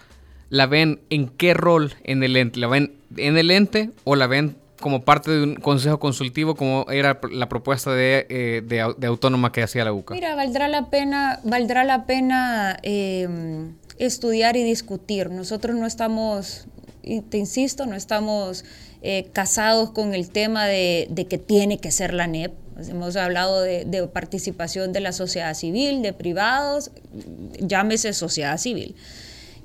¿la 0.50 0.68
ven 0.68 1.02
en 1.10 1.30
qué 1.30 1.54
rol 1.54 1.94
en 2.04 2.24
el 2.24 2.38
ente? 2.38 2.60
¿La 2.60 2.68
ven 2.68 2.94
en 3.18 3.38
el 3.38 3.52
ente 3.52 3.90
o 4.04 4.16
la 4.16 4.28
ven 4.28 4.56
como 4.80 5.06
parte 5.06 5.32
de 5.32 5.44
un 5.44 5.56
consejo 5.56 5.98
consultivo 6.00 6.56
como 6.56 6.86
era 6.92 7.20
la 7.32 7.48
propuesta 7.48 7.92
de, 7.94 8.28
eh, 8.30 8.62
de, 8.66 9.08
autónoma 9.08 9.52
que 9.52 9.64
hacía 9.64 9.86
la 9.86 9.94
UCA? 9.94 10.14
Mira, 10.14 10.36
valdrá 10.36 10.68
la 10.68 10.90
pena, 10.90 11.40
valdrá 11.44 11.84
la 11.84 12.06
pena 12.06 12.78
eh, 12.84 13.72
estudiar 13.98 14.58
y 14.58 14.64
discutir. 14.64 15.30
Nosotros 15.30 15.76
no 15.76 15.86
estamos, 15.88 16.68
te 17.30 17.38
insisto, 17.38 17.86
no 17.86 17.96
estamos 17.96 18.66
eh, 19.02 19.28
casados 19.34 19.92
con 19.92 20.14
el 20.14 20.30
tema 20.30 20.66
de, 20.66 21.08
de, 21.10 21.26
que 21.26 21.38
tiene 21.38 21.78
que 21.78 21.92
ser 21.92 22.14
la 22.14 22.28
NEP. 22.28 22.54
Hemos 22.90 23.16
hablado 23.16 23.62
de, 23.62 23.86
de 23.86 24.08
participación 24.08 24.94
de 24.94 25.00
la 25.00 25.12
sociedad 25.12 25.54
civil, 25.54 26.02
de 26.02 26.14
privados, 26.14 26.92
llámese 27.60 28.14
sociedad 28.14 28.58
civil. 28.58 28.96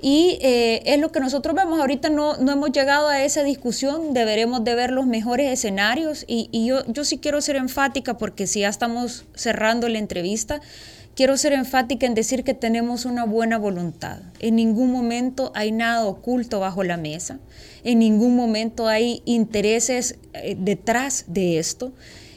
Y 0.01 0.39
eh, 0.41 0.81
es 0.85 0.99
lo 0.99 1.11
que 1.11 1.19
nosotros 1.19 1.55
vemos. 1.55 1.79
Ahorita 1.79 2.09
no, 2.09 2.37
no, 2.37 2.53
hemos 2.53 2.71
llegado 2.71 3.09
a 3.09 3.23
esa 3.23 3.43
discusión, 3.43 4.13
deberemos 4.13 4.63
de 4.63 4.75
ver 4.75 4.91
los 4.91 5.05
mejores 5.05 5.51
escenarios. 5.51 6.23
Y, 6.27 6.47
y 6.51 6.67
yo, 6.67 6.85
yo 6.87 7.03
sí 7.03 7.17
quiero 7.17 7.41
ser 7.41 7.57
enfática 7.57 8.17
porque 8.17 8.47
si 8.47 8.61
ya 8.61 8.69
estamos 8.69 9.25
cerrando 9.35 9.89
la 9.89 9.99
entrevista, 9.99 10.61
quiero 11.19 11.35
ser 11.35 11.51
enfática 11.51 12.05
en 12.05 12.13
decir 12.13 12.45
que 12.45 12.53
tenemos 12.53 13.03
una 13.03 13.25
buena 13.25 13.57
voluntad. 13.57 14.19
En 14.39 14.55
ningún 14.55 14.89
momento 14.89 15.51
hay 15.53 15.73
nada 15.73 16.05
oculto 16.05 16.61
bajo 16.61 16.81
la 16.85 16.95
mesa. 16.95 17.39
En 17.83 17.99
ningún 17.99 18.37
momento 18.37 18.87
hay 18.87 19.21
intereses 19.25 20.17
eh, 20.33 20.55
detrás 20.57 21.25
de 21.27 21.59
esto. 21.59 21.91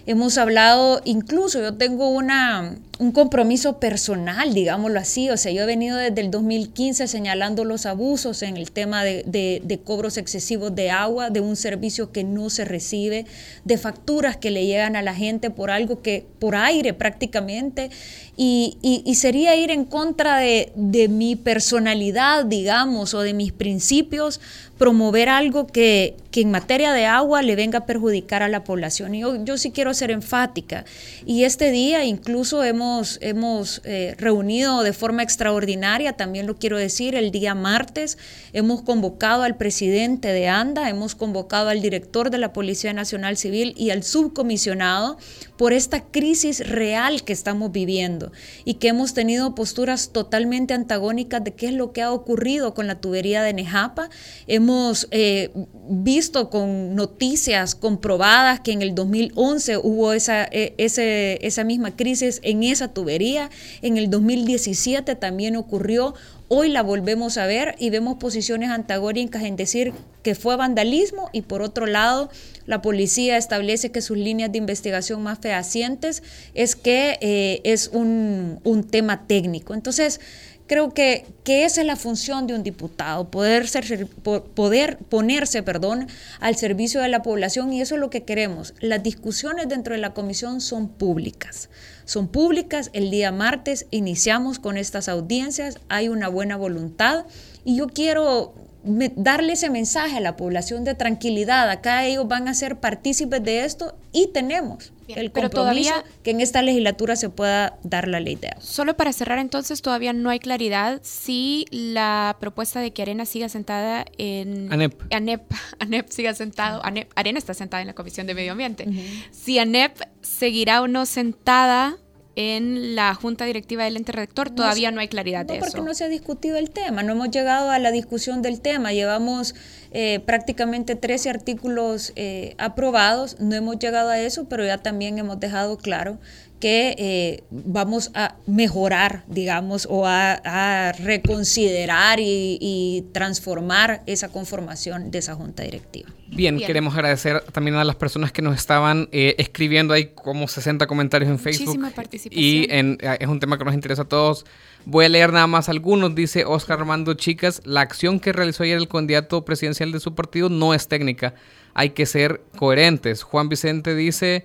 Hemos 0.05 0.37
hablado, 0.37 1.01
incluso 1.05 1.63
yo 1.63 1.75
tengo 1.75 2.09
una, 2.09 2.75
un 3.03 3.11
compromiso 3.11 3.81
personal, 3.81 4.55
digámoslo 4.55 5.01
así, 5.01 5.29
o 5.29 5.37
sea, 5.37 5.51
yo 5.51 5.65
he 5.65 5.67
venido 5.67 5.97
desde 5.97 6.21
el 6.21 6.31
2015 6.31 7.09
señalando 7.09 7.65
los 7.65 7.85
abusos 7.85 8.43
en 8.43 8.57
el 8.57 8.71
tema 8.71 9.03
de, 9.03 9.81
cobros 9.85 10.19
excesivos 10.19 10.73
de 10.73 10.91
agua, 10.91 11.29
de 11.29 11.41
un 11.41 11.57
servicio 11.57 12.13
que 12.13 12.23
no 12.23 12.49
se 12.49 12.65
recibe, 12.65 13.27
de 13.65 13.77
facturas 13.77 14.37
que 14.37 14.53
le 14.53 14.67
llegan 14.67 14.95
a 14.95 15.03
la 15.03 15.17
gente 15.17 15.51
por 15.51 15.73
algo 15.73 16.01
que, 16.01 16.25
por 16.39 16.55
aire 16.55 16.95
prácticamente, 16.95 17.91
y, 18.37 19.13
sería 19.17 19.57
ir 19.57 19.71
en 19.71 19.85
contra 19.85 20.39
de, 20.39 21.09
mi 21.11 21.35
personalidad, 21.35 22.45
digamos, 22.45 23.15
o 23.15 23.21
de 23.21 23.35
mis 23.35 23.53
principios, 23.53 24.41
promover 24.79 25.29
algo 25.29 25.69
que, 25.69 26.17
en 26.35 26.51
materia 26.51 26.93
de 26.93 27.07
agua 27.07 27.41
le 27.43 27.55
venga 27.55 27.81
a 27.81 27.87
perjudicar 27.87 28.43
a 28.43 28.49
la 28.49 28.65
población. 28.65 29.15
Y 29.15 29.21
yo 29.45 29.57
sí 29.57 29.71
quiero 29.71 29.95
ser 29.95 30.11
enfática. 30.11 30.85
Y 31.25 31.45
este 31.45 31.71
día 31.71 32.05
incluso 32.05 32.65
hemos, 32.65 32.92
hemos 33.21 33.81
eh, 33.85 34.15
reunido 34.19 34.83
de 34.83 34.93
forma 34.93 35.23
extraordinaria, 35.23 36.15
también 36.15 36.47
lo 36.47 36.57
quiero 36.57 36.79
decir, 36.79 37.15
el 37.15 37.31
día 37.31 37.55
martes 37.55 38.19
hemos 38.53 38.83
convocado 38.83 39.43
al 39.43 39.57
presidente 39.57 40.29
de 40.29 40.49
ANDA, 40.49 40.89
hemos 40.89 41.15
convocado 41.15 41.69
al 41.69 41.81
director 41.81 42.31
de 42.31 42.39
la 42.39 42.53
Policía 42.53 42.93
Nacional 42.93 43.37
Civil 43.37 43.75
y 43.77 43.91
al 43.91 44.03
subcomisionado 44.03 45.17
por 45.57 45.73
esta 45.73 46.01
crisis 46.01 46.67
real 46.69 47.23
que 47.23 47.33
estamos 47.33 47.73
viviendo 47.73 48.33
y 48.65 48.75
que 48.75 48.89
hemos 48.89 49.15
tenido 49.15 49.55
posturas 49.55 50.11
totalmente 50.13 50.75
antagónicas 50.75 51.45
de 51.45 51.55
qué 51.55 51.67
es 51.67 51.75
lo 51.75 51.93
que 51.93 52.03
ha 52.03 52.13
ocurrido 52.13 52.75
con 52.75 52.87
la 52.87 53.01
tubería 53.01 53.43
de 53.43 53.53
Nejapa. 53.53 54.11
Hemos 54.47 55.09
eh, 55.11 55.51
visto 55.89 56.51
con 56.51 56.95
noticias 56.95 57.75
comprobadas 57.75 58.61
que 58.61 58.73
en 58.73 58.83
el 58.83 58.95
2011 58.95 59.79
hubo 59.79 60.13
esa, 60.13 60.45
e, 60.45 60.75
ese, 60.79 61.39
esa 61.47 61.65
misma 61.65 61.97
crisis 61.97 62.41
en 62.43 62.63
esa 62.73 62.89
tubería, 62.89 63.51
en 63.83 63.97
el 63.97 64.11
2017 64.11 65.15
también 65.15 65.57
ocurrió 65.57 66.15
Hoy 66.55 66.69
la 66.69 66.83
volvemos 66.83 67.39
a 67.39 67.47
ver 67.47 67.77
y 67.79 67.89
vemos 67.89 68.19
posiciones 68.19 68.69
antagónicas 68.69 69.45
en 69.45 69.57
decir 69.57 69.95
que 70.23 70.35
fue 70.35 70.55
vandalismo 70.55 71.31
y 71.33 71.41
por 71.41 71.63
otro 71.63 71.87
lado 71.87 72.29
la 72.67 72.83
policía 72.83 73.39
establece 73.39 73.91
que 73.91 74.03
sus 74.03 74.19
líneas 74.19 74.53
de 74.53 74.59
investigación 74.59 75.23
más 75.23 75.39
fehacientes 75.39 76.23
es 76.53 76.77
que 76.77 77.17
eh, 77.23 77.63
es 77.65 77.89
un, 77.89 78.61
tema 78.91 79.27
técnico. 79.27 79.73
Entonces, 79.73 80.21
creo 80.67 80.93
que, 80.93 81.25
que, 81.43 81.65
esa 81.65 81.81
es 81.81 81.87
la 81.87 81.97
función 81.97 82.47
de 82.47 82.55
un 82.55 82.63
diputado, 82.63 83.31
poder, 83.31 83.67
ser, 83.67 84.07
poder 84.07 84.99
ponerse 84.99 85.63
perdón, 85.63 86.07
al 86.39 86.57
servicio 86.57 87.01
de 87.01 87.09
la 87.09 87.23
población 87.23 87.73
y 87.73 87.81
eso 87.81 87.95
es 87.95 88.01
lo 88.03 88.11
que 88.11 88.25
queremos. 88.25 88.75
Las 88.81 89.03
discusiones 89.03 89.71
dentro 89.71 89.95
de 89.95 90.03
la 90.03 90.13
comisión 90.13 90.61
son 90.61 90.89
públicas. 90.89 91.71
Son 92.05 92.29
públicas. 92.29 92.91
El 92.93 93.11
día 93.11 93.33
martes 93.33 93.87
iniciamos 93.91 94.59
con 94.59 94.77
estas 94.77 95.09
audiencias, 95.09 95.79
hay 95.89 96.09
una 96.09 96.29
buena 96.29 96.57
voluntad 96.57 97.27
y 97.65 97.77
yo 97.77 97.87
quiero 97.87 98.55
darle 98.85 99.53
ese 99.53 99.71
mensaje 99.71 100.17
a 100.17 100.21
la 100.21 100.37
población 100.37 100.85
de 100.85 100.95
tranquilidad. 100.95 101.71
Acá 101.71 102.05
ellos 102.05 102.27
van 102.27 102.49
a 102.49 102.55
ser 102.55 102.77
partícipes 102.77 103.43
de 103.43 103.65
esto 103.65 103.95
y 104.13 104.29
tenemos 104.29 104.93
el 105.09 105.31
compromiso 105.31 105.33
pero 105.33 105.51
todavía, 105.51 106.05
que 106.23 106.31
en 106.31 106.41
esta 106.41 106.63
legislatura 106.63 107.17
se 107.17 107.29
pueda 107.29 107.79
dar 107.83 108.09
la 108.09 108.21
ley 108.21 108.37
de 108.37 108.49
agua. 108.49 108.63
Solo 108.63 108.97
para 108.97 109.13
cerrar 109.13 109.39
entonces, 109.39 109.83
todavía 109.83 110.13
no 110.13 110.31
hay 110.31 110.39
claridad 110.39 111.01
si 111.03 111.67
la 111.71 112.37
propuesta 112.41 112.81
de 112.81 112.93
que 112.93 113.03
Arena 113.03 113.25
siga 113.27 113.49
sentada 113.49 114.05
en... 114.19 114.73
ANEP. 114.73 115.01
ANEP, 115.13 115.43
ANEP 115.79 116.09
siga 116.09 116.35
sentado, 116.35 116.85
ANEP, 116.85 117.11
Arena 117.15 117.39
está 117.39 117.55
sentada 117.55 117.83
en 117.83 117.89
la 117.89 117.95
Comisión 117.95 118.27
de 118.27 118.35
Medio 118.35 118.53
Ambiente. 118.53 118.87
Si 119.31 119.59
ANEP 119.59 119.97
seguirá 120.23 120.83
o 120.83 120.89
no 120.89 121.07
sentada 121.07 121.99
en 122.35 122.95
la 122.95 123.15
junta 123.15 123.45
directiva 123.45 123.85
del 123.85 123.97
ente 123.97 124.13
rector 124.13 124.51
todavía 124.51 124.91
no, 124.91 125.01
hay 125.01 125.09
claridad 125.09 125.45
de 125.45 125.57
eso. 125.57 125.67
porque 125.67 125.83
no 125.83 125.95
se 125.95 126.05
ha 126.05 126.09
discutido 126.09 126.57
el 126.57 126.71
tema, 126.71 127.03
no 127.03 127.13
hemos 127.13 127.31
llegado 127.31 127.71
a 127.71 127.79
la 127.79 127.91
discusión 127.91 128.41
del 128.41 128.61
tema, 128.61 128.93
llevamos 128.93 129.55
eh, 129.93 130.21
prácticamente 130.21 130.97
13 130.97 131.31
artículos 131.31 132.13
eh, 132.17 132.55
aprobados, 132.59 133.37
no 133.41 133.55
hemos 133.55 133.79
llegado 133.79 134.09
a 134.09 134.19
eso, 134.19 134.49
pero 134.49 134.65
ya 134.65 134.79
también 134.79 135.19
hemos 135.19 135.39
dejado 135.41 135.77
claro 135.77 136.19
que 136.63 136.95
eh, 136.97 137.43
vamos 137.51 138.13
a 138.15 138.37
mejorar, 138.47 139.25
digamos, 139.27 139.89
o 139.91 140.07
a, 140.07 140.93
reconsiderar 140.93 142.21
y, 142.21 143.05
transformar 143.13 144.05
esa 144.07 144.29
conformación 144.31 145.11
de 145.11 145.19
esa 145.19 145.35
junta 145.35 145.65
directiva. 145.65 146.09
Bien, 146.29 146.57
queremos 146.59 146.95
agradecer 146.95 147.43
también 147.51 147.75
a 147.75 147.85
las 147.85 147.97
personas 147.97 148.31
que 148.31 148.43
nos 148.43 148.55
estaban 148.57 149.09
eh, 149.11 149.35
escribiendo 149.39 149.93
ahí 149.93 150.13
como 150.15 150.47
60 150.47 150.87
comentarios 150.87 151.29
en 151.29 151.41
Facebook. 151.41 151.67
Muchísima 151.67 151.91
participación. 151.91 152.41
Y 152.41 152.69
en, 152.71 152.97
eh, 153.01 153.17
es 153.19 153.27
un 153.27 153.41
tema 153.41 153.59
que 153.59 153.65
nos 153.65 153.75
interesa 153.75 154.03
a 154.03 154.09
todos. 154.09 154.47
Voy 154.85 155.07
a 155.07 155.09
leer 155.09 155.33
nada 155.33 155.49
más 155.49 155.69
algunos. 155.69 156.15
Dice 156.15 156.45
Oscar 156.45 156.79
Armando 156.79 157.15
Chicas, 157.15 157.61
la 157.65 157.81
acción 157.81 158.21
que 158.21 158.33
realizó 158.33 158.63
ayer 158.63 158.79
el 158.79 158.87
candidato 158.87 159.45
presidencial 159.45 159.91
de 159.91 159.99
su 159.99 160.15
partido 160.15 160.49
no 160.49 160.75
es 160.75 160.87
técnica 160.87 161.35
hay 161.75 161.91
que 161.91 162.07
ser 162.07 162.43
coherentes. 162.57 163.23
Juan 163.23 163.49
Vicente 163.49 163.95
dice, 163.95 164.45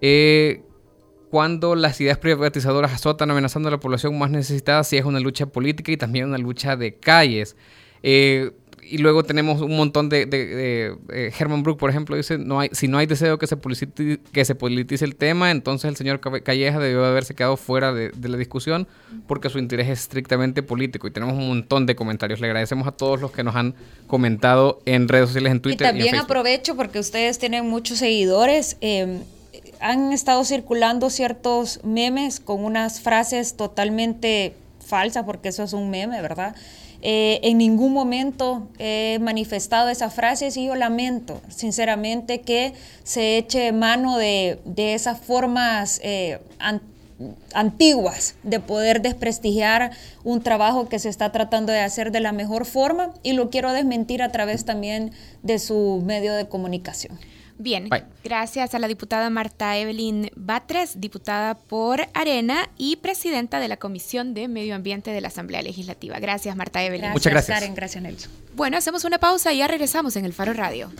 eh, 0.00 0.62
cuando 1.30 1.76
las 1.76 2.00
ideas 2.00 2.18
privatizadoras 2.18 2.92
azotan 2.92 3.30
amenazando 3.30 3.68
a 3.68 3.72
la 3.72 3.80
población 3.80 4.18
más 4.18 4.30
necesitada, 4.30 4.82
sí 4.84 4.96
es 4.96 5.04
una 5.04 5.20
lucha 5.20 5.46
política 5.46 5.92
y 5.92 5.96
también 5.96 6.26
una 6.26 6.38
lucha 6.38 6.76
de 6.76 6.94
calles. 6.96 7.56
Eh, 8.02 8.50
y 8.82 8.98
luego 8.98 9.22
tenemos 9.22 9.60
un 9.60 9.76
montón 9.76 10.08
de, 10.08 10.26
de, 10.26 10.96
eh, 11.12 11.32
Herman 11.38 11.62
Brook, 11.62 11.78
por 11.78 11.90
ejemplo, 11.90 12.16
dice, 12.16 12.38
no 12.38 12.58
hay, 12.58 12.70
si 12.72 12.88
no 12.88 12.98
hay 12.98 13.06
deseo 13.06 13.38
que 13.38 13.46
se, 13.46 13.56
politice, 13.56 14.18
que 14.32 14.44
se 14.44 14.56
politice 14.56 15.04
el 15.04 15.14
tema, 15.14 15.52
entonces 15.52 15.88
el 15.88 15.96
señor 15.96 16.18
Calleja 16.42 16.80
debió 16.80 17.04
haberse 17.04 17.34
quedado 17.36 17.56
fuera 17.56 17.92
de, 17.92 18.10
la 18.20 18.36
discusión 18.36 18.88
porque 19.28 19.48
su 19.48 19.60
interés 19.60 19.88
es 19.88 20.00
estrictamente 20.00 20.64
político. 20.64 21.06
Y 21.06 21.12
tenemos 21.12 21.36
un 21.36 21.46
montón 21.46 21.86
de 21.86 21.94
comentarios. 21.94 22.40
Le 22.40 22.46
agradecemos 22.46 22.88
a 22.88 22.92
todos 22.92 23.20
los 23.20 23.30
que 23.30 23.44
nos 23.44 23.54
han 23.54 23.74
comentado 24.08 24.80
en 24.86 25.06
redes 25.06 25.28
sociales, 25.28 25.52
en 25.52 25.60
Twitter. 25.60 25.86
Y 25.86 25.90
también 25.90 26.16
aprovecho 26.16 26.74
porque 26.74 26.98
ustedes 26.98 27.38
tienen 27.38 27.68
muchos 27.68 27.98
seguidores. 27.98 28.76
Eh, 28.80 29.20
han 29.80 30.12
estado 30.12 30.44
circulando 30.44 31.10
ciertos 31.10 31.80
memes 31.82 32.40
con 32.40 32.64
unas 32.64 33.00
frases 33.00 33.56
totalmente 33.56 34.54
falsas, 34.84 35.24
porque 35.24 35.48
eso 35.48 35.62
es 35.62 35.72
un 35.72 35.90
meme, 35.90 36.20
¿verdad? 36.20 36.54
Eh, 37.02 37.40
en 37.44 37.56
ningún 37.56 37.94
momento 37.94 38.68
he 38.78 39.18
manifestado 39.22 39.88
esa 39.88 40.10
frase 40.10 40.50
y 40.54 40.66
yo 40.66 40.74
lamento 40.74 41.40
sinceramente 41.48 42.42
que 42.42 42.74
se 43.04 43.38
eche 43.38 43.72
mano 43.72 44.18
de, 44.18 44.58
esas 44.76 45.18
formas 45.18 45.98
eh, 46.04 46.40
antiguas 47.54 48.34
de 48.42 48.60
poder 48.60 49.00
desprestigiar 49.00 49.92
un 50.24 50.42
trabajo 50.42 50.90
que 50.90 50.98
se 50.98 51.08
está 51.08 51.32
tratando 51.32 51.72
de 51.72 51.80
hacer 51.80 52.12
de 52.12 52.20
la 52.20 52.32
mejor 52.32 52.66
forma 52.66 53.14
y 53.22 53.32
lo 53.32 53.48
quiero 53.48 53.72
desmentir 53.72 54.22
a 54.22 54.30
través 54.30 54.66
también 54.66 55.12
de 55.42 55.58
su 55.58 56.02
medio 56.04 56.34
de 56.34 56.48
comunicación. 56.48 57.18
Bien, 57.60 57.90
gracias 58.24 58.74
a 58.74 58.78
la 58.78 58.88
diputada 58.88 59.28
Marta 59.28 59.76
Evelyn 59.76 60.30
Batres, 60.34 60.98
diputada 60.98 61.54
por 61.54 62.08
Arena 62.14 62.70
y 62.78 62.96
presidenta 62.96 63.60
de 63.60 63.68
la 63.68 63.76
Comisión 63.76 64.32
de 64.32 64.48
Medio 64.48 64.74
Ambiente 64.74 65.10
de 65.10 65.20
la 65.20 65.28
Asamblea 65.28 65.60
Legislativa. 65.60 66.18
Gracias, 66.20 66.56
Marta 66.56 66.82
Evelyn. 66.82 67.10
Muchas 67.10 67.30
gracias. 67.30 67.60
Karen, 67.60 67.74
gracias, 67.74 68.02
Nelson. 68.02 68.32
Bueno, 68.54 68.78
hacemos 68.78 69.04
una 69.04 69.18
pausa 69.18 69.52
y 69.52 69.58
ya 69.58 69.68
regresamos 69.68 70.16
en 70.16 70.24
el 70.24 70.32
Faro 70.32 70.54
Radio. 70.54 70.90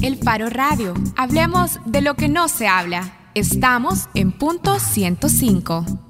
El 0.00 0.16
Faro 0.16 0.48
Radio. 0.48 0.94
Hablemos 1.18 1.78
de 1.84 2.00
lo 2.00 2.14
que 2.14 2.30
no 2.30 2.48
se 2.48 2.66
habla. 2.66 3.12
Estamos 3.34 4.08
en 4.14 4.32
punto 4.32 4.78
105. 4.78 6.05